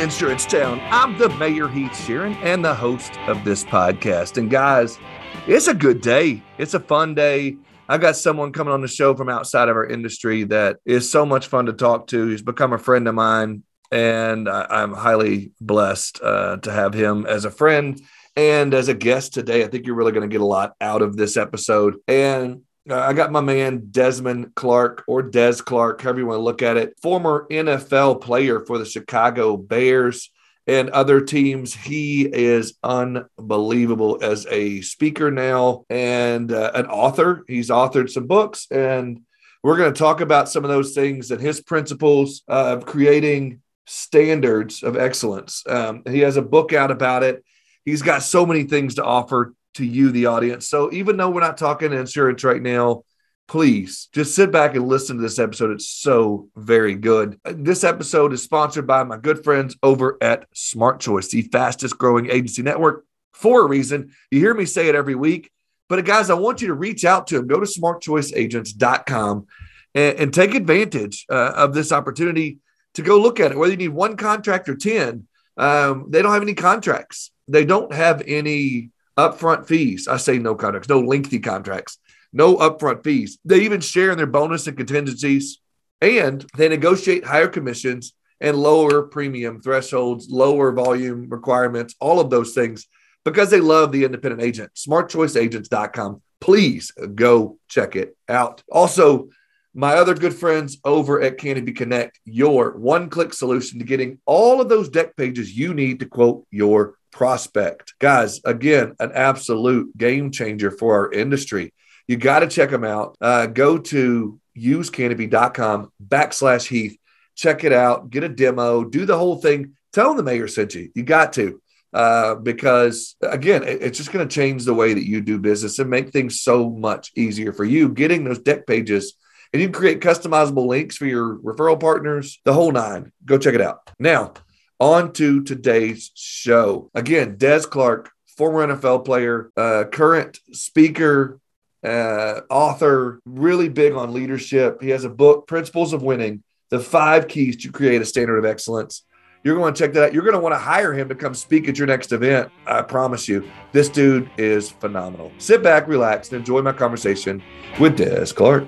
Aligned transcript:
Insurance 0.00 0.44
Town. 0.44 0.80
I'm 0.90 1.16
the 1.18 1.28
Mayor 1.30 1.68
Heath 1.68 1.92
Sheeran 1.92 2.34
and 2.42 2.64
the 2.64 2.74
host 2.74 3.18
of 3.28 3.44
this 3.44 3.64
podcast. 3.64 4.38
And 4.38 4.50
guys, 4.50 4.98
it's 5.46 5.68
a 5.68 5.74
good 5.74 6.00
day. 6.00 6.42
It's 6.58 6.74
a 6.74 6.80
fun 6.80 7.14
day. 7.14 7.56
I 7.88 7.98
got 7.98 8.16
someone 8.16 8.52
coming 8.52 8.72
on 8.72 8.80
the 8.80 8.88
show 8.88 9.14
from 9.14 9.28
outside 9.28 9.68
of 9.68 9.76
our 9.76 9.86
industry 9.86 10.44
that 10.44 10.78
is 10.84 11.10
so 11.10 11.24
much 11.24 11.46
fun 11.46 11.66
to 11.66 11.72
talk 11.72 12.08
to. 12.08 12.28
He's 12.28 12.42
become 12.42 12.72
a 12.72 12.78
friend 12.78 13.06
of 13.06 13.14
mine, 13.14 13.62
and 13.92 14.48
I, 14.48 14.82
am 14.82 14.94
highly 14.94 15.52
blessed 15.60 16.20
uh, 16.22 16.56
to 16.58 16.72
have 16.72 16.94
him 16.94 17.26
as 17.26 17.44
a 17.44 17.50
friend 17.50 18.00
and 18.36 18.74
as 18.74 18.88
a 18.88 18.94
guest 18.94 19.32
today. 19.34 19.64
I 19.64 19.68
think 19.68 19.86
you're 19.86 19.96
really 19.96 20.12
going 20.12 20.28
to 20.28 20.32
get 20.32 20.40
a 20.40 20.46
lot 20.46 20.74
out 20.80 21.02
of 21.02 21.16
this 21.16 21.36
episode. 21.36 21.96
And 22.08 22.62
uh, 22.88 22.98
I 22.98 23.12
got 23.12 23.32
my 23.32 23.40
man 23.40 23.88
Desmond 23.90 24.54
Clark 24.54 25.04
or 25.06 25.22
Des 25.22 25.56
Clark, 25.56 26.02
however 26.02 26.18
you 26.20 26.26
want 26.26 26.38
to 26.38 26.42
look 26.42 26.62
at 26.62 26.76
it, 26.76 26.94
former 27.00 27.46
NFL 27.50 28.20
player 28.20 28.60
for 28.60 28.78
the 28.78 28.84
Chicago 28.84 29.56
Bears 29.56 30.30
and 30.66 30.90
other 30.90 31.20
teams. 31.20 31.74
He 31.74 32.22
is 32.22 32.74
unbelievable 32.82 34.18
as 34.22 34.46
a 34.50 34.80
speaker 34.82 35.30
now 35.30 35.84
and 35.88 36.52
uh, 36.52 36.72
an 36.74 36.86
author. 36.86 37.44
He's 37.48 37.70
authored 37.70 38.10
some 38.10 38.26
books, 38.26 38.66
and 38.70 39.20
we're 39.62 39.78
going 39.78 39.92
to 39.92 39.98
talk 39.98 40.20
about 40.20 40.50
some 40.50 40.64
of 40.64 40.70
those 40.70 40.94
things 40.94 41.30
and 41.30 41.40
his 41.40 41.60
principles 41.62 42.42
of 42.48 42.84
creating 42.84 43.62
standards 43.86 44.82
of 44.82 44.96
excellence. 44.96 45.62
Um, 45.66 46.02
he 46.06 46.20
has 46.20 46.36
a 46.36 46.42
book 46.42 46.72
out 46.72 46.90
about 46.90 47.22
it. 47.22 47.42
He's 47.84 48.02
got 48.02 48.22
so 48.22 48.44
many 48.46 48.64
things 48.64 48.96
to 48.96 49.04
offer 49.04 49.54
to 49.74 49.84
you, 49.84 50.10
the 50.10 50.26
audience. 50.26 50.68
So 50.68 50.92
even 50.92 51.16
though 51.16 51.30
we're 51.30 51.40
not 51.40 51.58
talking 51.58 51.92
insurance 51.92 52.44
right 52.44 52.62
now, 52.62 53.02
please 53.46 54.08
just 54.12 54.34
sit 54.34 54.50
back 54.50 54.74
and 54.74 54.88
listen 54.88 55.16
to 55.16 55.22
this 55.22 55.38
episode. 55.38 55.70
It's 55.70 55.88
so 55.88 56.48
very 56.56 56.94
good. 56.94 57.38
This 57.44 57.84
episode 57.84 58.32
is 58.32 58.42
sponsored 58.42 58.86
by 58.86 59.04
my 59.04 59.18
good 59.18 59.44
friends 59.44 59.76
over 59.82 60.16
at 60.20 60.46
Smart 60.54 61.00
Choice, 61.00 61.28
the 61.28 61.42
fastest 61.42 61.98
growing 61.98 62.30
agency 62.30 62.62
network 62.62 63.04
for 63.32 63.62
a 63.62 63.68
reason. 63.68 64.12
You 64.30 64.40
hear 64.40 64.54
me 64.54 64.64
say 64.64 64.88
it 64.88 64.94
every 64.94 65.14
week. 65.14 65.50
But 65.88 66.04
guys, 66.06 66.30
I 66.30 66.34
want 66.34 66.62
you 66.62 66.68
to 66.68 66.74
reach 66.74 67.04
out 67.04 67.26
to 67.28 67.36
them. 67.36 67.46
Go 67.46 67.60
to 67.60 67.66
smartchoiceagents.com 67.66 69.46
and, 69.94 70.18
and 70.18 70.34
take 70.34 70.54
advantage 70.54 71.26
uh, 71.28 71.52
of 71.54 71.74
this 71.74 71.92
opportunity 71.92 72.58
to 72.94 73.02
go 73.02 73.20
look 73.20 73.40
at 73.40 73.52
it. 73.52 73.58
Whether 73.58 73.72
you 73.72 73.78
need 73.78 73.88
one 73.88 74.16
contract 74.16 74.68
or 74.68 74.76
10, 74.76 75.26
um, 75.56 76.06
they 76.08 76.22
don't 76.22 76.32
have 76.32 76.42
any 76.42 76.54
contracts. 76.54 77.30
They 77.48 77.64
don't 77.64 77.92
have 77.92 78.22
any 78.26 78.90
upfront 79.16 79.66
fees. 79.66 80.08
I 80.08 80.16
say 80.16 80.38
no 80.38 80.54
contracts, 80.54 80.88
no 80.88 81.00
lengthy 81.00 81.38
contracts 81.38 81.98
no 82.34 82.56
upfront 82.56 83.04
fees. 83.04 83.38
They 83.44 83.60
even 83.60 83.80
share 83.80 84.10
in 84.10 84.18
their 84.18 84.26
bonus 84.26 84.66
and 84.66 84.76
contingencies, 84.76 85.60
and 86.02 86.44
they 86.56 86.68
negotiate 86.68 87.24
higher 87.24 87.48
commissions 87.48 88.12
and 88.40 88.58
lower 88.58 89.04
premium 89.04 89.62
thresholds, 89.62 90.28
lower 90.28 90.72
volume 90.72 91.28
requirements, 91.30 91.94
all 92.00 92.20
of 92.20 92.28
those 92.28 92.52
things 92.52 92.86
because 93.24 93.48
they 93.48 93.60
love 93.60 93.90
the 93.90 94.04
independent 94.04 94.42
agent. 94.42 94.74
SmartChoiceAgents.com. 94.74 96.20
Please 96.40 96.92
go 97.14 97.58
check 97.68 97.96
it 97.96 98.14
out. 98.28 98.62
Also, 98.70 99.30
my 99.72 99.94
other 99.94 100.14
good 100.14 100.34
friends 100.34 100.78
over 100.84 101.22
at 101.22 101.38
Canopy 101.38 101.72
Connect, 101.72 102.20
your 102.24 102.76
one 102.76 103.08
click 103.08 103.32
solution 103.32 103.78
to 103.78 103.84
getting 103.84 104.18
all 104.26 104.60
of 104.60 104.68
those 104.68 104.90
dec 104.90 105.16
pages 105.16 105.56
you 105.56 105.72
need 105.72 106.00
to 106.00 106.06
quote 106.06 106.46
your 106.50 106.96
prospect. 107.14 107.94
Guys, 108.00 108.40
again, 108.44 108.94
an 108.98 109.12
absolute 109.14 109.96
game 109.96 110.32
changer 110.32 110.70
for 110.70 110.98
our 110.98 111.12
industry. 111.12 111.72
You 112.08 112.16
got 112.16 112.40
to 112.40 112.48
check 112.48 112.70
them 112.70 112.84
out. 112.84 113.16
Uh, 113.20 113.46
go 113.46 113.78
to 113.78 114.38
usecanopy.com 114.58 115.92
backslash 116.06 116.66
Heath. 116.66 116.98
Check 117.36 117.64
it 117.64 117.72
out. 117.72 118.10
Get 118.10 118.24
a 118.24 118.28
demo. 118.28 118.84
Do 118.84 119.06
the 119.06 119.16
whole 119.16 119.36
thing. 119.36 119.74
Tell 119.92 120.08
them 120.08 120.16
the 120.18 120.22
mayor 120.24 120.48
sent 120.48 120.74
you. 120.74 120.90
You 120.94 121.04
got 121.04 121.32
to. 121.34 121.62
Uh, 121.92 122.34
because 122.34 123.14
again, 123.22 123.62
it, 123.62 123.80
it's 123.80 123.98
just 123.98 124.12
going 124.12 124.28
to 124.28 124.34
change 124.34 124.64
the 124.64 124.74
way 124.74 124.92
that 124.92 125.06
you 125.06 125.20
do 125.20 125.38
business 125.38 125.78
and 125.78 125.88
make 125.88 126.10
things 126.10 126.40
so 126.40 126.68
much 126.68 127.12
easier 127.16 127.52
for 127.52 127.64
you. 127.64 127.88
Getting 127.88 128.24
those 128.24 128.40
dec 128.40 128.66
pages 128.66 129.14
and 129.52 129.62
you 129.62 129.68
can 129.68 129.74
create 129.74 130.00
customizable 130.00 130.66
links 130.66 130.96
for 130.96 131.06
your 131.06 131.36
referral 131.36 131.78
partners, 131.78 132.40
the 132.44 132.52
whole 132.52 132.72
nine. 132.72 133.12
Go 133.24 133.38
check 133.38 133.54
it 133.54 133.60
out. 133.60 133.88
Now, 134.00 134.34
on 134.80 135.12
to 135.14 135.42
today's 135.42 136.10
show. 136.14 136.90
Again, 136.94 137.36
Des 137.36 137.60
Clark, 137.60 138.10
former 138.36 138.66
NFL 138.66 139.04
player, 139.04 139.50
uh, 139.56 139.84
current 139.90 140.38
speaker, 140.52 141.38
uh, 141.84 142.40
author, 142.50 143.20
really 143.24 143.68
big 143.68 143.92
on 143.94 144.12
leadership. 144.12 144.82
He 144.82 144.90
has 144.90 145.04
a 145.04 145.08
book, 145.08 145.46
Principles 145.46 145.92
of 145.92 146.02
Winning 146.02 146.42
The 146.70 146.80
Five 146.80 147.28
Keys 147.28 147.56
to 147.58 147.72
Create 147.72 148.00
a 148.00 148.04
Standard 148.04 148.38
of 148.38 148.44
Excellence. 148.44 149.04
You're 149.44 149.56
going 149.56 149.74
to 149.74 149.78
check 149.78 149.92
that 149.92 150.04
out. 150.04 150.14
You're 150.14 150.22
going 150.22 150.34
to 150.34 150.40
want 150.40 150.54
to 150.54 150.58
hire 150.58 150.94
him 150.94 151.10
to 151.10 151.14
come 151.14 151.34
speak 151.34 151.68
at 151.68 151.76
your 151.76 151.86
next 151.86 152.12
event. 152.12 152.50
I 152.66 152.80
promise 152.80 153.28
you, 153.28 153.46
this 153.72 153.90
dude 153.90 154.30
is 154.38 154.70
phenomenal. 154.70 155.32
Sit 155.36 155.62
back, 155.62 155.86
relax, 155.86 156.30
and 156.30 156.38
enjoy 156.38 156.62
my 156.62 156.72
conversation 156.72 157.42
with 157.78 157.98
Des 157.98 158.32
Clark. 158.34 158.66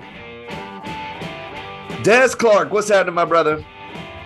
Des 2.03 2.29
Clark, 2.37 2.71
what's 2.71 2.89
happening, 2.89 3.15
my 3.15 3.25
brother? 3.25 3.65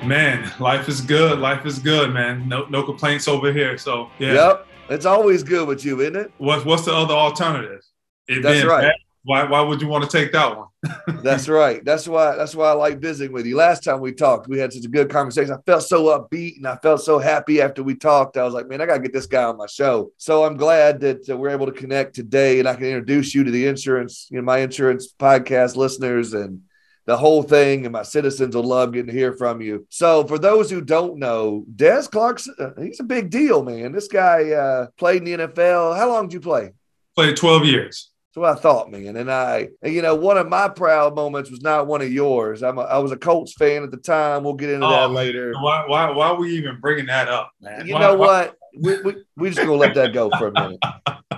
Man, 0.03 0.51
life 0.59 0.89
is 0.89 0.99
good. 0.99 1.39
Life 1.39 1.65
is 1.65 1.77
good, 1.77 2.11
man. 2.11 2.47
No, 2.49 2.65
no 2.65 2.81
complaints 2.81 3.27
over 3.27 3.53
here. 3.53 3.77
So, 3.77 4.09
yeah. 4.17 4.33
Yep. 4.33 4.67
It's 4.89 5.05
always 5.05 5.43
good 5.43 5.67
with 5.67 5.85
you, 5.85 6.01
isn't 6.01 6.15
it? 6.15 6.31
What's 6.37 6.65
what's 6.65 6.85
the 6.85 6.93
other 6.93 7.13
alternative? 7.13 7.81
It 8.27 8.41
That's 8.41 8.65
right. 8.65 8.81
Bad, 8.81 8.95
why, 9.23 9.43
why 9.43 9.61
would 9.61 9.79
you 9.79 9.87
want 9.87 10.03
to 10.03 10.09
take 10.09 10.31
that 10.31 10.57
one? 10.57 10.67
that's 11.23 11.47
right. 11.47 11.85
That's 11.85 12.07
why 12.07 12.35
that's 12.35 12.55
why 12.55 12.69
I 12.69 12.73
like 12.73 12.99
visiting 12.99 13.31
with 13.31 13.45
you. 13.45 13.55
Last 13.55 13.83
time 13.83 14.01
we 14.01 14.11
talked, 14.11 14.47
we 14.47 14.57
had 14.57 14.73
such 14.73 14.83
a 14.83 14.89
good 14.89 15.11
conversation. 15.11 15.53
I 15.53 15.61
felt 15.65 15.83
so 15.83 16.05
upbeat 16.05 16.57
and 16.57 16.67
I 16.67 16.75
felt 16.77 17.01
so 17.01 17.19
happy 17.19 17.61
after 17.61 17.83
we 17.83 17.93
talked. 17.93 18.35
I 18.37 18.43
was 18.43 18.55
like, 18.55 18.67
man, 18.67 18.81
I 18.81 18.87
got 18.87 18.95
to 18.95 19.01
get 19.01 19.13
this 19.13 19.27
guy 19.27 19.43
on 19.43 19.57
my 19.57 19.67
show. 19.67 20.11
So 20.17 20.43
I'm 20.43 20.57
glad 20.57 20.99
that 21.01 21.29
uh, 21.29 21.37
we're 21.37 21.51
able 21.51 21.67
to 21.67 21.71
connect 21.71 22.15
today 22.15 22.57
and 22.59 22.67
I 22.67 22.73
can 22.73 22.85
introduce 22.85 23.35
you 23.35 23.43
to 23.43 23.51
the 23.51 23.67
insurance, 23.67 24.27
you 24.31 24.37
know, 24.37 24.43
my 24.43 24.57
insurance 24.57 25.13
podcast 25.17 25.75
listeners 25.75 26.33
and 26.33 26.61
the 27.05 27.17
whole 27.17 27.43
thing. 27.43 27.85
And 27.85 27.93
my 27.93 28.03
citizens 28.03 28.55
will 28.55 28.63
love 28.63 28.93
getting 28.93 29.07
to 29.07 29.13
hear 29.13 29.33
from 29.33 29.61
you. 29.61 29.85
So 29.89 30.25
for 30.25 30.37
those 30.37 30.69
who 30.69 30.81
don't 30.81 31.17
know, 31.17 31.65
Des 31.75 32.03
Clark's, 32.11 32.47
uh, 32.59 32.71
he's 32.79 32.99
a 32.99 33.03
big 33.03 33.29
deal, 33.29 33.63
man. 33.63 33.91
This 33.91 34.07
guy 34.07 34.51
uh, 34.51 34.87
played 34.97 35.27
in 35.27 35.39
the 35.39 35.47
NFL. 35.47 35.97
How 35.97 36.09
long 36.09 36.27
did 36.27 36.33
you 36.33 36.39
play? 36.39 36.71
Played 37.15 37.37
12 37.37 37.65
years. 37.65 38.11
That's 38.33 38.41
what 38.41 38.57
I 38.57 38.61
thought, 38.61 38.89
man. 38.89 39.17
And 39.17 39.29
I, 39.29 39.67
you 39.83 40.01
know, 40.01 40.15
one 40.15 40.37
of 40.37 40.47
my 40.47 40.69
proud 40.69 41.15
moments 41.15 41.51
was 41.51 41.61
not 41.61 41.87
one 41.87 42.01
of 42.01 42.09
yours. 42.13 42.63
I'm 42.63 42.77
a, 42.77 42.83
I 42.83 42.97
was 42.99 43.11
a 43.11 43.17
Colts 43.17 43.51
fan 43.51 43.83
at 43.83 43.91
the 43.91 43.97
time. 43.97 44.45
We'll 44.45 44.53
get 44.53 44.69
into 44.69 44.85
oh, 44.85 44.89
that 44.89 45.11
later. 45.11 45.53
Why, 45.59 45.83
why, 45.85 46.09
why 46.11 46.27
are 46.27 46.35
we 46.35 46.55
even 46.55 46.79
bringing 46.79 47.07
that 47.07 47.27
up, 47.27 47.51
man? 47.59 47.85
You 47.85 47.95
why, 47.95 47.99
know 47.99 48.15
what? 48.15 48.55
We, 48.79 49.01
we, 49.01 49.15
we 49.35 49.49
just 49.49 49.59
gonna 49.59 49.73
let 49.73 49.95
that 49.95 50.13
go 50.13 50.29
for 50.37 50.47
a 50.47 50.51
minute. 50.53 50.79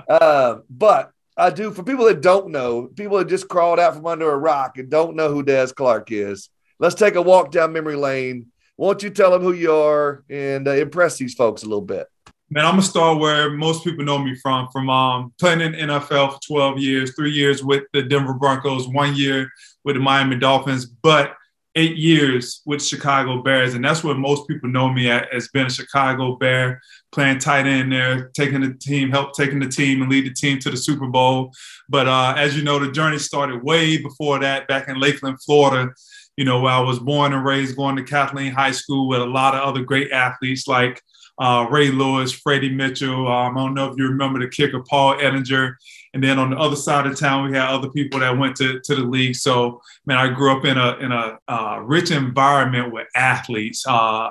Uh, 0.06 0.58
but 0.70 1.12
I 1.36 1.50
do 1.50 1.72
for 1.72 1.84
people 1.84 2.06
that 2.06 2.22
don't 2.22 2.50
know, 2.50 2.88
people 2.88 3.18
that 3.18 3.28
just 3.28 3.48
crawled 3.48 3.80
out 3.80 3.96
from 3.96 4.06
under 4.06 4.32
a 4.32 4.38
rock 4.38 4.78
and 4.78 4.90
don't 4.90 5.16
know 5.16 5.30
who 5.30 5.44
Des 5.44 5.68
Clark 5.76 6.12
is. 6.12 6.50
Let's 6.80 6.96
take 6.96 7.16
a 7.16 7.22
walk 7.22 7.52
down 7.52 7.74
memory 7.74 7.96
lane. 7.96 8.48
Won't 8.78 9.04
you 9.04 9.10
tell 9.10 9.32
them 9.32 9.42
who 9.42 9.54
you 9.54 9.74
are 9.74 10.24
and 10.30 10.68
uh, 10.68 10.72
impress 10.72 11.18
these 11.18 11.34
folks 11.34 11.64
a 11.64 11.66
little 11.66 11.82
bit? 11.82 12.08
Man, 12.50 12.66
I'm 12.66 12.74
gonna 12.74 12.84
start 12.84 13.20
where 13.20 13.50
most 13.50 13.84
people 13.84 14.06
know 14.06 14.20
me 14.20 14.36
from, 14.36 14.68
from 14.72 14.90
um, 14.90 15.34
playing 15.40 15.62
in 15.62 15.74
NFL 15.74 16.34
for 16.34 16.40
12 16.46 16.80
years, 16.80 17.16
three 17.16 17.32
years 17.32 17.64
with 17.64 17.84
the 17.94 18.04
Denver 18.04 18.34
Broncos, 18.34 18.88
one 18.88 19.16
year 19.16 19.50
with 19.84 19.96
the 19.96 20.02
Miami 20.02 20.36
Dolphins, 20.36 20.86
but 20.86 21.34
eight 21.76 21.98
years 21.98 22.62
with 22.66 22.84
Chicago 22.84 23.42
Bears, 23.42 23.74
and 23.74 23.84
that's 23.84 24.04
where 24.04 24.14
most 24.14 24.48
people 24.48 24.70
know 24.70 24.92
me 24.92 25.10
at, 25.10 25.34
as 25.34 25.48
being 25.48 25.66
a 25.66 25.72
Chicago 25.72 26.36
Bear, 26.36 26.80
playing 27.14 27.40
tight 27.40 27.68
end 27.68 27.92
there, 27.92 28.30
taking 28.30 28.62
the 28.62 28.74
team, 28.74 29.10
help 29.12 29.34
taking 29.34 29.60
the 29.60 29.70
team 29.70 30.02
and 30.02 30.12
lead 30.12 30.26
the 30.26 30.34
team 30.34 30.60
to 30.60 30.70
the 30.70 30.78
Super 30.78 31.08
Bowl. 31.08 31.54
But 31.88 32.08
uh, 32.08 32.34
as 32.36 32.58
you 32.58 32.64
know, 32.64 32.80
the 32.80 32.92
journey 32.92 33.20
started 33.20 33.64
way 33.64 33.98
before 33.98 34.40
that, 34.40 34.68
back 34.68 34.88
in 34.88 35.00
Lakeland, 35.00 35.42
Florida. 35.44 35.92
You 36.36 36.46
know, 36.46 36.62
where 36.62 36.74
I 36.74 36.80
was 36.80 36.98
born 36.98 37.32
and 37.32 37.46
raised, 37.46 37.76
going 37.76 37.96
to 37.96 38.04
Kathleen 38.04 38.52
High 38.52 38.72
School 38.72 39.08
with 39.08 39.22
a 39.22 39.26
lot 39.26 39.54
of 39.54 39.62
other 39.62 39.84
great 39.84 40.12
athletes 40.12 40.68
like 40.68 41.00
uh, 41.40 41.68
Ray 41.70 41.90
Lewis, 41.92 42.32
Freddie 42.32 42.74
Mitchell. 42.74 43.28
Um, 43.28 43.58
I 43.58 43.62
don't 43.62 43.74
know 43.74 43.92
if 43.92 43.98
you 43.98 44.08
remember 44.08 44.40
the 44.40 44.48
kicker, 44.48 44.82
Paul 44.82 45.16
Edinger. 45.18 45.76
And 46.14 46.24
then 46.24 46.38
on 46.38 46.52
the 46.52 46.58
other 46.58 46.76
side 46.76 47.08
of 47.08 47.20
town, 47.20 47.50
we 47.50 47.58
had 47.58 47.70
other 47.70 47.90
people 47.90 48.20
that 48.20 48.38
went 48.38 48.56
to, 48.58 48.80
to 48.80 48.96
the 48.96 49.04
league. 49.04 49.36
So, 49.36 49.82
man, 50.06 50.18
I 50.18 50.30
grew 50.30 50.56
up 50.56 50.66
in 50.66 50.78
a 50.78 50.98
in 50.98 51.12
a 51.12 51.40
uh, 51.48 51.80
rich 51.84 52.12
environment 52.12 52.94
with 52.94 53.08
athletes. 53.16 53.86
Uh, 53.88 54.30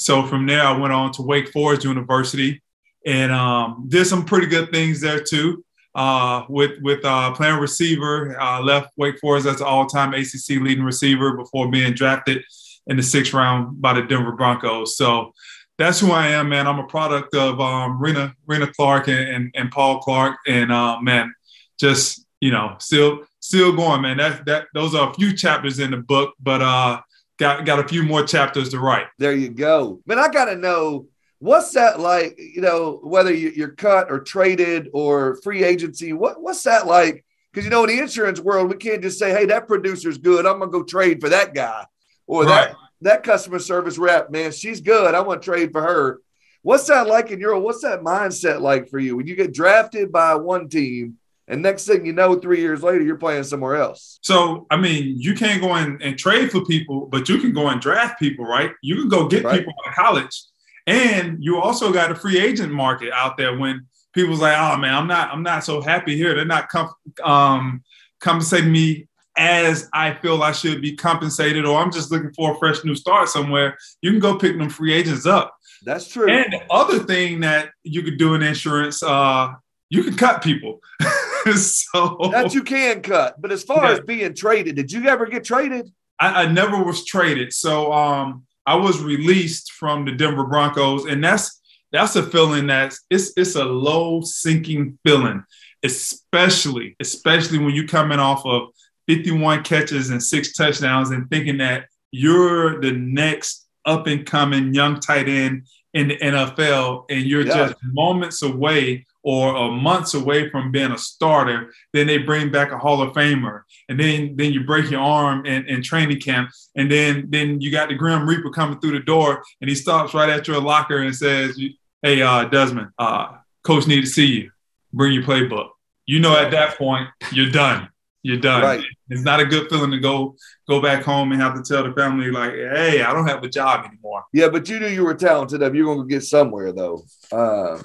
so 0.00 0.24
from 0.26 0.46
there, 0.46 0.62
I 0.62 0.72
went 0.72 0.94
on 0.94 1.12
to 1.12 1.22
Wake 1.22 1.50
Forest 1.50 1.84
University 1.84 2.62
and 3.04 3.30
um, 3.30 3.84
did 3.86 4.06
some 4.06 4.24
pretty 4.24 4.46
good 4.46 4.72
things 4.72 4.98
there 4.98 5.22
too. 5.22 5.62
Uh, 5.94 6.44
with 6.48 6.80
with 6.80 7.04
uh, 7.04 7.32
playing 7.32 7.58
receiver, 7.58 8.40
uh, 8.40 8.62
left 8.62 8.94
Wake 8.96 9.18
Forest 9.18 9.46
as 9.46 9.60
an 9.60 9.66
all-time 9.66 10.14
ACC 10.14 10.60
leading 10.62 10.84
receiver 10.84 11.36
before 11.36 11.70
being 11.70 11.92
drafted 11.92 12.42
in 12.86 12.96
the 12.96 13.02
sixth 13.02 13.34
round 13.34 13.82
by 13.82 13.92
the 13.92 14.00
Denver 14.00 14.32
Broncos. 14.32 14.96
So 14.96 15.34
that's 15.76 16.00
who 16.00 16.12
I 16.12 16.28
am, 16.28 16.48
man. 16.48 16.66
I'm 16.66 16.78
a 16.78 16.86
product 16.86 17.34
of 17.34 17.60
um, 17.60 18.00
Rena 18.00 18.34
Rena 18.46 18.72
Clark 18.72 19.08
and, 19.08 19.28
and, 19.28 19.50
and 19.54 19.70
Paul 19.70 19.98
Clark, 19.98 20.38
and 20.46 20.72
uh, 20.72 20.98
man, 21.02 21.34
just 21.78 22.24
you 22.40 22.52
know, 22.52 22.76
still 22.78 23.24
still 23.40 23.76
going, 23.76 24.00
man. 24.00 24.16
That 24.16 24.46
that 24.46 24.68
those 24.72 24.94
are 24.94 25.10
a 25.10 25.14
few 25.14 25.36
chapters 25.36 25.78
in 25.78 25.90
the 25.90 25.98
book, 25.98 26.32
but 26.40 26.62
uh, 26.62 27.02
got 27.40 27.64
got 27.64 27.80
a 27.80 27.88
few 27.88 28.04
more 28.04 28.22
chapters 28.24 28.68
to 28.68 28.78
write. 28.78 29.06
There 29.18 29.32
you 29.32 29.48
go. 29.48 30.00
Man, 30.06 30.18
I 30.18 30.28
got 30.28 30.44
to 30.44 30.56
know 30.56 31.06
what's 31.40 31.72
that 31.72 31.98
like, 31.98 32.38
you 32.38 32.60
know, 32.60 33.00
whether 33.02 33.32
you're 33.32 33.72
cut 33.72 34.10
or 34.10 34.20
traded 34.20 34.88
or 34.92 35.36
free 35.42 35.64
agency, 35.64 36.12
what, 36.12 36.40
what's 36.40 36.62
that 36.64 36.86
like? 36.86 37.24
Because, 37.50 37.64
you 37.64 37.70
know, 37.70 37.82
in 37.82 37.88
the 37.88 37.98
insurance 37.98 38.38
world, 38.38 38.68
we 38.68 38.76
can't 38.76 39.02
just 39.02 39.18
say, 39.18 39.30
hey, 39.32 39.46
that 39.46 39.66
producer's 39.66 40.18
good. 40.18 40.46
I'm 40.46 40.58
going 40.58 40.70
to 40.70 40.78
go 40.78 40.84
trade 40.84 41.20
for 41.20 41.30
that 41.30 41.52
guy. 41.54 41.84
Or 42.26 42.44
right. 42.44 42.68
that, 42.68 42.76
that 43.00 43.22
customer 43.24 43.58
service 43.58 43.98
rep, 43.98 44.30
man, 44.30 44.52
she's 44.52 44.80
good. 44.80 45.14
I 45.14 45.20
want 45.22 45.42
to 45.42 45.50
trade 45.50 45.72
for 45.72 45.82
her. 45.82 46.20
What's 46.62 46.86
that 46.88 47.06
like 47.06 47.30
in 47.30 47.40
your, 47.40 47.58
what's 47.58 47.82
that 47.82 48.02
mindset 48.02 48.60
like 48.60 48.90
for 48.90 48.98
you 48.98 49.16
when 49.16 49.26
you 49.26 49.34
get 49.34 49.54
drafted 49.54 50.12
by 50.12 50.34
one 50.34 50.68
team 50.68 51.16
and 51.50 51.62
next 51.62 51.84
thing 51.84 52.06
you 52.06 52.12
know, 52.12 52.36
three 52.36 52.60
years 52.60 52.80
later, 52.80 53.02
you're 53.02 53.16
playing 53.16 53.42
somewhere 53.42 53.74
else. 53.74 54.20
So, 54.22 54.68
I 54.70 54.76
mean, 54.76 55.16
you 55.18 55.34
can't 55.34 55.60
go 55.60 55.74
in 55.74 56.00
and 56.00 56.16
trade 56.16 56.52
for 56.52 56.64
people, 56.64 57.06
but 57.06 57.28
you 57.28 57.38
can 57.38 57.52
go 57.52 57.68
and 57.68 57.80
draft 57.80 58.20
people, 58.20 58.44
right? 58.46 58.70
You 58.82 58.94
can 58.94 59.08
go 59.08 59.26
get 59.26 59.42
right. 59.42 59.58
people 59.58 59.74
out 59.84 59.90
of 59.90 59.96
college. 59.96 60.44
And 60.86 61.42
you 61.42 61.60
also 61.60 61.92
got 61.92 62.12
a 62.12 62.14
free 62.14 62.38
agent 62.38 62.72
market 62.72 63.12
out 63.12 63.36
there 63.36 63.58
when 63.58 63.88
people's 64.12 64.40
like, 64.40 64.56
oh 64.56 64.76
man, 64.78 64.94
I'm 64.94 65.08
not, 65.08 65.30
I'm 65.32 65.42
not 65.42 65.64
so 65.64 65.80
happy 65.80 66.16
here. 66.16 66.36
They're 66.36 66.44
not 66.44 66.68
com- 66.68 66.94
um, 67.22 67.82
compensating 68.20 68.70
me 68.70 69.08
as 69.36 69.88
I 69.92 70.14
feel 70.14 70.40
I 70.44 70.52
should 70.52 70.80
be 70.80 70.94
compensated, 70.94 71.64
or 71.64 71.80
I'm 71.80 71.90
just 71.90 72.12
looking 72.12 72.32
for 72.32 72.52
a 72.52 72.58
fresh 72.58 72.84
new 72.84 72.94
start 72.94 73.28
somewhere. 73.28 73.76
You 74.02 74.12
can 74.12 74.20
go 74.20 74.38
pick 74.38 74.56
them 74.56 74.68
free 74.68 74.92
agents 74.92 75.26
up. 75.26 75.56
That's 75.84 76.06
true. 76.06 76.30
And 76.30 76.52
the 76.52 76.62
other 76.70 77.00
thing 77.00 77.40
that 77.40 77.70
you 77.82 78.02
could 78.02 78.18
do 78.18 78.34
in 78.34 78.42
insurance, 78.42 79.02
uh, 79.02 79.54
you 79.88 80.04
can 80.04 80.14
cut 80.14 80.42
people. 80.42 80.80
so 81.56 82.18
that 82.32 82.54
you 82.54 82.62
can 82.62 83.02
cut. 83.02 83.40
But 83.40 83.52
as 83.52 83.62
far 83.62 83.84
yeah. 83.84 83.92
as 83.92 84.00
being 84.00 84.34
traded, 84.34 84.76
did 84.76 84.92
you 84.92 85.06
ever 85.06 85.26
get 85.26 85.44
traded? 85.44 85.90
I, 86.18 86.44
I 86.44 86.52
never 86.52 86.82
was 86.82 87.04
traded. 87.04 87.52
So 87.52 87.92
um, 87.92 88.44
I 88.66 88.76
was 88.76 89.02
released 89.02 89.72
from 89.72 90.04
the 90.04 90.12
Denver 90.12 90.44
Broncos, 90.44 91.06
and 91.06 91.22
that's 91.22 91.60
that's 91.92 92.16
a 92.16 92.22
feeling 92.22 92.66
that's 92.66 93.04
it's 93.10 93.32
it's 93.36 93.56
a 93.56 93.64
low 93.64 94.20
sinking 94.20 94.98
feeling, 95.04 95.44
especially 95.82 96.96
especially 97.00 97.58
when 97.58 97.74
you're 97.74 97.86
coming 97.86 98.18
off 98.18 98.44
of 98.44 98.68
51 99.08 99.64
catches 99.64 100.10
and 100.10 100.22
six 100.22 100.52
touchdowns 100.52 101.10
and 101.10 101.28
thinking 101.30 101.58
that 101.58 101.86
you're 102.12 102.80
the 102.80 102.92
next 102.92 103.66
up 103.84 104.06
and 104.06 104.26
coming 104.26 104.74
young 104.74 105.00
tight 105.00 105.28
end 105.28 105.66
in 105.94 106.08
the 106.08 106.16
NFL 106.16 107.06
and 107.10 107.22
you're 107.22 107.46
yeah. 107.46 107.68
just 107.68 107.76
moments 107.82 108.42
away 108.42 109.06
or 109.22 109.54
a 109.54 109.70
months 109.70 110.14
away 110.14 110.48
from 110.48 110.70
being 110.70 110.92
a 110.92 110.98
starter, 110.98 111.72
then 111.92 112.06
they 112.06 112.18
bring 112.18 112.50
back 112.50 112.72
a 112.72 112.78
Hall 112.78 113.02
of 113.02 113.12
Famer, 113.14 113.62
and 113.88 113.98
then 114.00 114.34
then 114.36 114.52
you 114.52 114.64
break 114.64 114.90
your 114.90 115.00
arm 115.00 115.44
in, 115.46 115.66
in 115.66 115.82
training 115.82 116.20
camp, 116.20 116.50
and 116.76 116.90
then 116.90 117.26
then 117.28 117.60
you 117.60 117.70
got 117.70 117.88
the 117.88 117.94
Grim 117.94 118.28
Reaper 118.28 118.50
coming 118.50 118.80
through 118.80 118.92
the 118.92 119.00
door, 119.00 119.42
and 119.60 119.68
he 119.68 119.76
stops 119.76 120.14
right 120.14 120.30
at 120.30 120.48
your 120.48 120.60
locker 120.60 120.98
and 120.98 121.14
says, 121.14 121.60
"Hey, 122.02 122.22
uh, 122.22 122.44
Desmond, 122.44 122.88
uh, 122.98 123.36
coach 123.62 123.86
need 123.86 124.02
to 124.02 124.06
see 124.06 124.26
you. 124.26 124.50
Bring 124.92 125.12
your 125.12 125.24
playbook." 125.24 125.70
You 126.06 126.20
know, 126.20 126.36
at 126.36 126.50
that 126.52 126.76
point, 126.78 127.08
you're 127.32 127.50
done. 127.50 127.88
You're 128.22 128.38
done. 128.38 128.62
Right. 128.62 128.84
It's 129.08 129.22
not 129.22 129.40
a 129.40 129.46
good 129.46 129.68
feeling 129.70 129.90
to 129.92 129.98
go 129.98 130.36
go 130.68 130.80
back 130.80 131.04
home 131.04 131.32
and 131.32 131.40
have 131.40 131.54
to 131.54 131.62
tell 131.62 131.84
the 131.84 131.92
family 131.92 132.30
like, 132.30 132.52
"Hey, 132.52 133.02
I 133.02 133.12
don't 133.12 133.26
have 133.26 133.42
a 133.42 133.48
job 133.48 133.86
anymore." 133.86 134.24
Yeah, 134.32 134.48
but 134.48 134.68
you 134.68 134.78
knew 134.78 134.88
you 134.88 135.04
were 135.04 135.14
talented. 135.14 135.60
You're 135.60 135.84
going 135.86 136.06
to 136.06 136.14
get 136.14 136.22
somewhere 136.22 136.72
though. 136.72 137.04
Uh, 137.32 137.78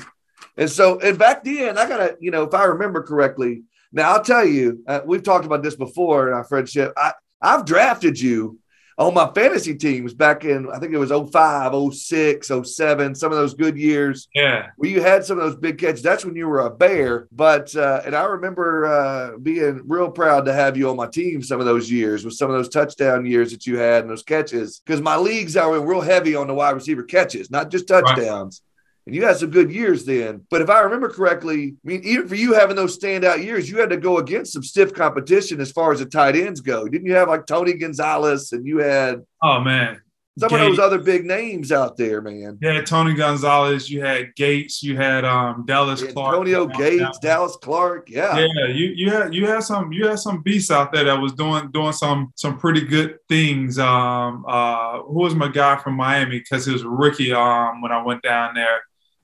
and 0.57 0.69
so, 0.69 0.99
and 0.99 1.17
back 1.17 1.43
then, 1.43 1.77
I 1.77 1.87
gotta, 1.87 2.17
you 2.19 2.31
know, 2.31 2.43
if 2.43 2.53
I 2.53 2.65
remember 2.65 3.03
correctly, 3.03 3.63
now 3.91 4.13
I'll 4.13 4.23
tell 4.23 4.45
you, 4.45 4.83
uh, 4.87 5.01
we've 5.05 5.23
talked 5.23 5.45
about 5.45 5.63
this 5.63 5.75
before 5.75 6.27
in 6.27 6.33
our 6.33 6.43
friendship. 6.43 6.93
I, 6.97 7.13
I've 7.41 7.65
drafted 7.65 8.19
you 8.19 8.59
on 8.97 9.13
my 9.13 9.29
fantasy 9.33 9.75
teams 9.75 10.13
back 10.13 10.45
in, 10.45 10.69
I 10.71 10.79
think 10.79 10.93
it 10.93 10.97
was 10.97 11.11
05, 11.11 11.93
06, 11.93 12.51
07, 12.63 13.15
some 13.15 13.31
of 13.31 13.37
those 13.37 13.53
good 13.53 13.77
years. 13.77 14.29
Yeah. 14.33 14.67
Where 14.77 14.89
you 14.89 15.01
had 15.01 15.25
some 15.25 15.37
of 15.37 15.43
those 15.43 15.57
big 15.57 15.77
catches. 15.77 16.01
That's 16.01 16.23
when 16.23 16.35
you 16.35 16.47
were 16.47 16.61
a 16.61 16.69
bear. 16.69 17.27
But, 17.31 17.75
uh, 17.75 18.01
and 18.05 18.15
I 18.15 18.23
remember 18.23 18.85
uh, 18.85 19.37
being 19.37 19.81
real 19.85 20.09
proud 20.09 20.45
to 20.45 20.53
have 20.53 20.77
you 20.77 20.89
on 20.89 20.95
my 20.95 21.07
team 21.07 21.41
some 21.41 21.59
of 21.59 21.65
those 21.65 21.91
years 21.91 22.23
with 22.23 22.35
some 22.35 22.49
of 22.49 22.55
those 22.55 22.69
touchdown 22.69 23.25
years 23.25 23.51
that 23.51 23.67
you 23.67 23.77
had 23.77 24.03
and 24.03 24.09
those 24.09 24.23
catches. 24.23 24.79
Because 24.79 25.01
my 25.01 25.17
leagues 25.17 25.57
are 25.57 25.77
real 25.81 26.01
heavy 26.01 26.35
on 26.35 26.47
the 26.47 26.53
wide 26.53 26.71
receiver 26.71 27.03
catches, 27.03 27.51
not 27.51 27.71
just 27.71 27.89
touchdowns. 27.89 28.61
Right 28.63 28.71
and 29.05 29.15
you 29.15 29.25
had 29.25 29.37
some 29.37 29.51
good 29.51 29.71
years 29.71 30.05
then. 30.05 30.45
But 30.49 30.61
if 30.61 30.69
I 30.69 30.81
remember 30.81 31.09
correctly, 31.09 31.75
I 31.85 31.87
mean, 31.87 32.01
even 32.03 32.27
for 32.27 32.35
you 32.35 32.53
having 32.53 32.75
those 32.75 32.97
standout 32.97 33.43
years, 33.43 33.69
you 33.69 33.79
had 33.79 33.89
to 33.91 33.97
go 33.97 34.17
against 34.17 34.53
some 34.53 34.63
stiff 34.63 34.93
competition 34.93 35.61
as 35.61 35.71
far 35.71 35.91
as 35.91 35.99
the 35.99 36.05
tight 36.05 36.35
ends 36.35 36.61
go. 36.61 36.87
Didn't 36.87 37.07
you 37.07 37.15
have 37.15 37.27
like 37.27 37.45
Tony 37.45 37.73
Gonzalez 37.73 38.51
and 38.51 38.65
you 38.65 38.79
had 38.79 39.23
oh 39.43 39.59
man 39.59 40.01
some 40.37 40.49
Gates. 40.49 40.61
of 40.61 40.67
those 40.69 40.79
other 40.79 40.99
big 40.99 41.25
names 41.25 41.71
out 41.71 41.95
there, 41.95 42.21
man. 42.21 42.57
Yeah, 42.61 42.81
Tony 42.81 43.13
Gonzalez, 43.13 43.89
you 43.89 44.01
had 44.01 44.35
Gates, 44.35 44.83
you 44.83 44.97
had 44.97 45.23
um 45.23 45.63
Dallas 45.65 46.03
Clark. 46.03 46.33
Antonio 46.33 46.65
Gates, 46.65 47.19
Dallas 47.19 47.55
Clark. 47.61 48.09
Yeah. 48.09 48.37
Yeah, 48.37 48.67
you 48.67 48.87
you 48.87 49.11
had 49.11 49.33
you 49.33 49.45
had 49.45 49.63
some 49.63 49.93
you 49.93 50.07
had 50.07 50.19
some 50.19 50.41
beasts 50.41 50.71
out 50.71 50.91
there 50.91 51.05
that 51.05 51.19
was 51.19 51.31
doing 51.33 51.71
doing 51.71 51.93
some 51.93 52.33
some 52.35 52.57
pretty 52.57 52.81
good 52.81 53.17
things. 53.29 53.79
Um 53.79 54.45
uh 54.47 54.99
who 55.03 55.19
was 55.19 55.35
my 55.35 55.47
guy 55.47 55.77
from 55.77 55.93
Miami? 55.95 56.39
Because 56.39 56.65
he 56.65 56.73
was 56.73 56.83
Ricky 56.83 57.31
um 57.31 57.81
when 57.81 57.93
I 57.93 58.03
went 58.03 58.21
down 58.21 58.55
there. 58.55 58.81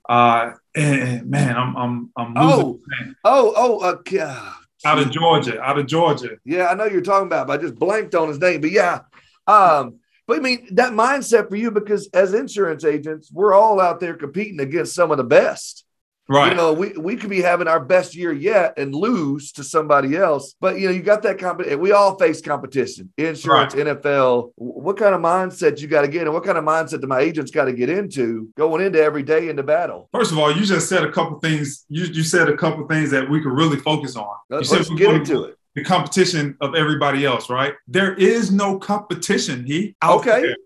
Uh, 0.08 0.52
and, 0.74 1.28
man, 1.28 1.56
I'm 1.56 1.76
I'm 1.76 2.10
I'm 2.16 2.34
losing. 2.34 2.80
Oh, 3.24 3.52
oh, 3.56 3.80
oh, 3.82 4.18
uh, 4.18 4.52
out 4.84 4.98
of 4.98 5.10
Georgia, 5.10 5.60
out 5.60 5.78
of 5.78 5.86
Georgia. 5.86 6.38
Yeah, 6.44 6.66
I 6.66 6.74
know 6.74 6.86
you're 6.86 7.02
talking 7.02 7.26
about, 7.26 7.46
but 7.46 7.58
I 7.58 7.62
just 7.62 7.76
blanked 7.76 8.14
on 8.14 8.28
his 8.28 8.38
name. 8.38 8.60
But 8.60 8.72
yeah, 8.72 9.00
um, 9.46 10.00
but 10.26 10.38
I 10.38 10.40
mean 10.40 10.68
that 10.72 10.92
mindset 10.92 11.48
for 11.48 11.56
you 11.56 11.70
because 11.70 12.08
as 12.14 12.34
insurance 12.34 12.84
agents, 12.84 13.30
we're 13.32 13.54
all 13.54 13.80
out 13.80 14.00
there 14.00 14.14
competing 14.14 14.60
against 14.60 14.94
some 14.94 15.10
of 15.10 15.18
the 15.18 15.24
best. 15.24 15.84
Right. 16.28 16.50
You 16.50 16.54
know, 16.54 16.72
we, 16.72 16.92
we 16.92 17.16
could 17.16 17.30
be 17.30 17.42
having 17.42 17.66
our 17.66 17.80
best 17.80 18.14
year 18.14 18.32
yet 18.32 18.78
and 18.78 18.94
lose 18.94 19.52
to 19.52 19.64
somebody 19.64 20.16
else. 20.16 20.54
But, 20.60 20.78
you 20.78 20.86
know, 20.86 20.94
you 20.94 21.02
got 21.02 21.22
that 21.22 21.38
competition. 21.38 21.80
We 21.80 21.92
all 21.92 22.16
face 22.16 22.40
competition, 22.40 23.12
insurance, 23.18 23.74
right. 23.74 23.86
NFL. 23.86 24.52
What 24.54 24.96
kind 24.96 25.14
of 25.14 25.20
mindset 25.20 25.80
you 25.80 25.88
got 25.88 26.02
to 26.02 26.08
get 26.08 26.22
and 26.22 26.32
what 26.32 26.44
kind 26.44 26.58
of 26.58 26.64
mindset 26.64 27.00
do 27.00 27.06
my 27.06 27.20
agents 27.20 27.50
got 27.50 27.64
to 27.64 27.72
get 27.72 27.90
into 27.90 28.48
going 28.56 28.84
into 28.84 29.02
every 29.02 29.22
day 29.22 29.48
into 29.48 29.62
battle? 29.62 30.08
First 30.12 30.32
of 30.32 30.38
all, 30.38 30.54
you 30.54 30.64
just 30.64 30.88
said 30.88 31.02
a 31.02 31.10
couple 31.10 31.40
things. 31.40 31.84
You, 31.88 32.04
you 32.04 32.22
said 32.22 32.48
a 32.48 32.56
couple 32.56 32.86
things 32.86 33.10
that 33.10 33.28
we 33.28 33.42
could 33.42 33.52
really 33.52 33.78
focus 33.78 34.16
on. 34.16 34.34
Let's, 34.48 34.70
you 34.70 34.76
let's 34.76 34.90
get 34.90 35.14
into 35.14 35.44
it. 35.44 35.56
The 35.74 35.82
competition 35.82 36.56
of 36.60 36.74
everybody 36.74 37.24
else, 37.24 37.48
right? 37.50 37.74
There 37.88 38.14
is 38.14 38.52
no 38.52 38.78
competition. 38.78 39.64
He 39.64 39.96
okay. 40.04 40.42
There. 40.42 40.56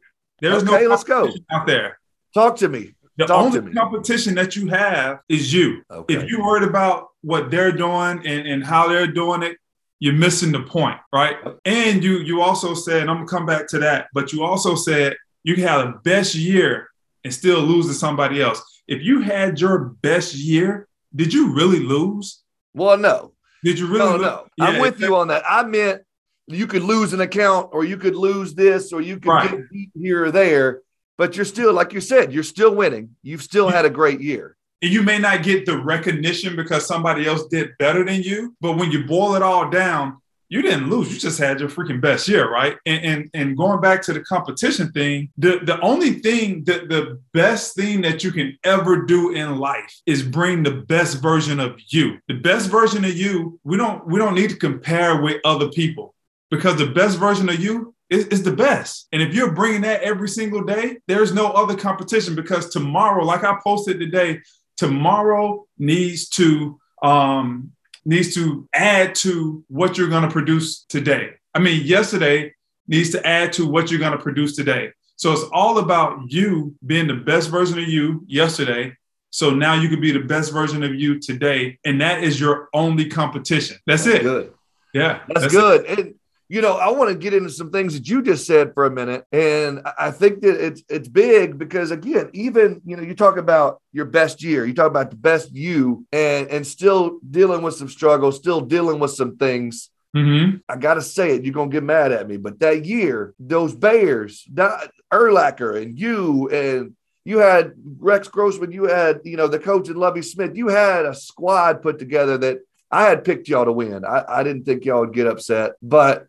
There's 0.41 0.63
okay, 0.65 0.83
no 0.83 0.89
let's 0.91 1.05
go 1.05 1.31
out 1.51 1.67
there. 1.67 1.99
Talk 2.35 2.57
to 2.57 2.69
me. 2.69 2.95
The 3.17 3.27
Talk 3.27 3.55
only 3.55 3.73
competition 3.73 4.35
that 4.35 4.57
you 4.57 4.69
have 4.69 5.21
is 5.29 5.53
you. 5.53 5.83
Okay. 5.91 6.15
If 6.15 6.29
you're 6.29 6.43
worried 6.43 6.69
about 6.69 7.09
what 7.23 7.51
they're 7.51 7.73
doing 7.73 8.27
and, 8.27 8.47
and 8.47 8.65
how 8.65 8.89
they're 8.89 9.07
doing 9.07 9.43
it, 9.43 9.57
you're 10.01 10.13
missing 10.13 10.53
the 10.53 10.61
point, 10.61 10.99
right? 11.13 11.37
And 11.65 12.05
you 12.05 12.19
you 12.19 12.43
also 12.43 12.75
said, 12.75 13.03
and 13.03 13.11
I'm 13.11 13.17
gonna 13.17 13.29
come 13.29 13.47
back 13.47 13.67
to 13.69 13.79
that, 13.79 14.09
but 14.13 14.33
you 14.33 14.45
also 14.45 14.75
said 14.75 15.17
you 15.43 15.55
can 15.55 15.65
have 15.65 15.87
the 15.87 15.99
best 16.05 16.35
year 16.35 16.89
and 17.25 17.33
still 17.33 17.61
lose 17.61 17.87
to 17.87 17.95
somebody 17.95 18.43
else. 18.43 18.63
If 18.87 19.03
you 19.03 19.21
had 19.21 19.59
your 19.59 19.97
best 20.03 20.35
year, 20.35 20.87
did 21.15 21.33
you 21.33 21.55
really 21.55 21.81
lose? 21.81 22.43
Well, 22.75 22.99
no. 22.99 23.33
Did 23.65 23.79
you 23.79 23.87
really? 23.87 23.99
No, 23.99 24.13
lose? 24.13 24.23
no. 24.23 24.47
Yeah, 24.59 24.65
I'm 24.67 24.81
with 24.81 25.01
you 25.01 25.17
on 25.17 25.29
that. 25.29 25.43
I 25.49 25.63
meant 25.63 26.03
you 26.47 26.67
could 26.67 26.83
lose 26.83 27.15
an 27.15 27.23
account, 27.23 27.71
or 27.73 27.85
you 27.85 27.97
could 27.97 28.15
lose 28.15 28.55
this, 28.55 28.93
or 28.93 29.01
you 29.01 29.19
could 29.19 29.31
right. 29.31 29.51
get 29.51 29.71
beat 29.71 29.91
here 29.95 30.27
or 30.27 30.31
there 30.31 30.83
but 31.19 31.37
you're 31.37 31.45
still, 31.45 31.73
like 31.73 31.93
you 31.93 32.01
said, 32.01 32.33
you're 32.33 32.43
still 32.43 32.75
winning. 32.75 33.17
You've 33.23 33.43
still 33.43 33.69
had 33.69 33.85
a 33.85 33.91
great 33.91 34.21
year. 34.21 34.57
And 34.83 34.93
you 34.93 35.03
may 35.03 35.19
not 35.19 35.43
get 35.43 35.65
the 35.65 35.79
recognition 35.79 36.55
because 36.55 36.87
somebody 36.87 37.27
else 37.27 37.47
did 37.47 37.71
better 37.79 38.05
than 38.05 38.23
you, 38.23 38.55
but 38.61 38.77
when 38.77 38.91
you 38.91 39.05
boil 39.05 39.35
it 39.35 39.43
all 39.43 39.71
down, 39.71 40.19
you 40.49 40.63
didn't 40.63 40.89
lose. 40.89 41.13
You 41.13 41.19
just 41.19 41.39
had 41.39 41.59
your 41.59 41.69
freaking 41.69 42.01
best 42.01 42.29
year, 42.29 42.49
right? 42.49 42.77
And 42.87 43.05
and, 43.05 43.31
and 43.35 43.57
going 43.57 43.81
back 43.81 44.03
to 44.03 44.13
the 44.13 44.21
competition 44.21 44.93
thing, 44.93 45.31
the, 45.37 45.59
the 45.63 45.81
only 45.81 46.21
thing 46.21 46.63
that 46.65 46.89
the 46.89 47.21
best 47.33 47.75
thing 47.75 48.03
that 48.03 48.23
you 48.23 48.31
can 48.31 48.57
ever 48.63 49.03
do 49.03 49.33
in 49.33 49.59
life 49.59 49.93
is 50.07 50.23
bring 50.23 50.63
the 50.63 50.71
best 50.71 51.21
version 51.21 51.59
of 51.59 51.81
you. 51.89 52.19
The 52.29 52.35
best 52.35 52.71
version 52.71 53.05
of 53.05 53.17
you, 53.17 53.59
we 53.65 53.77
don't 53.77 54.07
we 54.07 54.19
don't 54.19 54.35
need 54.35 54.51
to 54.51 54.57
compare 54.57 55.21
with 55.21 55.41
other 55.45 55.69
people 55.71 56.15
because 56.51 56.77
the 56.77 56.87
best 56.87 57.19
version 57.19 57.49
of 57.49 57.59
you 57.59 57.96
is, 58.11 58.27
is 58.27 58.43
the 58.43 58.53
best. 58.53 59.09
And 59.13 59.21
if 59.21 59.35
you're 59.35 59.53
bringing 59.53 59.83
that 59.83 60.03
every 60.03 60.29
single 60.29 60.63
day, 60.63 60.99
there's 61.07 61.33
no 61.33 61.51
other 61.51 61.77
competition 61.77 62.35
because 62.35 62.71
tomorrow, 62.71 63.25
like 63.25 63.45
I 63.45 63.59
posted 63.63 63.99
today, 63.99 64.41
tomorrow 64.77 65.67
needs 65.79 66.29
to 66.31 66.79
um, 67.03 67.73
needs 68.05 68.35
to 68.35 68.69
add 68.73 69.15
to 69.17 69.65
what 69.69 69.99
you're 69.99 70.09
going 70.09 70.23
to 70.23 70.31
produce 70.31 70.85
today. 70.85 71.31
I 71.55 71.59
mean, 71.59 71.85
yesterday 71.85 72.55
needs 72.87 73.11
to 73.11 73.27
add 73.27 73.53
to 73.55 73.67
what 73.67 73.91
you're 73.91 74.01
going 74.01 74.13
to 74.13 74.19
produce 74.19 74.55
today. 74.55 74.93
So 75.17 75.33
it's 75.33 75.43
all 75.53 75.79
about 75.79 76.31
you 76.31 76.75
being 76.85 77.09
the 77.09 77.15
best 77.15 77.51
version 77.51 77.79
of 77.79 77.89
you 77.89 78.23
yesterday. 78.27 78.95
So 79.31 79.51
now 79.51 79.75
you 79.75 79.89
can 79.89 80.01
be 80.01 80.13
the 80.13 80.21
best 80.21 80.53
version 80.53 80.83
of 80.83 80.95
you 80.95 81.19
today. 81.19 81.79
And 81.85 82.01
that 82.01 82.23
is 82.23 82.39
your 82.39 82.69
only 82.73 83.09
competition. 83.09 83.79
That's, 83.87 84.05
that's 84.05 84.19
it. 84.19 84.23
Good. 84.23 84.55
Yeah. 84.95 85.21
That's, 85.29 85.41
that's 85.41 85.53
good. 85.53 85.87
And 85.87 86.15
you 86.49 86.61
know, 86.61 86.77
I 86.77 86.91
want 86.91 87.11
to 87.11 87.17
get 87.17 87.35
into 87.35 87.51
some 87.51 87.71
things 87.71 87.95
that 87.95 88.09
you 88.09 88.23
just 88.23 88.47
said 88.47 88.73
for 88.73 88.87
a 88.87 88.91
minute, 88.91 89.25
and 89.33 89.83
I 89.99 90.13
think 90.13 90.43
that 90.43 90.65
it's 90.65 90.83
it's 90.89 91.09
big 91.09 91.59
because 91.59 91.91
again, 91.91 92.31
even 92.35 92.81
you 92.85 92.97
know, 92.97 93.03
you 93.03 93.15
talk 93.15 93.37
about 93.37 93.81
your 93.93 94.05
best 94.05 94.43
year, 94.43 94.65
you 94.65 94.73
talk 94.73 94.87
about 94.87 95.11
the 95.11 95.17
best 95.17 95.53
you, 95.53 96.07
and 96.13 96.49
and 96.49 96.67
still 96.67 97.19
dealing 97.29 97.63
with 97.63 97.75
some 97.75 97.89
struggles, 97.89 98.37
still 98.37 98.61
dealing 98.61 99.01
with 99.01 99.11
some 99.11 99.37
things. 99.37 99.91
Mm-hmm. 100.17 100.59
I 100.69 100.77
gotta 100.77 101.03
say 101.03 101.35
it, 101.35 101.45
you're 101.45 101.53
gonna 101.53 101.71
get 101.71 101.83
mad 101.83 102.13
at 102.13 102.29
me, 102.29 102.37
but 102.37 102.61
that 102.61 102.87
year, 102.87 103.35
those 103.41 103.75
Bears, 103.75 104.45
that 104.55 104.93
Urlacher, 105.13 105.83
and 105.83 105.99
you, 105.99 106.49
and 106.51 106.95
you 107.25 107.39
had 107.39 107.73
Rex 107.99 108.29
Grossman, 108.29 108.71
you 108.71 108.85
had 108.85 109.21
you 109.25 109.37
know 109.37 109.49
the 109.49 109.59
coach 109.59 109.89
and 109.89 109.99
Lovie 109.99 110.23
Smith, 110.23 110.57
you 110.57 110.69
had 110.69 111.07
a 111.07 111.15
squad 111.15 111.83
put 111.83 111.99
together 111.99 112.39
that 112.39 112.61
I 112.97 113.09
had 113.09 113.25
picked 113.25 113.49
y'all 113.49 113.65
to 113.65 113.73
win. 113.73 114.05
I, 114.05 114.25
I 114.29 114.43
didn't 114.43 114.65
think 114.65 114.85
y'all 114.85 115.01
would 115.01 115.13
get 115.15 115.27
upset, 115.27 115.73
but 115.83 116.27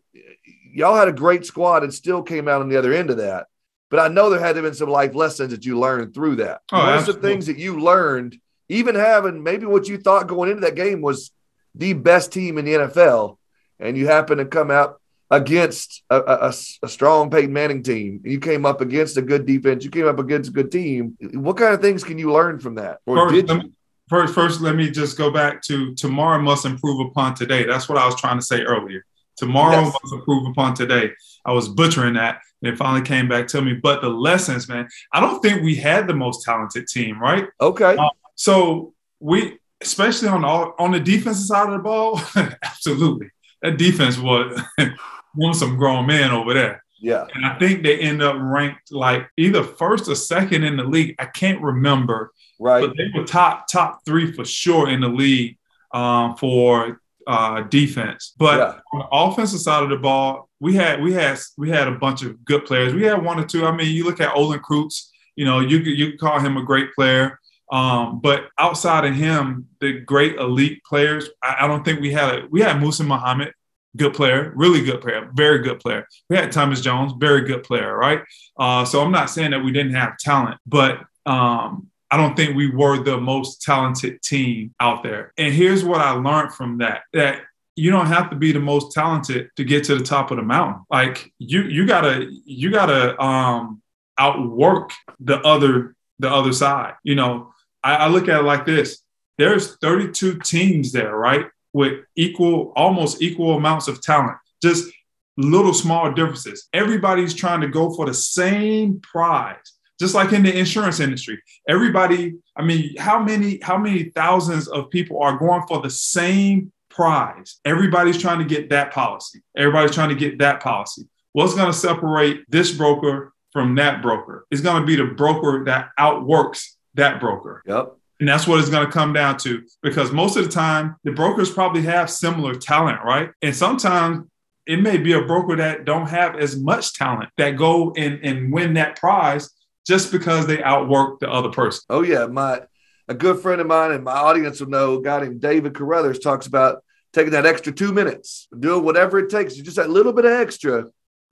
y'all 0.72 0.96
had 0.96 1.08
a 1.08 1.12
great 1.12 1.44
squad 1.46 1.82
and 1.82 1.92
still 1.92 2.22
came 2.22 2.46
out 2.48 2.60
on 2.60 2.68
the 2.68 2.76
other 2.76 2.92
end 2.92 3.10
of 3.10 3.16
that. 3.18 3.46
But 3.90 4.00
I 4.00 4.08
know 4.08 4.28
there 4.28 4.38
had 4.40 4.50
to 4.54 4.56
have 4.56 4.64
been 4.64 4.74
some 4.74 4.90
life 4.90 5.14
lessons 5.14 5.50
that 5.52 5.64
you 5.64 5.78
learned 5.78 6.14
through 6.14 6.36
that. 6.36 6.60
Oh, 6.72 6.78
What 6.78 6.88
are 6.88 7.04
some 7.04 7.20
things 7.22 7.46
that 7.46 7.58
you 7.58 7.80
learned, 7.80 8.38
even 8.68 8.94
having 8.94 9.42
maybe 9.42 9.64
what 9.66 9.88
you 9.88 9.96
thought 9.98 10.26
going 10.28 10.50
into 10.50 10.60
that 10.62 10.74
game 10.74 11.00
was 11.00 11.30
the 11.74 11.94
best 11.94 12.32
team 12.32 12.58
in 12.58 12.64
the 12.66 12.72
NFL, 12.74 13.38
and 13.80 13.96
you 13.96 14.06
happen 14.06 14.38
to 14.38 14.44
come 14.44 14.70
out 14.70 15.00
against 15.30 16.02
a, 16.10 16.16
a- 16.20 16.52
a- 16.82 16.88
strong 16.88 17.30
Peyton 17.30 17.52
Manning 17.52 17.82
team. 17.82 18.20
You 18.24 18.40
came 18.40 18.64
up 18.66 18.80
against 18.80 19.16
a 19.16 19.22
good 19.22 19.46
defense. 19.46 19.84
You 19.84 19.90
came 19.90 20.06
up 20.06 20.18
against 20.18 20.50
a 20.50 20.52
good 20.52 20.70
team. 20.72 21.16
What 21.34 21.56
kind 21.56 21.74
of 21.74 21.80
things 21.80 22.02
can 22.04 22.18
you 22.18 22.32
learn 22.32 22.58
from 22.58 22.74
that? 22.76 22.98
Or 23.06 23.28
First, 23.28 23.34
did 23.34 23.50
you? 23.50 23.72
First, 24.08 24.34
first, 24.34 24.60
let 24.60 24.74
me 24.76 24.90
just 24.90 25.16
go 25.16 25.30
back 25.30 25.62
to 25.62 25.94
tomorrow 25.94 26.40
must 26.40 26.64
improve 26.64 27.06
upon 27.06 27.34
today. 27.34 27.64
That's 27.64 27.88
what 27.88 27.98
I 27.98 28.06
was 28.06 28.16
trying 28.20 28.38
to 28.38 28.44
say 28.44 28.62
earlier. 28.62 29.04
Tomorrow 29.36 29.82
Yes. 29.82 29.94
must 30.02 30.14
improve 30.14 30.46
upon 30.48 30.74
today. 30.74 31.12
I 31.44 31.52
was 31.52 31.68
butchering 31.68 32.14
that, 32.14 32.40
and 32.62 32.72
it 32.72 32.76
finally 32.76 33.02
came 33.02 33.28
back 33.28 33.46
to 33.48 33.62
me. 33.62 33.74
But 33.74 34.00
the 34.02 34.08
lessons, 34.08 34.68
man, 34.68 34.88
I 35.12 35.20
don't 35.20 35.40
think 35.40 35.62
we 35.62 35.76
had 35.76 36.08
the 36.08 36.14
most 36.14 36.44
talented 36.44 36.88
team, 36.88 37.20
right? 37.20 37.46
Okay. 37.60 37.96
Um, 37.96 38.10
so 38.34 38.94
we, 39.20 39.58
especially 39.80 40.28
on 40.28 40.42
the 40.42 40.48
on 40.48 40.90
the 40.90 41.00
defensive 41.00 41.46
side 41.46 41.66
of 41.68 41.72
the 41.74 41.78
ball, 41.78 42.20
absolutely, 42.64 43.30
that 43.62 43.78
defense 43.78 44.18
was 44.18 44.60
one 45.34 45.50
of 45.50 45.56
some 45.56 45.76
grown 45.76 46.06
men 46.06 46.30
over 46.32 46.52
there. 46.52 46.82
Yeah. 47.00 47.26
And 47.32 47.46
I 47.46 47.56
think 47.60 47.84
they 47.84 47.96
end 48.00 48.22
up 48.22 48.34
ranked 48.40 48.90
like 48.90 49.28
either 49.36 49.62
first 49.62 50.08
or 50.08 50.16
second 50.16 50.64
in 50.64 50.76
the 50.76 50.82
league. 50.84 51.14
I 51.20 51.26
can't 51.26 51.62
remember, 51.62 52.32
Right. 52.58 52.80
but 52.86 52.96
they 52.96 53.08
were 53.14 53.24
top 53.24 53.68
top 53.68 54.04
three 54.04 54.32
for 54.32 54.44
sure 54.44 54.88
in 54.88 55.00
the 55.00 55.08
league 55.08 55.56
um, 55.92 56.36
for 56.36 57.00
uh, 57.26 57.62
defense. 57.62 58.34
But 58.38 58.58
Yeah. 58.58 58.80
on 58.92 58.98
the 59.00 59.08
offensive 59.12 59.60
side 59.60 59.82
of 59.82 59.90
the 59.90 59.96
ball, 59.96 60.48
we 60.60 60.74
had 60.74 61.00
we 61.02 61.12
had 61.12 61.38
we 61.56 61.70
had 61.70 61.86
a 61.88 61.92
bunch 61.92 62.22
of 62.22 62.44
good 62.44 62.64
players. 62.66 62.94
We 62.94 63.04
had 63.04 63.22
one 63.22 63.38
or 63.38 63.44
two. 63.44 63.64
I 63.66 63.70
mean, 63.76 63.94
you 63.94 64.04
look 64.04 64.20
at 64.20 64.34
Olin 64.34 64.60
Kreutz. 64.60 65.08
You 65.36 65.44
know, 65.44 65.60
you 65.60 65.78
you 65.78 66.18
call 66.18 66.40
him 66.40 66.56
a 66.56 66.64
great 66.64 66.92
player. 66.94 67.38
Um, 67.70 68.20
but 68.20 68.48
outside 68.58 69.04
of 69.04 69.14
him, 69.14 69.68
the 69.80 70.00
great 70.00 70.36
elite 70.36 70.82
players, 70.84 71.28
I, 71.42 71.58
I 71.60 71.66
don't 71.68 71.84
think 71.84 72.00
we 72.00 72.10
had. 72.10 72.34
A, 72.34 72.46
we 72.50 72.62
had 72.62 72.76
Muhsin 72.76 73.06
Muhammad, 73.06 73.52
good 73.94 74.14
player, 74.14 74.52
really 74.56 74.82
good 74.82 75.00
player, 75.02 75.30
very 75.34 75.58
good 75.58 75.78
player. 75.78 76.08
We 76.30 76.36
had 76.36 76.50
Thomas 76.50 76.80
Jones, 76.80 77.12
very 77.18 77.42
good 77.42 77.62
player, 77.64 77.94
right? 77.94 78.22
Uh, 78.58 78.84
so 78.86 79.02
I'm 79.02 79.12
not 79.12 79.28
saying 79.28 79.50
that 79.50 79.62
we 79.62 79.70
didn't 79.70 79.94
have 79.94 80.16
talent, 80.16 80.58
but 80.66 81.00
um, 81.26 81.88
I 82.10 82.16
don't 82.16 82.36
think 82.36 82.56
we 82.56 82.70
were 82.70 83.02
the 83.02 83.18
most 83.18 83.62
talented 83.62 84.22
team 84.22 84.74
out 84.80 85.02
there. 85.02 85.32
And 85.36 85.52
here's 85.52 85.84
what 85.84 86.00
I 86.00 86.10
learned 86.10 86.54
from 86.54 86.78
that: 86.78 87.02
that 87.12 87.42
you 87.76 87.90
don't 87.90 88.06
have 88.06 88.30
to 88.30 88.36
be 88.36 88.52
the 88.52 88.60
most 88.60 88.92
talented 88.92 89.50
to 89.56 89.64
get 89.64 89.84
to 89.84 89.94
the 89.94 90.04
top 90.04 90.30
of 90.30 90.36
the 90.38 90.42
mountain. 90.42 90.84
Like 90.90 91.32
you, 91.38 91.62
you 91.62 91.86
gotta, 91.86 92.28
you 92.44 92.70
gotta 92.70 93.20
um, 93.22 93.82
outwork 94.18 94.90
the 95.20 95.40
other, 95.40 95.94
the 96.18 96.30
other 96.30 96.52
side. 96.52 96.94
You 97.04 97.14
know, 97.14 97.52
I, 97.84 97.96
I 97.96 98.08
look 98.08 98.28
at 98.28 98.40
it 98.40 98.44
like 98.44 98.66
this: 98.66 99.02
there's 99.36 99.76
32 99.76 100.40
teams 100.40 100.92
there, 100.92 101.14
right, 101.14 101.46
with 101.72 102.04
equal, 102.16 102.72
almost 102.74 103.22
equal 103.22 103.56
amounts 103.56 103.86
of 103.86 104.02
talent. 104.02 104.38
Just 104.62 104.90
little 105.36 105.72
small 105.72 106.10
differences. 106.12 106.68
Everybody's 106.72 107.32
trying 107.32 107.60
to 107.60 107.68
go 107.68 107.94
for 107.94 108.06
the 108.06 108.14
same 108.14 109.00
prize. 109.00 109.72
Just 109.98 110.14
like 110.14 110.32
in 110.32 110.42
the 110.42 110.56
insurance 110.56 111.00
industry, 111.00 111.42
everybody, 111.68 112.36
I 112.56 112.62
mean, 112.62 112.96
how 112.96 113.22
many, 113.22 113.58
how 113.62 113.76
many 113.76 114.04
thousands 114.04 114.68
of 114.68 114.90
people 114.90 115.20
are 115.22 115.36
going 115.36 115.62
for 115.66 115.82
the 115.82 115.90
same 115.90 116.72
prize? 116.88 117.58
Everybody's 117.64 118.18
trying 118.18 118.38
to 118.38 118.44
get 118.44 118.70
that 118.70 118.92
policy. 118.92 119.40
Everybody's 119.56 119.94
trying 119.94 120.10
to 120.10 120.14
get 120.14 120.38
that 120.38 120.60
policy. 120.60 121.08
What's 121.32 121.54
going 121.54 121.66
to 121.66 121.76
separate 121.76 122.44
this 122.48 122.72
broker 122.72 123.32
from 123.52 123.74
that 123.76 124.02
broker? 124.02 124.46
It's 124.50 124.60
going 124.60 124.80
to 124.80 124.86
be 124.86 124.96
the 124.96 125.06
broker 125.14 125.64
that 125.66 125.90
outworks 125.98 126.76
that 126.94 127.20
broker. 127.20 127.62
Yep. 127.66 127.94
And 128.20 128.28
that's 128.28 128.46
what 128.46 128.58
it's 128.58 128.70
going 128.70 128.86
to 128.86 128.92
come 128.92 129.12
down 129.12 129.36
to 129.38 129.62
because 129.82 130.10
most 130.10 130.36
of 130.36 130.44
the 130.44 130.50
time, 130.50 130.96
the 131.04 131.12
brokers 131.12 131.50
probably 131.50 131.82
have 131.82 132.10
similar 132.10 132.54
talent, 132.54 132.98
right? 133.04 133.30
And 133.42 133.54
sometimes 133.54 134.26
it 134.66 134.82
may 134.82 134.98
be 134.98 135.12
a 135.12 135.22
broker 135.22 135.56
that 135.56 135.84
don't 135.84 136.08
have 136.08 136.36
as 136.36 136.56
much 136.56 136.94
talent 136.94 137.30
that 137.36 137.52
go 137.52 137.92
and, 137.96 138.20
and 138.22 138.52
win 138.52 138.74
that 138.74 138.96
prize 138.96 139.50
just 139.88 140.12
because 140.12 140.46
they 140.46 140.62
outwork 140.62 141.18
the 141.18 141.30
other 141.30 141.48
person. 141.48 141.82
Oh 141.88 142.02
yeah, 142.02 142.26
my 142.26 142.60
a 143.08 143.14
good 143.14 143.40
friend 143.40 143.60
of 143.60 143.66
mine 143.66 143.92
and 143.92 144.04
my 144.04 144.12
audience 144.12 144.60
will 144.60 144.68
know. 144.68 144.98
A 144.98 145.02
guy 145.02 145.22
named 145.22 145.40
David 145.40 145.74
Carruthers 145.74 146.18
talks 146.18 146.46
about 146.46 146.84
taking 147.14 147.32
that 147.32 147.46
extra 147.46 147.72
two 147.72 147.92
minutes, 147.92 148.48
doing 148.56 148.84
whatever 148.84 149.18
it 149.18 149.30
takes, 149.30 149.54
just 149.54 149.76
that 149.76 149.88
little 149.88 150.12
bit 150.12 150.26
of 150.26 150.32
extra 150.32 150.84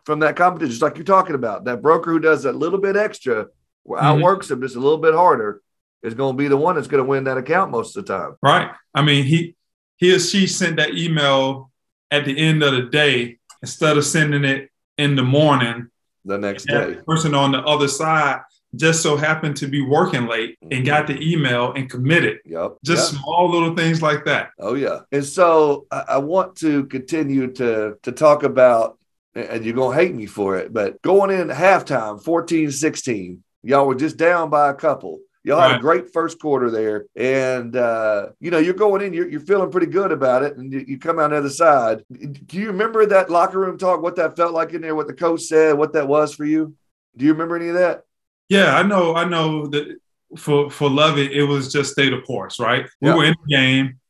from 0.07 0.21
that 0.21 0.37
competition, 0.37 0.71
just 0.71 0.81
like 0.83 0.97
you're 0.97 1.05
talking 1.05 1.35
about. 1.35 1.65
That 1.67 1.83
broker 1.83 2.11
who 2.13 2.19
does 2.19 2.45
that 2.45 2.55
little 2.57 2.79
bit 2.79 2.97
extra, 2.97 3.49
Mhm. 3.87 3.99
outworks 4.01 4.51
him 4.51 4.63
just 4.63 4.75
a 4.75 4.81
little 4.81 4.99
bit 4.99 5.13
harder, 5.15 5.61
is 6.03 6.15
going 6.15 6.35
to 6.35 6.39
be 6.43 6.49
the 6.49 6.57
one 6.57 6.77
that's 6.77 6.87
going 6.89 7.05
to 7.05 7.09
win 7.09 7.25
that 7.25 7.37
account 7.37 7.71
most 7.71 7.95
of 7.97 8.07
the 8.07 8.13
time. 8.13 8.37
Right. 8.43 8.71
I 8.95 9.03
mean, 9.03 9.25
he 9.25 9.55
he 9.99 10.15
or 10.15 10.19
she 10.19 10.47
sent 10.47 10.77
that 10.77 10.95
email 10.95 11.71
at 12.11 12.25
the 12.25 12.39
end 12.39 12.63
of 12.63 12.73
the 12.73 12.83
day 12.83 13.39
instead 13.63 13.97
of 13.99 14.05
sending 14.05 14.45
it 14.45 14.71
in 14.97 15.15
the 15.17 15.23
morning. 15.23 15.89
The 16.27 16.39
next 16.39 16.67
day, 16.67 16.97
person 17.07 17.35
on 17.35 17.53
the 17.53 17.61
other 17.61 17.89
side 17.89 18.41
just 18.75 19.03
so 19.03 19.17
happened 19.17 19.57
to 19.57 19.67
be 19.67 19.81
working 19.81 20.27
late 20.27 20.59
and 20.71 20.85
got 20.85 21.07
the 21.07 21.15
mm-hmm. 21.15 21.23
email 21.23 21.73
and 21.73 21.89
committed. 21.89 22.39
yep, 22.45 22.77
Just 22.85 23.13
yep. 23.13 23.23
small 23.23 23.51
little 23.51 23.75
things 23.75 24.03
like 24.03 24.25
that. 24.25 24.51
Oh 24.59 24.75
yeah. 24.75 25.01
And 25.13 25.25
so 25.25 25.87
I, 25.91 26.05
I 26.11 26.19
want 26.19 26.57
to 26.57 26.85
continue 26.87 27.53
to 27.55 27.97
to 28.03 28.13
talk 28.13 28.43
about, 28.43 28.99
and 29.35 29.65
you're 29.65 29.75
gonna 29.75 29.97
hate 29.97 30.15
me 30.15 30.27
for 30.27 30.57
it, 30.57 30.73
but 30.73 31.01
going 31.03 31.31
in 31.31 31.49
halftime, 31.49 32.23
14-16, 32.23 33.39
y'all 33.63 33.87
were 33.87 33.95
just 33.95 34.17
down 34.17 34.51
by 34.51 34.71
a 34.71 34.75
couple. 34.75 35.21
Y'all 35.47 35.61
had 35.61 35.77
a 35.77 35.81
great 35.81 36.13
first 36.13 36.41
quarter 36.41 36.73
there. 36.73 37.07
And 37.15 37.77
uh, 37.77 38.31
you 38.41 38.51
know, 38.51 38.59
you're 38.59 38.75
going 38.75 39.01
in, 39.01 39.13
you're, 39.13 39.29
you're 39.29 39.39
feeling 39.39 39.71
pretty 39.71 39.87
good 39.87 40.11
about 40.11 40.43
it, 40.43 40.57
and 40.57 40.73
you, 40.73 40.85
you 40.89 40.99
come 40.99 41.21
out 41.21 41.31
the 41.31 41.37
other 41.37 41.51
side. 41.51 42.03
Do 42.11 42.59
you 42.59 42.67
remember 42.67 43.07
that 43.07 43.31
locker 43.31 43.61
room 43.61 43.79
talk, 43.79 44.03
what 44.03 44.17
that 44.17 44.35
felt 44.35 44.53
like 44.53 44.73
in 44.73 44.83
there, 44.83 44.97
what 44.97 45.07
the 45.07 45.15
coach 45.15 45.43
said, 45.43 45.79
what 45.79 45.93
that 45.93 46.09
was 46.09 46.35
for 46.35 46.45
you? 46.45 46.75
Do 47.17 47.25
you 47.25 47.33
remember 47.33 47.55
any 47.55 47.69
of 47.69 47.77
that? 47.77 48.03
Yeah, 48.49 48.77
I 48.77 48.83
know. 48.83 49.15
I 49.15 49.25
know 49.25 49.69
that 49.69 49.99
for 50.37 50.69
for 50.69 50.91
Lovie, 50.91 51.33
it 51.33 51.45
was 51.45 51.73
just 51.73 51.93
stay 51.93 52.11
the 52.11 52.23
course, 52.23 52.59
right? 52.59 52.89
We 53.01 53.13
were 53.13 53.25
in 53.25 53.37
the 53.47 53.57
game. 53.57 54.01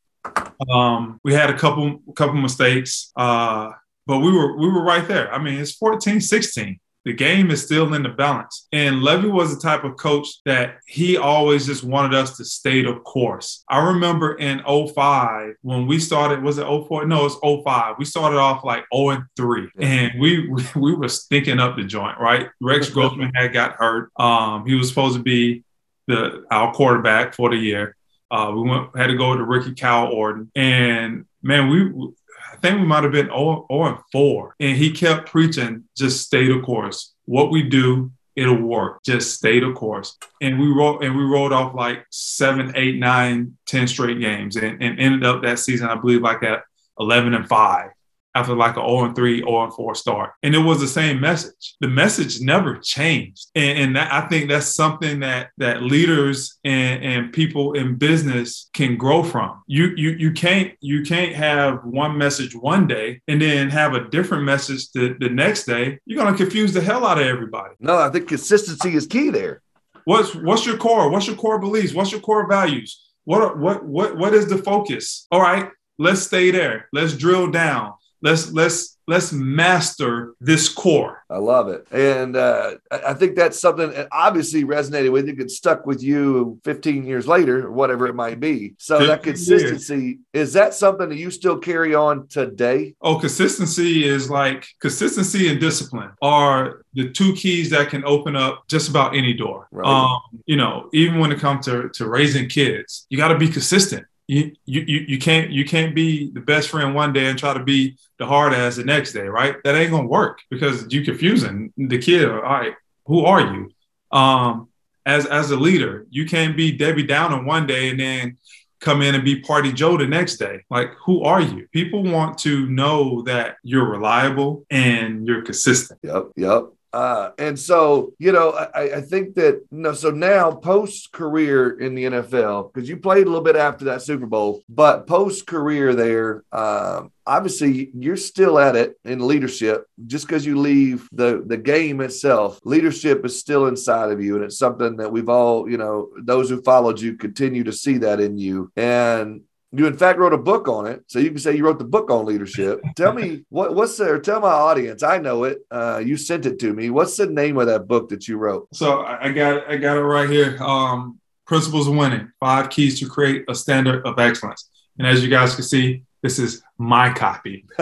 Um, 0.71 1.21
we 1.23 1.35
had 1.35 1.51
a 1.51 1.59
couple 1.59 2.01
couple 2.15 2.37
mistakes, 2.37 3.13
uh, 3.15 3.73
but 4.07 4.21
we 4.21 4.33
were 4.33 4.57
we 4.57 4.71
were 4.71 4.83
right 4.83 5.07
there. 5.07 5.31
I 5.31 5.37
mean, 5.37 5.61
it's 5.61 5.79
14-16. 5.79 6.79
The 7.07 7.13
game 7.13 7.53
is 7.53 7.63
still 7.63 7.95
in 7.95 8.03
the 8.03 8.09
balance. 8.09 8.67
And 8.73 9.01
Lovie 9.01 9.29
was 9.29 9.55
the 9.55 9.63
type 9.63 9.85
of 9.85 9.97
coach 9.97 10.27
that 10.45 10.79
he 10.89 11.17
always 11.17 11.65
just 11.65 11.85
wanted 11.85 12.15
us 12.15 12.37
to 12.37 12.45
stay 12.45 12.83
the 12.83 12.95
course. 12.95 13.63
I 13.71 13.79
remember 13.79 14.35
in 14.35 14.61
05 14.67 15.55
when 15.63 15.87
we 15.87 16.01
started, 16.01 16.43
was 16.43 16.59
it 16.59 16.67
04? 16.67 17.07
No, 17.07 17.25
it's 17.25 17.37
05. 17.37 17.95
We 17.97 18.05
started 18.05 18.39
off 18.39 18.65
like 18.65 18.85
0 18.93 19.11
and 19.11 19.25
3. 19.37 19.69
And 19.81 20.21
we 20.21 20.49
we, 20.49 20.65
we 20.75 20.95
were 20.97 21.09
stinking 21.09 21.61
up 21.61 21.77
the 21.77 21.85
joint, 21.85 22.19
right? 22.19 22.49
Rex 22.61 22.91
Grossman 22.95 23.31
had 23.37 23.53
got 23.53 23.77
hurt. 23.77 24.11
Um, 24.19 24.67
he 24.67 24.75
was 24.75 24.89
supposed 24.89 25.17
to 25.17 25.23
be 25.23 25.63
the 26.09 26.45
our 26.51 26.75
quarterback 26.75 27.35
for 27.35 27.51
the 27.51 27.57
year. 27.57 27.97
Uh, 28.33 28.51
we 28.53 28.69
went 28.69 28.97
had 28.97 29.07
to 29.07 29.17
go 29.17 29.37
to 29.37 29.45
Ricky 29.45 29.75
Kyle 29.75 30.09
Orton. 30.09 30.51
And 30.57 31.27
man, 31.41 31.69
we 31.69 32.13
I 32.57 32.59
think 32.69 32.81
we 32.81 32.87
might 32.87 33.05
have 33.05 33.13
been 33.13 33.27
0, 33.27 33.67
0 33.71 33.85
and 33.85 33.99
4. 34.11 34.55
And 34.61 34.77
he 34.77 34.91
kept 34.91 35.31
preaching, 35.31 35.85
just 35.97 36.25
stay 36.25 36.49
the 36.49 36.61
course. 36.61 37.15
What 37.27 37.51
we 37.51 37.63
do, 37.63 38.11
it'll 38.35 38.63
work. 38.63 39.03
Just 39.05 39.35
stay 39.35 39.61
the 39.61 39.73
course. 39.73 40.17
And 40.41 40.59
we 40.59 40.69
wrote 40.69 41.05
and 41.05 41.17
we 41.17 41.23
rolled 41.23 41.53
off 41.53 41.75
like 41.75 42.07
seven, 42.11 42.73
eight, 42.75 42.97
nine, 42.97 43.57
ten 43.67 43.87
straight 43.87 44.21
games 44.21 44.57
and, 44.57 44.83
and 44.83 44.99
ended 44.99 45.25
up 45.25 45.43
that 45.43 45.59
season, 45.59 45.89
I 45.89 45.97
believe, 45.97 46.23
like 46.23 46.43
at 46.43 46.63
11 46.99 47.35
and 47.35 47.47
5 47.47 47.91
after 48.37 48.55
like 48.55 48.77
an 48.77 48.87
0 48.87 49.07
and 49.07 49.17
3, 49.17 49.39
0 49.39 49.65
and 49.65 49.73
4 49.73 49.95
start. 49.95 50.33
And 50.43 50.55
it 50.55 50.59
was 50.59 50.81
the 50.81 50.87
same 50.87 51.21
message. 51.21 51.75
The 51.81 51.89
message 51.89 52.41
never 52.41 52.77
changed. 52.77 53.47
And, 53.55 53.79
and 53.79 53.97
that, 53.97 54.13
I 54.13 54.29
think 54.29 54.51
that's 54.51 54.75
something 54.75 55.21
that 55.21 55.51
that 55.57 55.83
leaders 55.83 56.59
and, 56.65 57.03
and 57.03 57.33
people 57.33 57.73
in 57.73 57.97
business 57.97 58.69
can 58.75 58.97
grow 58.97 59.23
from. 59.23 59.63
You 59.67 59.93
you 59.97 60.11
you 60.11 60.33
can't 60.33 60.73
you 60.81 61.03
can't 61.03 61.35
have 61.35 61.85
one 61.85 62.19
message 62.19 62.55
one 62.55 62.87
day 62.87 63.23
and 63.27 63.41
then 63.41 63.71
have 63.71 63.95
a 63.95 64.09
different 64.09 64.45
message 64.45 64.91
the, 64.93 65.17
the 65.19 65.31
next 65.31 65.65
day. 65.65 65.99
You're 66.05 66.23
gonna 66.23 66.37
confuse 66.37 66.73
the 66.75 66.83
hell 66.83 67.07
out 67.07 67.19
of 67.19 67.27
everybody. 67.27 67.75
No, 67.81 67.97
I 67.97 68.11
think 68.11 68.29
consistency 68.29 68.95
is 68.95 69.07
key 69.07 69.31
there. 69.31 69.63
What's 70.05 70.35
what's 70.35 70.67
your 70.67 70.77
core? 70.77 71.09
What's 71.11 71.27
your 71.27 71.37
core 71.37 71.59
beliefs? 71.59 71.95
What's 71.95 72.13
your 72.13 72.21
core 72.21 72.47
values? 72.47 73.03
What 73.25 73.59
what 73.59 73.85
what 73.85 74.17
what 74.17 74.35
is 74.35 74.47
the 74.49 74.59
focus? 74.59 75.27
All 75.33 75.41
right, 75.41 75.69
let's 75.99 76.21
stay 76.21 76.51
there. 76.51 76.89
Let's 76.93 77.17
drill 77.17 77.51
down. 77.51 77.95
Let's 78.23 78.53
let's 78.53 78.97
let's 79.07 79.33
master 79.33 80.35
this 80.41 80.69
core. 80.69 81.25
I 81.31 81.39
love 81.39 81.69
it. 81.69 81.87
And 81.91 82.37
uh, 82.37 82.75
I 82.91 83.15
think 83.15 83.37
that's 83.37 83.59
something 83.59 83.91
that 83.91 84.09
obviously 84.11 84.65
resonated 84.65 85.13
with 85.13 85.29
you, 85.29 85.37
It 85.39 85.51
stuck 85.51 85.87
with 85.87 86.03
you 86.03 86.61
15 86.65 87.05
years 87.05 87.27
later, 87.29 87.67
or 87.67 87.73
whatever 87.73 88.07
it 88.07 88.15
might 88.15 88.41
be. 88.41 88.75
So 88.79 89.07
that 89.07 89.23
consistency, 89.23 89.95
years. 89.95 90.17
is 90.33 90.53
that 90.55 90.75
something 90.75 91.09
that 91.09 91.17
you 91.17 91.31
still 91.31 91.59
carry 91.59 91.95
on 91.95 92.27
today? 92.29 92.95
Oh, 93.01 93.19
consistency 93.19 94.05
is 94.05 94.29
like 94.31 94.67
consistency 94.81 95.49
and 95.49 95.61
discipline 95.61 96.11
are 96.23 96.83
the 96.95 97.11
two 97.11 97.35
keys 97.35 97.71
that 97.71 97.91
can 97.91 98.05
open 98.05 98.35
up 98.35 98.65
just 98.69 98.89
about 98.89 99.15
any 99.15 99.35
door. 99.35 99.69
Right. 99.71 99.87
Um, 99.87 100.21
you 100.47 100.57
know, 100.57 100.89
even 100.93 101.21
when 101.21 101.33
it 101.33 101.39
comes 101.39 101.67
to, 101.67 101.91
to 101.91 102.09
raising 102.09 102.49
kids, 102.49 103.07
you 103.11 103.19
got 103.19 103.29
to 103.29 103.39
be 103.39 103.49
consistent 103.49 104.07
you, 104.29 104.57
you 104.65 104.83
you 104.83 105.19
can't 105.19 105.51
you 105.51 105.65
can't 105.65 105.95
be 105.95 106.31
the 106.33 106.41
best 106.41 106.69
friend 106.69 106.95
one 106.95 107.13
day 107.13 107.27
and 107.27 107.39
try 107.39 107.55
to 107.55 107.63
be 107.63 107.97
the 108.19 108.27
hard 108.27 108.53
ass 108.53 108.77
the 108.77 108.85
next 108.85 109.13
day, 109.13 109.27
right? 109.27 109.57
That 109.63 109.77
ain't 109.77 109.93
gonna 109.93 110.09
work 110.09 110.41
because 110.51 110.93
you 110.93 111.05
confusing 111.05 111.73
the 111.77 111.99
kid. 111.99 112.29
All 112.29 112.41
right, 112.41 112.75
who 113.07 113.25
are 113.25 113.41
you? 113.41 113.71
Um, 114.11 114.69
as 115.05 115.27
as 115.27 115.53
a 115.53 115.57
leader, 115.57 116.07
you 116.11 116.27
can't 116.27 116.57
be 116.57 116.73
Debbie 116.73 117.05
Downer 117.05 117.45
one 117.45 117.67
day 117.67 117.91
and 117.91 118.01
then 118.01 118.39
come 118.81 119.01
in 119.01 119.15
and 119.15 119.25
be 119.25 119.41
Party 119.41 119.73
Joe 119.73 119.97
the 119.97 120.07
next 120.07 120.37
day. 120.37 120.65
Like, 120.71 120.91
who 121.05 121.23
are 121.23 121.41
you? 121.41 121.67
People 121.73 122.03
want 122.03 122.39
to 122.39 122.69
know 122.69 123.23
that 123.23 123.57
you're 123.63 123.89
reliable 123.89 124.67
and 124.71 125.27
you're 125.27 125.43
consistent. 125.43 126.01
Yep, 126.03 126.33
yep. 126.37 126.65
Uh, 126.97 127.31
and 127.37 127.59
so, 127.59 128.15
you 128.19 128.33
know, 128.33 128.53
I, 128.53 128.97
I 128.97 129.01
think 129.03 129.35
that 129.35 129.61
you 129.71 129.79
know, 129.79 129.93
so 129.93 130.09
now 130.11 130.51
post 130.51 131.13
career 131.13 131.79
in 131.79 131.95
the 131.95 132.05
NFL, 132.05 132.73
because 132.73 132.89
you 132.89 132.97
played 132.97 133.27
a 133.27 133.29
little 133.29 133.45
bit 133.45 133.55
after 133.55 133.85
that 133.85 134.01
Super 134.01 134.25
Bowl, 134.25 134.63
but 134.67 135.07
post 135.07 135.47
career 135.47 135.95
there, 135.95 136.43
um, 136.53 137.13
obviously 137.27 137.91
you're 137.93 138.17
still 138.17 138.59
at 138.59 138.77
it 138.77 138.99
in 139.05 139.27
leadership. 139.27 139.87
Just 140.07 140.27
because 140.27 140.47
you 140.47 140.59
leave 140.59 141.07
the 141.13 141.45
the 141.47 141.59
game 141.59 142.01
itself, 142.01 142.61
leadership 142.65 143.27
is 143.27 143.39
still 143.39 143.67
inside 143.67 144.11
of 144.11 144.23
you, 144.23 144.37
and 144.37 144.45
it's 144.45 144.59
something 144.59 144.97
that 144.97 145.13
we've 145.13 145.29
all, 145.29 145.69
you 145.71 145.77
know, 145.77 146.09
those 146.23 146.49
who 146.49 146.63
followed 146.63 146.99
you 146.99 147.19
continue 147.19 147.65
to 147.65 147.75
see 147.75 147.99
that 147.99 148.21
in 148.21 148.39
you. 148.39 148.73
And 148.75 149.43
you 149.73 149.87
in 149.87 149.97
fact 149.97 150.19
wrote 150.19 150.33
a 150.33 150.39
book 150.39 150.69
on 150.69 150.87
it, 150.87 151.03
so 151.07 151.19
you 151.19 151.31
can 151.31 151.39
say 151.39 151.57
you 151.57 151.65
wrote 151.65 151.79
the 151.79 151.85
book 151.85 152.11
on 152.11 152.25
leadership. 152.25 152.81
tell 152.97 153.13
me 153.13 153.45
what 153.49 153.75
what's 153.75 153.97
there. 153.97 154.19
Tell 154.19 154.41
my 154.41 154.51
audience. 154.51 155.03
I 155.03 155.19
know 155.19 155.45
it. 155.45 155.59
Uh, 155.71 156.03
you 156.05 156.17
sent 156.17 156.47
it 156.47 156.59
to 156.61 156.73
me. 156.73 156.91
What's 156.91 157.17
the 157.17 157.27
name 157.27 157.59
of 157.59 157.67
that 157.67 157.87
book 157.89 158.09
that 158.11 158.29
you 158.29 158.37
wrote? 158.37 158.69
So 158.73 159.03
I 159.03 159.31
got 159.33 159.69
I 159.69 159.77
got 159.77 159.97
it 159.97 160.03
right 160.03 160.29
here. 160.29 160.57
Um, 160.63 161.19
Principles 161.47 161.87
of 161.89 161.95
Winning: 161.97 162.31
Five 162.41 162.71
Keys 162.71 162.99
to 163.01 163.09
Create 163.09 163.45
a 163.49 163.55
Standard 163.55 164.07
of 164.07 164.19
Excellence. 164.19 164.69
And 164.99 165.07
as 165.07 165.23
you 165.23 165.29
guys 165.29 165.55
can 165.55 165.65
see, 165.65 166.03
this 166.23 166.39
is 166.39 166.63
my 166.79 167.13
copy. 167.13 167.67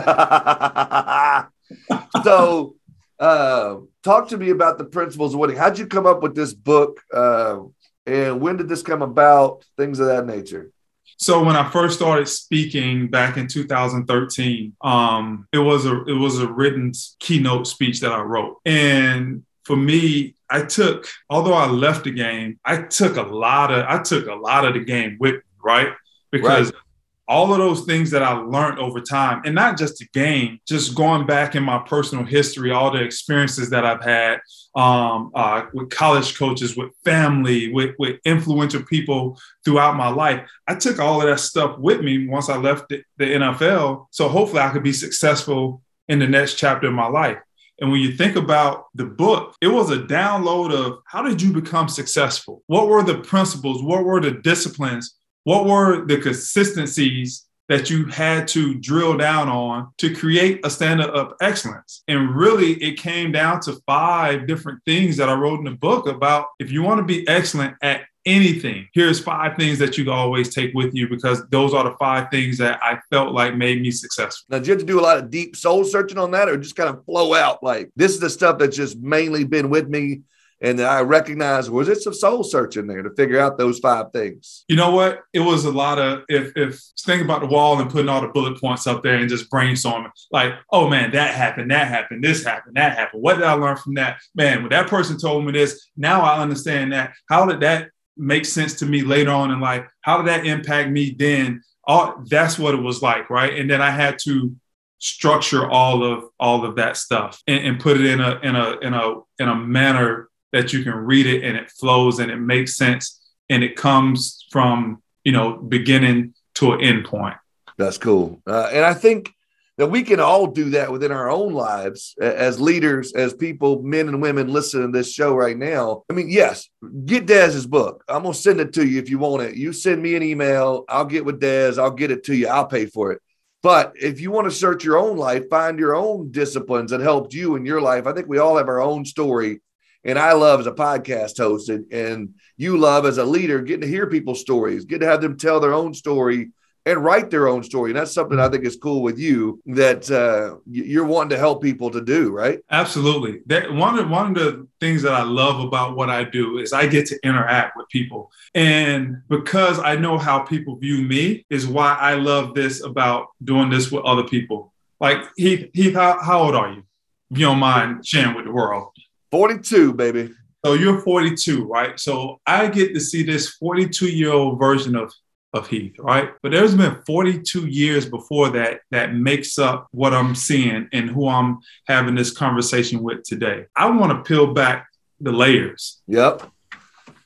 so, 2.25 2.75
uh, 3.21 3.76
talk 4.03 4.29
to 4.29 4.37
me 4.37 4.50
about 4.50 4.79
the 4.79 4.85
Principles 4.85 5.33
of 5.35 5.41
Winning. 5.41 5.57
How'd 5.57 5.79
you 5.79 5.87
come 5.87 6.07
up 6.07 6.23
with 6.23 6.35
this 6.35 6.53
book? 6.53 7.00
Uh, 7.12 7.61
and 8.07 8.41
when 8.41 8.57
did 8.57 8.69
this 8.69 8.83
come 8.83 9.03
about? 9.03 9.64
Things 9.76 10.00
of 10.00 10.09
that 10.09 10.26
nature. 10.26 10.73
So 11.18 11.42
when 11.42 11.56
I 11.56 11.68
first 11.71 11.97
started 11.97 12.28
speaking 12.28 13.09
back 13.09 13.37
in 13.37 13.47
2013, 13.47 14.75
um, 14.82 15.49
it 15.52 15.58
was 15.58 15.86
a 15.86 16.04
it 16.04 16.19
was 16.19 16.41
a 16.41 16.50
written 16.50 16.93
keynote 17.21 17.67
speech 17.67 18.00
that 18.00 18.12
I 18.12 18.21
wrote, 18.21 18.60
and 18.65 19.45
for 19.65 19.76
me, 19.76 20.34
I 20.50 20.62
took 20.62 21.08
although 21.30 21.54
I 21.54 21.67
left 21.67 22.04
the 22.04 22.10
game, 22.10 22.58
I 22.65 22.82
took 22.82 23.17
a 23.17 23.23
lot 23.23 23.73
of 23.73 23.84
I 23.86 24.02
took 24.02 24.26
a 24.26 24.34
lot 24.34 24.67
of 24.67 24.75
the 24.75 24.84
game 24.84 25.17
with 25.19 25.34
me, 25.34 25.41
right? 25.62 25.89
Because 26.30 26.73
right 26.73 26.83
all 27.26 27.52
of 27.52 27.58
those 27.58 27.84
things 27.84 28.10
that 28.10 28.23
I 28.23 28.32
learned 28.32 28.78
over 28.78 29.00
time, 29.00 29.43
and 29.45 29.54
not 29.54 29.78
just 29.78 29.99
the 29.99 30.06
game, 30.13 30.60
just 30.69 30.95
going 30.95 31.26
back 31.26 31.54
in 31.54 31.63
my 31.63 31.78
personal 31.78 32.25
history, 32.25 32.71
all 32.71 32.91
the 32.91 33.02
experiences 33.02 33.71
that 33.71 33.84
I've 33.87 34.02
had 34.02 34.41
um, 34.75 35.30
uh, 35.34 35.67
with 35.73 35.91
college 35.91 36.37
coaches, 36.37 36.76
with 36.76 36.93
family, 37.04 37.73
with, 37.73 37.95
with 37.99 38.21
influential 38.25 38.82
people 38.82 39.39
throughout 39.65 39.97
my 39.97 40.08
life. 40.08 40.49
I 40.67 40.75
took 40.75 40.99
all 40.99 41.21
of 41.21 41.28
that 41.28 41.41
stuff 41.41 41.78
with 41.78 42.00
me 42.00 42.26
once 42.26 42.49
I 42.49 42.56
left 42.56 42.89
the, 42.89 43.02
the 43.17 43.26
NFL. 43.26 44.06
So 44.10 44.28
hopefully 44.28 44.60
I 44.60 44.71
could 44.71 44.82
be 44.82 44.93
successful 44.93 45.82
in 46.08 46.19
the 46.19 46.26
next 46.26 46.54
chapter 46.54 46.89
of 46.89 46.95
my 46.95 47.06
life. 47.06 47.39
And 47.80 47.91
when 47.91 48.00
you 48.00 48.13
think 48.13 48.37
about 48.37 48.87
the 48.95 49.04
book, 49.04 49.56
it 49.60 49.67
was 49.67 49.91
a 49.91 49.99
download 49.99 50.73
of 50.73 50.99
how 51.06 51.23
did 51.23 51.43
you 51.43 51.52
become 51.52 51.89
successful? 51.89 52.63
What 52.67 52.89
were 52.89 53.02
the 53.02 53.19
principles? 53.19 53.82
What 53.82 54.04
were 54.04 54.21
the 54.21 54.32
disciplines? 54.32 55.17
What 55.45 55.67
were 55.67 56.07
the 56.07 56.19
consistencies 56.19 57.47
that 57.69 57.89
you 57.89 58.07
had 58.07 58.49
to 58.49 58.75
drill 58.75 59.17
down 59.17 59.49
on 59.49 59.89
to 59.99 60.15
create 60.15 60.65
a 60.65 60.71
standard 60.71 61.11
of 61.11 61.35
excellence? 61.41 62.02
And 62.09 62.35
really, 62.35 62.73
it 62.83 62.99
came 62.99 63.30
down 63.30 63.61
to 63.61 63.78
five 63.87 64.47
different 64.47 64.83
things 64.85 65.19
that 65.19 65.28
I 65.28 65.35
wrote 65.35 65.59
in 65.59 65.65
the 65.65 65.73
book 65.73 66.07
about 66.09 66.47
if 66.59 66.73
you 66.73 66.83
want 66.83 66.99
to 66.99 67.04
be 67.04 67.28
excellent 67.28 67.76
at 67.83 68.02
anything, 68.26 68.89
here's 68.95 69.21
five 69.21 69.57
things 69.57 69.78
that 69.78 69.99
you 69.99 70.11
always 70.11 70.54
take 70.54 70.73
with 70.75 70.95
you 70.95 71.09
because 71.09 71.47
those 71.50 71.75
are 71.75 71.85
the 71.85 71.97
five 71.99 72.28
things 72.30 72.57
that 72.57 72.80
I 72.83 72.99
felt 73.11 73.35
like 73.35 73.54
made 73.54 73.83
me 73.83 73.91
successful. 73.91 74.47
Now, 74.49 74.59
did 74.59 74.67
you 74.67 74.73
have 74.73 74.80
to 74.80 74.87
do 74.87 74.99
a 74.99 75.02
lot 75.02 75.19
of 75.19 75.30
deep 75.30 75.57
soul 75.57 75.85
searching 75.85 76.17
on 76.17 76.30
that 76.30 76.49
or 76.49 76.57
just 76.57 76.76
kind 76.76 76.89
of 76.89 77.04
flow 77.04 77.35
out? 77.35 77.63
Like, 77.63 77.91
this 77.97 78.13
is 78.13 78.21
the 78.21 78.30
stuff 78.30 78.59
that's 78.59 78.76
just 78.76 78.99
mainly 78.99 79.45
been 79.45 79.69
with 79.69 79.89
me 79.89 80.23
and 80.65 80.81
I 80.81 81.03
recognized 81.03 81.69
was 81.69 81.91
it 81.91 82.00
some 82.00 82.15
soul 82.15 82.43
searching 82.43 82.87
there 82.87 83.03
to 83.03 83.11
figure 83.11 83.39
out 83.39 83.59
those 83.59 83.79
five 83.81 84.07
things. 84.13 84.65
You 84.67 84.77
know 84.77 84.93
what? 84.93 85.21
It 85.35 85.41
was 85.41 85.67
a 85.67 85.71
lot 85.71 85.99
of 85.99 86.23
if 86.31 86.57
if 86.57 86.81
thinking 87.00 87.27
about 87.27 87.43
the 87.43 87.47
wall 87.47 87.79
and 87.79 87.91
putting 87.91 88.09
all 88.09 88.23
the 88.23 88.29
bullet 88.29 88.59
points 88.59 88.87
up 88.87 89.03
there 89.03 89.17
and 89.17 89.29
just 89.29 89.50
brainstorming, 89.50 90.11
like, 90.33 90.55
oh 90.73 90.89
man, 90.89 91.11
that 91.13 91.35
happened, 91.35 91.71
that 91.71 91.89
happened, 91.89 92.25
this 92.25 92.43
happened, 92.43 92.77
that 92.77 92.97
happened. 92.97 93.23
What 93.23 93.35
did 93.35 93.45
I 93.45 93.53
learn 93.53 93.77
from 93.77 93.95
that? 93.95 94.17
Man, 94.35 94.63
when 94.63 94.71
that 94.71 94.89
person 94.89 95.19
told 95.19 95.45
me 95.45 95.53
this, 95.53 95.87
now 95.99 96.23
I 96.23 96.41
understand 96.41 96.95
that. 96.95 97.13
How 97.29 97.45
did 97.45 97.61
that 97.61 97.91
make 98.17 98.47
sense 98.47 98.73
to 98.79 98.87
me 98.87 99.03
later 99.03 99.33
on 99.33 99.50
in 99.50 99.61
life? 99.61 99.85
How 100.00 100.17
did 100.17 100.29
that 100.29 100.47
impact 100.47 100.91
me 100.91 101.15
then? 101.19 101.63
All 101.87 102.23
that's 102.31 102.59
what 102.59 102.75
it 102.75 102.81
was 102.81 103.03
like, 103.03 103.29
right? 103.29 103.53
And 103.59 103.71
then 103.71 103.83
I 103.83 103.91
had 103.91 104.19
to 104.25 104.57
structure 104.99 105.71
all 105.71 106.03
of 106.03 106.25
all 106.41 106.65
of 106.65 106.77
that 106.77 106.97
stuff 106.97 107.43
and, 107.47 107.67
and 107.67 107.81
put 107.81 108.00
it 108.00 108.07
in 108.07 108.23
a 108.23 108.41
in 108.43 108.57
a 108.57 108.79
in 108.79 108.95
a 108.95 109.15
in 109.39 109.49
a 109.50 109.55
manner 109.55 110.31
that 110.54 110.73
you 110.73 110.84
can 110.84 110.95
read 110.95 111.26
it 111.26 111.43
and 111.43 111.56
it 111.56 111.71
flows 111.71 112.21
and 112.21 112.30
it 112.30 112.36
makes 112.36 112.76
sense 112.76 113.21
and 113.50 113.62
it 113.62 113.76
comes 113.76 114.47
from 114.50 115.02
you 115.25 115.32
know 115.32 115.56
beginning 115.56 116.34
to 116.54 116.73
an 116.73 116.80
end 116.80 117.04
point. 117.04 117.36
That's 117.76 117.99
cool. 117.99 118.40
Uh, 118.47 118.71
and 118.73 118.84
i 118.84 118.95
think 118.95 119.32
that 119.76 119.88
we 119.88 120.04
can 120.04 120.21
all 120.21 120.47
do 120.47 120.71
that 120.71 120.93
within 120.93 121.10
our 121.10 121.28
own 121.28 121.52
lives 121.52 122.14
as 122.21 122.60
leaders 122.60 123.12
as 123.12 123.34
people 123.34 123.82
men 123.82 124.06
and 124.06 124.23
women 124.23 124.47
listening 124.47 124.93
to 124.93 124.99
this 124.99 125.12
show 125.12 125.34
right 125.34 125.58
now. 125.58 126.04
I 126.08 126.12
mean 126.12 126.30
yes 126.30 126.69
get 127.04 127.26
Des's 127.26 127.67
book. 127.67 128.04
I'm 128.08 128.23
going 128.23 128.34
to 128.34 128.38
send 128.38 128.60
it 128.60 128.73
to 128.75 128.86
you 128.86 129.00
if 129.00 129.10
you 129.10 129.19
want 129.19 129.43
it. 129.43 129.56
You 129.56 129.73
send 129.73 130.00
me 130.00 130.14
an 130.14 130.23
email. 130.23 130.84
I'll 130.88 131.04
get 131.04 131.25
with 131.25 131.40
Des 131.40 131.75
i'll 131.78 131.90
get 131.90 132.12
it 132.12 132.25
to 132.25 132.36
you. 132.36 132.47
I'll 132.47 132.67
pay 132.67 132.86
for 132.86 133.10
it. 133.12 133.21
But 133.62 133.95
if 133.97 134.21
you 134.21 134.30
want 134.30 134.47
to 134.47 134.56
search 134.56 134.84
your 134.84 134.99
own 134.99 135.17
life 135.17 135.49
find 135.50 135.80
your 135.80 135.97
own 135.97 136.30
disciplines 136.30 136.93
that 136.93 137.00
helped 137.00 137.34
you 137.34 137.56
in 137.56 137.67
your 137.67 137.80
life 137.80 138.06
i 138.06 138.12
think 138.12 138.28
we 138.28 138.38
all 138.38 138.56
have 138.56 138.69
our 138.69 138.80
own 138.80 139.04
story 139.04 139.60
and 140.04 140.19
I 140.19 140.32
love 140.32 140.60
as 140.60 140.67
a 140.67 140.73
podcast 140.73 141.38
host, 141.38 141.69
and, 141.69 141.90
and 141.93 142.34
you 142.56 142.76
love 142.76 143.06
as 143.06 143.19
a 143.19 143.25
leader 143.25 143.60
getting 143.62 143.82
to 143.82 143.86
hear 143.86 144.06
people's 144.06 144.40
stories, 144.40 144.84
getting 144.84 145.06
to 145.06 145.10
have 145.10 145.21
them 145.21 145.36
tell 145.36 145.60
their 145.60 145.75
own 145.75 145.95
story 145.95 146.50
and 146.86 147.02
write 147.02 147.30
their 147.30 147.49
own 147.49 147.62
story. 147.62 147.90
And 147.90 147.99
that's 147.99 148.12
something 148.12 148.38
I 148.38 148.49
think 148.49 148.64
is 148.64 148.76
cool 148.76 149.02
with 149.02 149.19
you 149.19 149.60
that 149.67 150.10
uh, 150.10 150.56
you're 150.67 151.06
wanting 151.06 151.30
to 151.30 151.38
help 151.38 151.62
people 151.62 151.90
to 151.90 152.00
do, 152.02 152.30
right? 152.30 152.60
Absolutely. 152.71 153.40
That 153.47 153.73
one 153.73 153.99
of 153.99 154.10
one 154.10 154.28
of 154.28 154.34
the 154.34 154.67
things 154.80 155.02
that 155.02 155.14
I 155.14 155.23
love 155.23 155.60
about 155.60 155.97
what 155.97 156.10
I 156.10 156.25
do 156.25 156.58
is 156.58 156.73
I 156.73 156.86
get 156.86 157.06
to 157.06 157.19
interact 157.25 157.76
with 157.76 157.88
people, 157.88 158.30
and 158.54 159.23
because 159.28 159.78
I 159.78 159.97
know 159.97 160.19
how 160.19 160.40
people 160.40 160.76
view 160.76 161.02
me, 161.02 161.47
is 161.49 161.67
why 161.67 161.95
I 161.95 162.14
love 162.14 162.54
this 162.54 162.82
about 162.82 163.28
doing 163.43 163.71
this 163.71 163.90
with 163.90 164.04
other 164.04 164.25
people. 164.25 164.73
Like 165.00 165.19
Heath, 165.36 165.71
Heath, 165.75 165.95
how, 165.95 166.23
how 166.23 166.43
old 166.43 166.54
are 166.54 166.73
you? 166.73 166.82
If 167.30 167.38
you 167.38 167.47
don't 167.47 167.58
mind 167.58 168.06
sharing 168.06 168.34
with 168.34 168.45
the 168.45 168.52
world. 168.52 168.94
42, 169.34 169.94
baby. 169.94 170.32
So 170.64 170.75
you're 170.75 171.00
42, 171.00 171.64
right? 171.64 171.99
So 171.99 172.40
I 172.47 172.68
get 172.68 172.94
to 172.94 173.00
see 173.00 173.25
this 173.25 173.49
42 173.54 174.06
year 174.06 174.32
old 174.32 174.60
version 174.60 174.94
of 174.94 175.12
of 175.52 175.66
Heath, 175.66 175.97
right? 175.99 176.30
But 176.40 176.52
there's 176.52 176.76
been 176.76 177.02
42 177.04 177.66
years 177.66 178.08
before 178.08 178.50
that 178.50 178.82
that 178.92 179.12
makes 179.12 179.58
up 179.58 179.88
what 179.90 180.14
I'm 180.14 180.36
seeing 180.36 180.88
and 180.92 181.10
who 181.10 181.26
I'm 181.28 181.58
having 181.88 182.14
this 182.14 182.30
conversation 182.30 183.02
with 183.02 183.25
today. 183.25 183.66
I 183.75 183.90
want 183.90 184.12
to 184.12 184.23
peel 184.23 184.54
back 184.54 184.86
the 185.20 185.32
layers. 185.32 186.00
Yep. 186.06 186.49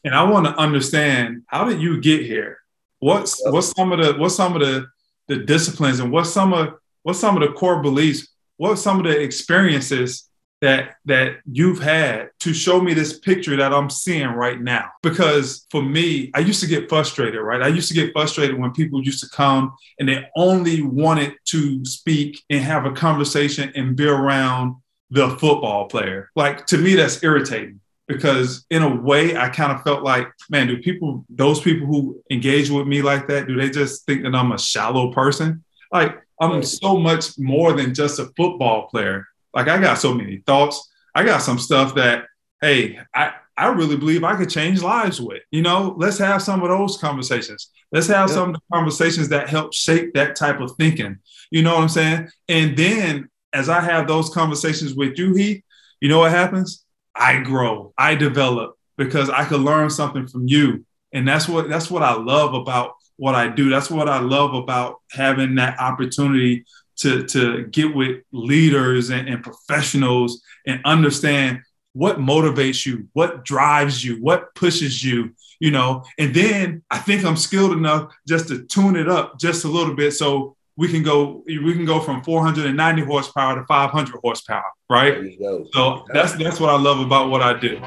And 0.03 0.15
I 0.15 0.23
want 0.23 0.47
to 0.47 0.57
understand 0.57 1.43
how 1.49 1.67
did 1.67 1.83
you 1.83 2.01
get 2.01 2.23
here? 2.23 2.57
What's 3.01 3.39
yep. 3.45 3.53
what's 3.53 3.71
some 3.73 3.93
of 3.93 4.03
the 4.03 4.19
what's 4.19 4.37
some 4.37 4.55
of 4.55 4.63
the 4.63 4.87
the 5.27 5.37
disciplines 5.37 6.01
and 6.01 6.11
what's 6.11 6.31
some 6.31 6.55
of 6.55 6.73
what's 7.03 7.21
some 7.21 7.37
of 7.37 7.47
the 7.47 7.53
core 7.53 7.83
beliefs? 7.83 8.29
What's 8.57 8.81
some 8.81 8.99
of 8.99 9.05
the 9.05 9.21
experiences 9.21 10.28
that 10.61 10.97
that 11.05 11.37
you've 11.51 11.81
had 11.81 12.31
to 12.41 12.53
show 12.53 12.81
me 12.81 12.95
this 12.95 13.19
picture 13.19 13.57
that 13.57 13.73
I'm 13.73 13.91
seeing 13.91 14.29
right 14.29 14.61
now. 14.61 14.91
Because 15.03 15.67
for 15.71 15.83
me, 15.83 16.31
I 16.35 16.41
used 16.41 16.61
to 16.61 16.67
get 16.67 16.89
frustrated, 16.89 17.41
right? 17.41 17.63
I 17.63 17.69
used 17.69 17.89
to 17.89 17.95
get 17.95 18.13
frustrated 18.13 18.59
when 18.59 18.73
people 18.73 19.03
used 19.03 19.23
to 19.23 19.31
come 19.31 19.75
and 19.99 20.09
they 20.09 20.29
only 20.37 20.83
wanted 20.83 21.35
to 21.47 21.85
speak 21.85 22.43
and 22.51 22.63
have 22.63 22.87
a 22.87 22.93
conversation 22.93 23.73
and 23.75 23.97
be 23.97 24.07
around 24.07 24.77
the 25.11 25.31
football 25.31 25.87
player. 25.87 26.31
Like 26.35 26.67
to 26.67 26.79
me, 26.79 26.95
that's 26.95 27.23
irritating 27.23 27.81
because 28.09 28.67
in 28.71 28.83
a 28.83 28.97
way 28.97 29.37
I 29.37 29.49
kind 29.51 29.71
of 29.71 29.83
felt 29.83 30.03
like, 30.03 30.29
man, 30.51 30.67
do 30.67 30.79
people, 30.79 31.25
those 31.29 31.61
people 31.61 31.87
who 31.87 32.21
engage 32.31 32.71
with 32.71 32.87
me 32.87 33.03
like 33.03 33.29
that, 33.29 33.47
do 33.47 33.57
they 33.57 33.71
just 33.71 34.07
think 34.07 34.23
that 34.23 34.35
I'm 34.35 34.53
a 34.53 34.59
shallow 34.59 35.13
person? 35.13 35.65
Like 35.93 36.19
I'm 36.41 36.63
so 36.63 36.97
much 36.97 37.39
more 37.39 37.73
than 37.73 37.95
just 37.95 38.19
a 38.19 38.31
football 38.37 38.89
player. 38.89 39.28
Like 39.55 39.69
I 39.69 39.81
got 39.81 39.99
so 39.99 40.15
many 40.15 40.43
thoughts. 40.47 40.89
I 41.15 41.25
got 41.25 41.43
some 41.43 41.59
stuff 41.59 41.95
that, 41.97 42.27
hey, 42.61 42.99
I, 43.15 43.33
I 43.57 43.69
really 43.69 43.97
believe 43.97 44.23
I 44.23 44.37
could 44.37 44.51
change 44.51 44.83
lives 44.83 45.21
with. 45.21 45.43
You 45.51 45.63
know, 45.63 45.95
let's 45.99 46.19
have 46.19 46.43
some 46.43 46.63
of 46.63 46.69
those 46.69 46.97
conversations. 46.97 47.71
Let's 47.91 48.07
have 48.07 48.29
yeah. 48.29 48.35
some 48.35 48.51
of 48.51 48.55
the 48.55 48.61
conversations 48.73 49.29
that 49.31 49.49
help 49.49 49.75
shape 49.75 50.15
that 50.15 50.37
type 50.37 50.61
of 50.61 50.73
thinking. 50.77 51.19
You 51.51 51.63
know 51.63 51.75
what 51.75 51.83
I'm 51.83 51.89
saying? 51.89 52.29
And 52.49 52.77
then 52.77 53.29
as 53.53 53.69
I 53.69 53.81
have 53.81 54.07
those 54.07 54.31
conversations 54.31 54.95
with 54.95 55.19
you, 55.19 55.35
he, 55.35 55.65
you 56.01 56.09
know 56.09 56.21
what 56.21 56.31
happens? 56.31 56.85
I 57.15 57.41
grow, 57.41 57.93
I 57.99 58.15
develop 58.15 58.77
because 58.97 59.29
I 59.31 59.45
could 59.45 59.61
learn 59.61 59.91
something 59.91 60.29
from 60.29 60.47
you. 60.47 60.85
And 61.13 61.27
that's 61.27 61.49
what 61.49 61.69
that's 61.69 61.91
what 61.91 62.03
I 62.03 62.15
love 62.15 62.55
about 62.55 62.93
what 63.17 63.35
I 63.35 63.49
do. 63.49 63.71
That's 63.71 63.91
what 63.91 64.09
I 64.09 64.21
love 64.21 64.55
about 64.55 64.97
having 65.11 65.57
that 65.57 65.81
opportunity 65.81 66.65
to, 66.99 67.25
to 67.25 67.67
get 67.67 67.95
with 67.95 68.23
leaders 68.33 69.11
and, 69.11 69.29
and 69.29 69.43
professionals 69.43 70.43
and 70.67 70.81
understand 70.85 71.61
what 71.93 72.19
motivates 72.19 72.87
you, 72.87 73.09
what 73.13 73.45
drives 73.45 74.05
you, 74.05 74.23
what 74.23 74.55
pushes 74.55 75.03
you, 75.05 75.35
you 75.59 75.71
know. 75.71 76.05
And 76.19 76.35
then 76.35 76.83
I 76.91 76.99
think 76.99 77.25
I'm 77.25 77.37
skilled 77.37 77.73
enough 77.73 78.13
just 78.27 78.49
to 78.49 78.65
tune 78.65 78.97
it 78.97 79.09
up 79.09 79.39
just 79.39 79.65
a 79.65 79.69
little 79.69 79.95
bit 79.95 80.13
so 80.13 80.57
we 80.77 80.89
can 80.89 81.03
go 81.03 81.43
we 81.47 81.73
can 81.73 81.85
go 81.85 81.99
from 81.99 82.23
490 82.23 83.03
horsepower 83.03 83.57
to 83.57 83.67
500 83.67 84.21
horsepower, 84.23 84.63
right? 84.89 85.37
So 85.73 86.05
that's 86.13 86.35
that's 86.35 86.61
what 86.61 86.71
I 86.71 86.79
love 86.79 87.01
about 87.01 87.31
what 87.31 87.43
I 87.43 87.59
do. 87.59 87.81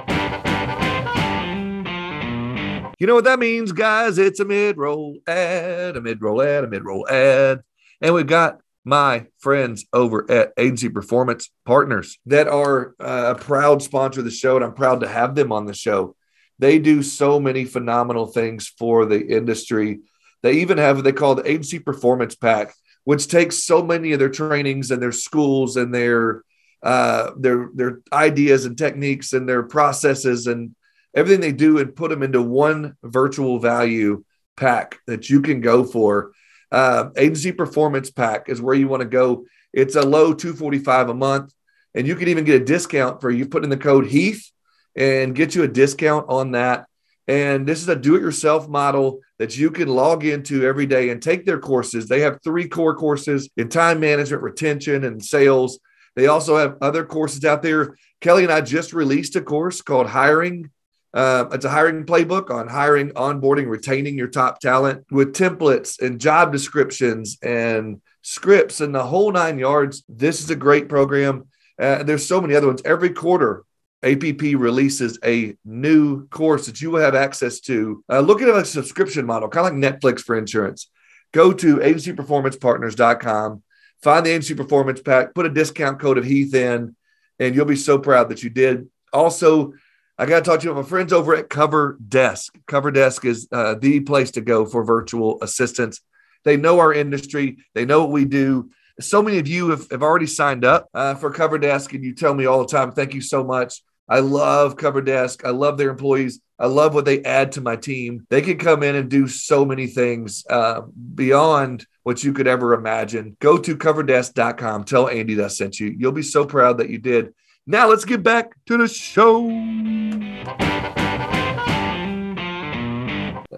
You 3.00 3.08
know 3.08 3.16
what 3.16 3.24
that 3.24 3.40
means, 3.40 3.72
guys? 3.72 4.20
It's 4.20 4.40
a 4.42 4.46
mid-roll 4.46 5.18
ad, 5.26 5.98
a 5.98 6.02
mid-roll 6.02 6.40
ad, 6.40 6.66
a 6.66 6.68
mid-roll 6.68 7.08
ad. 7.10 7.62
And 8.00 8.14
we've 8.14 8.28
got 8.28 8.60
my 8.84 9.28
friends 9.40 9.86
over 9.94 10.30
at 10.30 10.54
Agency 10.58 10.90
Performance 10.90 11.52
Partners 11.66 12.18
that 12.26 12.48
are 12.48 12.96
uh, 13.00 13.36
a 13.36 13.40
proud 13.40 13.82
sponsor 13.82 14.22
of 14.22 14.26
the 14.26 14.32
show, 14.32 14.56
and 14.56 14.66
I'm 14.66 14.74
proud 14.74 15.02
to 15.02 15.08
have 15.08 15.36
them 15.36 15.52
on 15.52 15.66
the 15.66 15.74
show. 15.74 16.16
They 16.60 16.80
do 16.80 17.04
so 17.04 17.40
many 17.40 17.66
phenomenal 17.66 18.28
things 18.28 18.68
for 18.68 19.06
the 19.06 19.20
industry. 19.20 20.00
They 20.44 20.54
even 20.54 20.78
have 20.78 20.98
what 20.98 21.06
they 21.06 21.12
call 21.12 21.36
the 21.36 21.50
Agency 21.50 21.80
Performance 21.80 22.36
Pack, 22.36 22.74
which 23.04 23.28
takes 23.28 23.64
so 23.64 23.84
many 23.84 24.14
of 24.14 24.20
their 24.20 24.30
trainings 24.30 24.92
and 24.92 25.02
their 25.02 25.12
schools 25.12 25.78
and 25.78 25.94
their 25.94 26.44
uh, 26.84 27.32
their 27.38 27.70
their 27.76 28.00
ideas 28.12 28.66
and 28.66 28.76
techniques 28.76 29.34
and 29.34 29.48
their 29.48 29.62
processes 29.62 30.48
and 30.48 30.76
everything 31.14 31.42
they 31.42 31.52
do 31.52 31.78
and 31.78 31.96
put 31.96 32.10
them 32.10 32.24
into 32.24 32.42
one 32.42 32.96
virtual 33.04 33.60
value 33.60 34.24
pack 34.58 34.98
that 35.06 35.30
you 35.30 35.42
can 35.42 35.62
go 35.62 35.84
for 35.84 36.32
uh, 36.72 37.10
agency 37.18 37.52
performance 37.52 38.10
pack 38.10 38.50
is 38.50 38.62
where 38.62 38.76
you 38.76 38.88
want 38.88 39.02
to 39.02 39.08
go. 39.08 39.46
It's 39.74 39.96
a 39.96 40.02
low 40.02 40.34
245 40.34 41.10
a 41.10 41.14
month, 41.14 41.54
and 41.94 42.08
you 42.08 42.16
can 42.16 42.28
even 42.28 42.46
get 42.46 42.62
a 42.62 42.66
discount 42.66 43.22
for 43.22 43.30
you 43.30 43.48
put 43.48 43.64
in 43.64 43.70
the 43.70 43.78
code 43.78 44.08
Heath 44.08 44.52
and 44.96 45.36
get 45.36 45.56
you 45.56 45.64
a 45.64 45.68
discount 45.68 46.26
on 46.30 46.52
that. 46.52 46.86
And 47.28 47.68
this 47.68 47.82
is 47.82 47.88
a 47.88 47.96
do-it-yourself 47.96 48.68
model 48.68 49.20
that 49.40 49.58
you 49.58 49.72
can 49.72 49.88
log 49.88 50.26
into 50.26 50.66
every 50.66 50.86
day 50.86 51.10
and 51.10 51.22
take 51.22 51.46
their 51.46 51.60
courses. 51.60 52.08
They 52.08 52.22
have 52.22 52.40
three 52.44 52.68
core 52.68 52.96
courses 52.96 53.50
in 53.56 53.70
time 53.70 54.00
management, 54.00 54.44
retention, 54.44 55.04
and 55.04 55.24
sales. 55.24 55.80
They 56.16 56.28
also 56.28 56.58
have 56.58 56.78
other 56.82 57.06
courses 57.06 57.46
out 57.46 57.62
there. 57.62 57.96
Kelly 58.20 58.44
and 58.44 58.52
I 58.52 58.62
just 58.62 58.94
released 58.94 59.36
a 59.36 59.42
course 59.42 59.82
called 59.82 60.08
Hiring 60.08 60.72
uh, 61.14 61.46
it's 61.52 61.66
a 61.66 61.70
hiring 61.70 62.06
playbook 62.06 62.50
on 62.50 62.68
hiring, 62.68 63.10
onboarding, 63.12 63.68
retaining 63.68 64.18
your 64.18 64.28
top 64.28 64.60
talent 64.60 65.06
with 65.12 65.36
templates 65.36 66.00
and 66.00 66.22
job 66.22 66.52
descriptions 66.52 67.38
and 67.42 68.02
scripts 68.22 68.80
and 68.80 68.96
the 68.96 69.04
whole 69.04 69.32
nine 69.32 69.60
yards. 69.60 70.04
This 70.08 70.42
is 70.42 70.50
a 70.50 70.56
great 70.56 70.88
program. 70.88 71.48
Uh, 71.78 72.04
there's 72.04 72.26
so 72.26 72.40
many 72.40 72.56
other 72.56 72.68
ones. 72.68 72.82
Every 72.86 73.10
quarter, 73.10 73.66
APP 74.04 74.42
releases 74.42 75.20
a 75.26 75.56
new 75.66 76.28
course 76.30 76.66
that 76.68 76.82
you 76.82 76.92
will 76.92 77.02
have 77.02 77.16
access 77.16 77.60
to. 77.62 78.04
Uh, 78.10 78.22
look 78.22 78.42
at 78.42 78.50
a 78.50 78.64
subscription 78.64 79.26
model, 79.26 79.50
kind 79.50 79.68
of 79.68 79.74
like 79.74 80.02
Netflix 80.02 80.22
for 80.22 80.38
insurance. 80.38 80.90
Go 81.34 81.52
to 81.54 81.78
agencyperformancepartners.com, 81.78 83.64
find 84.02 84.26
the 84.26 84.30
agency 84.30 84.54
performance 84.54 85.02
pack, 85.02 85.34
put 85.34 85.46
a 85.46 85.50
discount 85.50 86.00
code 86.00 86.18
of 86.18 86.26
Heath 86.26 86.54
in, 86.54 86.96
and 87.40 87.56
you'll 87.56 87.66
be 87.66 87.76
so 87.76 87.98
proud 87.98 88.30
that 88.30 88.44
you 88.44 88.50
did. 88.50 88.90
Also, 89.14 89.74
I 90.22 90.28
got 90.28 90.46
to 90.46 90.46
talk 90.52 90.60
to 90.60 90.68
you. 90.68 90.76
My 90.76 90.84
friends 90.84 91.12
over 91.12 91.34
at 91.34 91.50
Cover 91.50 91.98
Desk. 92.08 92.56
Cover 92.68 92.92
Desk 92.92 93.26
is 93.26 93.48
uh, 93.52 93.74
the 93.74 94.02
place 94.02 94.30
to 94.32 94.42
go 94.42 94.68
for 94.68 94.84
virtual 94.84 95.40
assistants. 95.42 96.00
They 96.44 96.58
know 96.58 96.78
our 96.78 96.94
industry. 96.94 97.58
They 97.74 97.86
know 97.86 98.02
what 98.02 98.12
we 98.12 98.26
do. 98.26 98.70
So 99.00 99.24
many 99.24 99.40
of 99.40 99.48
you 99.48 99.72
have, 99.72 99.90
have 99.90 100.04
already 100.04 100.28
signed 100.28 100.64
up 100.64 100.88
uh, 100.94 101.16
for 101.16 101.32
Cover 101.32 101.58
Desk, 101.58 101.92
and 101.94 102.04
you 102.04 102.14
tell 102.14 102.36
me 102.36 102.46
all 102.46 102.60
the 102.60 102.68
time, 102.68 102.92
thank 102.92 103.16
you 103.16 103.22
so 103.22 103.44
much. 103.44 103.82
I 104.08 104.20
love 104.20 104.78
Cover 104.78 105.02
Desk. 105.02 105.44
I 105.44 105.50
love 105.50 105.80
their 105.80 105.90
employees. 105.90 106.40
I 106.60 106.68
love 106.68 106.94
what 106.94 107.06
they 107.06 107.24
add 107.24 107.54
to 107.54 107.62
my 107.62 107.76
team. 107.76 108.28
They 108.30 108.44
can 108.44 108.60
come 108.60 108.84
in 108.84 108.96
and 108.96 109.10
do 109.10 109.28
so 109.28 109.66
many 109.66 109.88
things 109.88 110.46
uh, 110.48 110.82
beyond 111.16 111.88
what 112.04 112.24
you 112.24 112.32
could 112.32 112.46
ever 112.46 112.76
imagine. 112.76 113.38
Go 113.40 113.58
to 113.58 113.76
coverdesk.com. 113.76 114.84
Tell 114.84 115.10
Andy 115.10 115.34
that 115.34 115.46
I 115.46 115.48
sent 115.48 115.80
you. 115.80 115.88
You'll 115.88 116.12
be 116.12 116.22
so 116.22 116.46
proud 116.46 116.78
that 116.78 116.92
you 116.92 117.00
did. 117.00 117.34
Now 117.68 117.90
let's 117.90 118.06
get 118.06 118.24
back 118.24 118.54
to 118.66 118.78
the 118.78 118.88
show. 118.88 119.48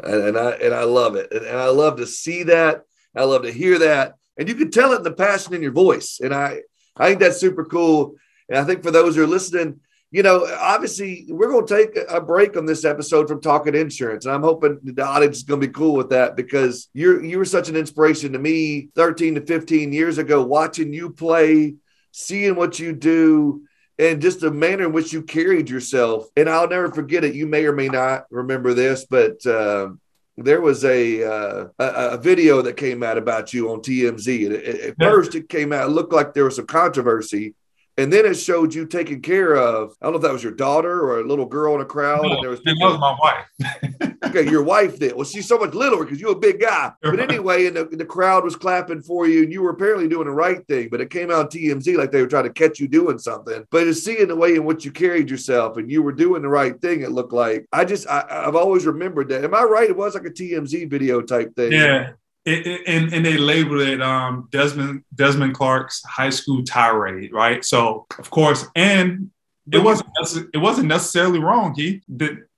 And 0.03 0.37
I 0.37 0.51
and 0.61 0.73
I 0.73 0.83
love 0.83 1.15
it. 1.15 1.31
And 1.31 1.57
I 1.57 1.67
love 1.69 1.97
to 1.97 2.05
see 2.05 2.43
that. 2.43 2.83
I 3.15 3.23
love 3.23 3.43
to 3.43 3.51
hear 3.51 3.79
that. 3.79 4.15
And 4.37 4.49
you 4.49 4.55
can 4.55 4.71
tell 4.71 4.91
it 4.91 4.97
in 4.97 5.03
the 5.03 5.13
passion 5.13 5.53
in 5.53 5.61
your 5.61 5.71
voice. 5.71 6.19
And 6.21 6.33
I 6.33 6.61
I 6.97 7.07
think 7.07 7.21
that's 7.21 7.39
super 7.39 7.63
cool. 7.63 8.15
And 8.49 8.57
I 8.57 8.65
think 8.65 8.83
for 8.83 8.91
those 8.91 9.15
who 9.15 9.23
are 9.23 9.27
listening, 9.27 9.79
you 10.11 10.21
know, 10.21 10.45
obviously 10.59 11.25
we're 11.29 11.49
going 11.49 11.65
to 11.65 11.75
take 11.75 11.97
a 12.09 12.19
break 12.19 12.57
on 12.57 12.65
this 12.65 12.83
episode 12.83 13.29
from 13.29 13.39
talking 13.39 13.73
insurance. 13.73 14.25
And 14.25 14.35
I'm 14.35 14.43
hoping 14.43 14.79
the 14.83 15.05
audience 15.05 15.37
is 15.37 15.43
going 15.43 15.61
to 15.61 15.67
be 15.67 15.73
cool 15.73 15.95
with 15.95 16.09
that 16.09 16.35
because 16.35 16.89
you're 16.93 17.23
you 17.23 17.37
were 17.37 17.45
such 17.45 17.69
an 17.69 17.77
inspiration 17.77 18.33
to 18.33 18.39
me 18.39 18.89
13 18.95 19.35
to 19.35 19.45
15 19.45 19.93
years 19.93 20.17
ago, 20.17 20.43
watching 20.43 20.91
you 20.91 21.09
play, 21.09 21.75
seeing 22.11 22.55
what 22.55 22.79
you 22.79 22.91
do, 22.91 23.63
and 24.03 24.21
just 24.21 24.41
the 24.41 24.51
manner 24.51 24.85
in 24.85 24.91
which 24.91 25.13
you 25.13 25.21
carried 25.21 25.69
yourself. 25.69 26.27
And 26.35 26.49
I'll 26.49 26.67
never 26.67 26.91
forget 26.91 27.23
it. 27.23 27.35
You 27.35 27.47
may 27.47 27.65
or 27.65 27.71
may 27.71 27.87
not 27.87 28.25
remember 28.29 28.73
this, 28.73 29.05
but 29.09 29.43
uh, 29.45 29.91
there 30.37 30.59
was 30.59 30.83
a, 30.83 31.23
uh, 31.23 31.67
a, 31.79 31.85
a 31.85 32.17
video 32.17 32.61
that 32.63 32.75
came 32.75 33.01
out 33.01 33.17
about 33.17 33.53
you 33.53 33.71
on 33.71 33.79
TMZ. 33.79 34.67
At 34.67 34.95
yeah. 34.99 35.09
first, 35.09 35.35
it 35.35 35.47
came 35.47 35.71
out, 35.71 35.87
it 35.87 35.91
looked 35.91 36.11
like 36.11 36.33
there 36.33 36.43
was 36.43 36.57
some 36.57 36.67
controversy. 36.67 37.55
And 37.97 38.11
then 38.11 38.25
it 38.25 38.33
showed 38.35 38.73
you 38.73 38.85
taking 38.87 39.21
care 39.21 39.55
of, 39.55 39.95
I 40.01 40.05
don't 40.05 40.13
know 40.13 40.17
if 40.17 40.23
that 40.23 40.33
was 40.33 40.43
your 40.43 40.53
daughter 40.53 41.01
or 41.01 41.19
a 41.19 41.27
little 41.27 41.45
girl 41.45 41.75
in 41.75 41.81
a 41.81 41.85
crowd. 41.85 42.23
No, 42.23 42.33
and 42.33 42.43
there 42.43 42.49
was, 42.49 42.61
that 42.63 42.75
was 42.79 42.99
my 42.99 43.15
wife. 43.21 44.13
okay, 44.25 44.49
your 44.49 44.63
wife 44.63 44.97
did. 44.97 45.15
Well, 45.15 45.25
she's 45.25 45.47
so 45.47 45.59
much 45.59 45.75
littler 45.75 46.03
because 46.03 46.19
you're 46.19 46.31
a 46.31 46.39
big 46.39 46.59
guy. 46.59 46.91
But 47.03 47.19
anyway, 47.19 47.67
and 47.67 47.77
the, 47.77 47.85
the 47.85 48.05
crowd 48.05 48.43
was 48.43 48.55
clapping 48.55 49.03
for 49.03 49.27
you, 49.27 49.43
and 49.43 49.51
you 49.51 49.61
were 49.61 49.69
apparently 49.69 50.07
doing 50.07 50.25
the 50.25 50.33
right 50.33 50.65
thing. 50.67 50.89
But 50.89 51.01
it 51.01 51.11
came 51.11 51.29
out 51.29 51.51
TMZ 51.51 51.95
like 51.95 52.11
they 52.11 52.21
were 52.21 52.27
trying 52.27 52.45
to 52.45 52.53
catch 52.53 52.79
you 52.79 52.87
doing 52.87 53.19
something. 53.19 53.63
But 53.69 53.83
just 53.83 54.03
seeing 54.03 54.27
the 54.27 54.35
way 54.35 54.55
in 54.55 54.65
which 54.65 54.85
you 54.85 54.91
carried 54.91 55.29
yourself 55.29 55.77
and 55.77 55.91
you 55.91 56.01
were 56.01 56.13
doing 56.13 56.41
the 56.41 56.49
right 56.49 56.79
thing, 56.81 57.01
it 57.01 57.11
looked 57.11 57.33
like. 57.33 57.67
I 57.71 57.85
just, 57.85 58.07
I, 58.07 58.25
I've 58.27 58.55
always 58.55 58.87
remembered 58.87 59.29
that. 59.29 59.43
Am 59.43 59.53
I 59.53 59.63
right? 59.63 59.89
It 59.89 59.97
was 59.97 60.15
like 60.15 60.25
a 60.25 60.31
TMZ 60.31 60.89
video 60.89 61.21
type 61.21 61.55
thing. 61.55 61.73
Yeah. 61.73 62.13
It, 62.45 62.67
it, 62.67 62.81
and, 62.87 63.13
and 63.13 63.25
they 63.25 63.37
labeled 63.37 63.81
it 63.81 64.01
um, 64.01 64.49
Desmond 64.51 65.03
Desmond 65.15 65.53
Clark's 65.53 66.03
high 66.03 66.29
school 66.29 66.63
tirade, 66.63 67.31
right? 67.31 67.63
So 67.63 68.05
of 68.19 68.29
course, 68.29 68.65
and 68.75 69.31
it 69.71 69.79
wasn't 69.79 70.09
it 70.53 70.57
wasn't 70.57 70.87
necessarily 70.87 71.39
wrong, 71.39 71.73
he 71.73 72.01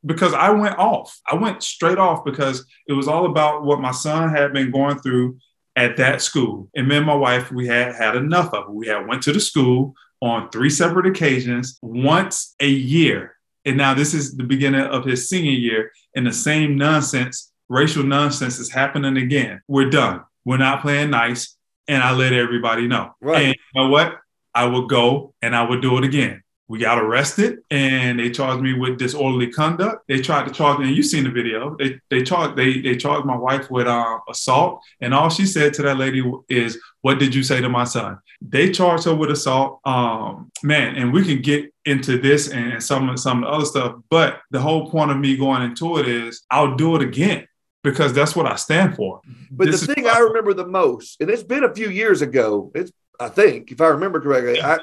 because 0.06 0.34
I 0.34 0.50
went 0.50 0.78
off. 0.80 1.20
I 1.30 1.36
went 1.36 1.62
straight 1.62 2.00
off 2.00 2.26
because 2.26 2.66
it 2.88 2.94
was 2.94 3.08
all 3.08 3.26
about 3.26 3.64
what 3.64 3.80
my 3.80 3.92
son 3.92 4.30
had 4.30 4.54
been 4.54 4.72
going 4.72 5.00
through 5.00 5.38
at 5.76 5.98
that 5.98 6.22
school. 6.22 6.70
And 6.76 6.88
me 6.88 6.98
and 6.98 7.06
my 7.06 7.16
wife, 7.16 7.52
we 7.52 7.68
had 7.68 7.96
had 7.96 8.16
enough 8.16 8.54
of 8.54 8.70
it. 8.70 8.74
We 8.74 8.88
had 8.88 9.08
went 9.08 9.22
to 9.24 9.34
the 9.34 9.40
school 9.40 9.94
on 10.22 10.50
three 10.50 10.70
separate 10.70 11.06
occasions, 11.06 11.78
once 11.82 12.56
a 12.60 12.68
year. 12.68 13.36
And 13.66 13.78
now 13.78 13.94
this 13.94 14.14
is 14.14 14.36
the 14.36 14.44
beginning 14.44 14.82
of 14.82 15.06
his 15.06 15.28
senior 15.28 15.52
year, 15.52 15.92
and 16.16 16.26
the 16.26 16.34
same 16.34 16.78
nonsense, 16.78 17.52
racial 17.70 18.04
nonsense 18.04 18.60
is 18.60 18.72
happening 18.72 19.18
again. 19.18 19.62
We're 19.68 19.90
done. 19.90 20.24
We're 20.44 20.58
not 20.58 20.82
playing 20.82 21.12
nice. 21.12 21.56
And 21.88 22.02
I 22.02 22.14
let 22.14 22.34
everybody 22.34 22.88
know. 22.88 23.16
Right. 23.22 23.44
And 23.44 23.56
you 23.56 23.82
know 23.82 23.90
what? 23.90 24.18
I 24.54 24.66
would 24.66 24.90
go 24.90 25.34
and 25.42 25.56
I 25.56 25.68
would 25.68 25.82
do 25.82 25.98
it 25.98 26.04
again. 26.04 26.42
We 26.68 26.80
got 26.80 26.98
arrested 26.98 27.60
and 27.70 28.20
they 28.20 28.32
charged 28.32 28.64
me 28.64 28.74
with 28.74 28.98
disorderly 28.98 29.52
conduct. 29.52 30.04
They 30.08 30.20
tried 30.20 30.48
to 30.48 30.54
charge 30.54 30.80
me, 30.80 30.88
and 30.88 30.96
you've 30.96 31.06
seen 31.06 31.24
the 31.24 31.30
video. 31.30 31.76
They 31.78 32.00
they 32.10 32.24
charged 32.24 32.56
they 32.56 32.82
they 32.82 32.98
charged 32.98 33.28
my 33.28 33.38
wife 33.38 33.70
with 33.70 33.86
um, 33.86 34.22
assault, 34.28 34.82
and 35.00 35.14
all 35.14 35.30
she 35.30 35.46
said 35.46 35.76
to 35.76 35.84
that 35.84 36.00
lady 36.00 36.24
is, 36.50 36.80
"What 37.02 37.20
did 37.20 37.36
you 37.36 37.44
say 37.44 37.62
to 37.62 37.70
my 37.70 37.84
son?" 37.84 38.18
They 38.42 38.72
charged 38.72 39.06
her 39.06 39.14
with 39.14 39.30
assault. 39.30 39.80
Um, 39.86 40.52
man, 40.64 40.96
and 40.96 41.14
we 41.14 41.24
can 41.24 41.40
get 41.44 41.72
into 41.86 42.18
this 42.18 42.50
and 42.50 42.82
some 42.82 43.16
some 43.16 43.44
of 43.44 43.50
the 43.50 43.56
other 43.56 43.66
stuff, 43.66 43.96
but 44.10 44.40
the 44.50 44.60
whole 44.60 44.90
point 44.90 45.12
of 45.12 45.18
me 45.18 45.38
going 45.38 45.62
into 45.62 46.00
it 46.00 46.08
is 46.08 46.46
I'll 46.50 46.76
do 46.76 46.96
it 46.96 47.04
again 47.04 47.48
because 47.86 48.12
that's 48.12 48.36
what 48.36 48.46
I 48.46 48.56
stand 48.58 48.98
for. 48.98 49.22
But 49.50 49.72
this 49.72 49.82
the 49.82 49.94
thing 49.94 50.08
I 50.08 50.20
remember 50.20 50.54
the 50.54 50.68
most, 50.68 51.22
and 51.22 51.30
it's 51.30 51.44
been 51.44 51.64
a 51.64 51.74
few 51.74 51.90
years 51.90 52.22
ago. 52.22 52.72
It's 52.76 52.92
I 53.18 53.30
think, 53.30 53.72
if 53.72 53.80
I 53.80 53.88
remember 53.88 54.20
correctly, 54.20 54.62
I, 54.62 54.78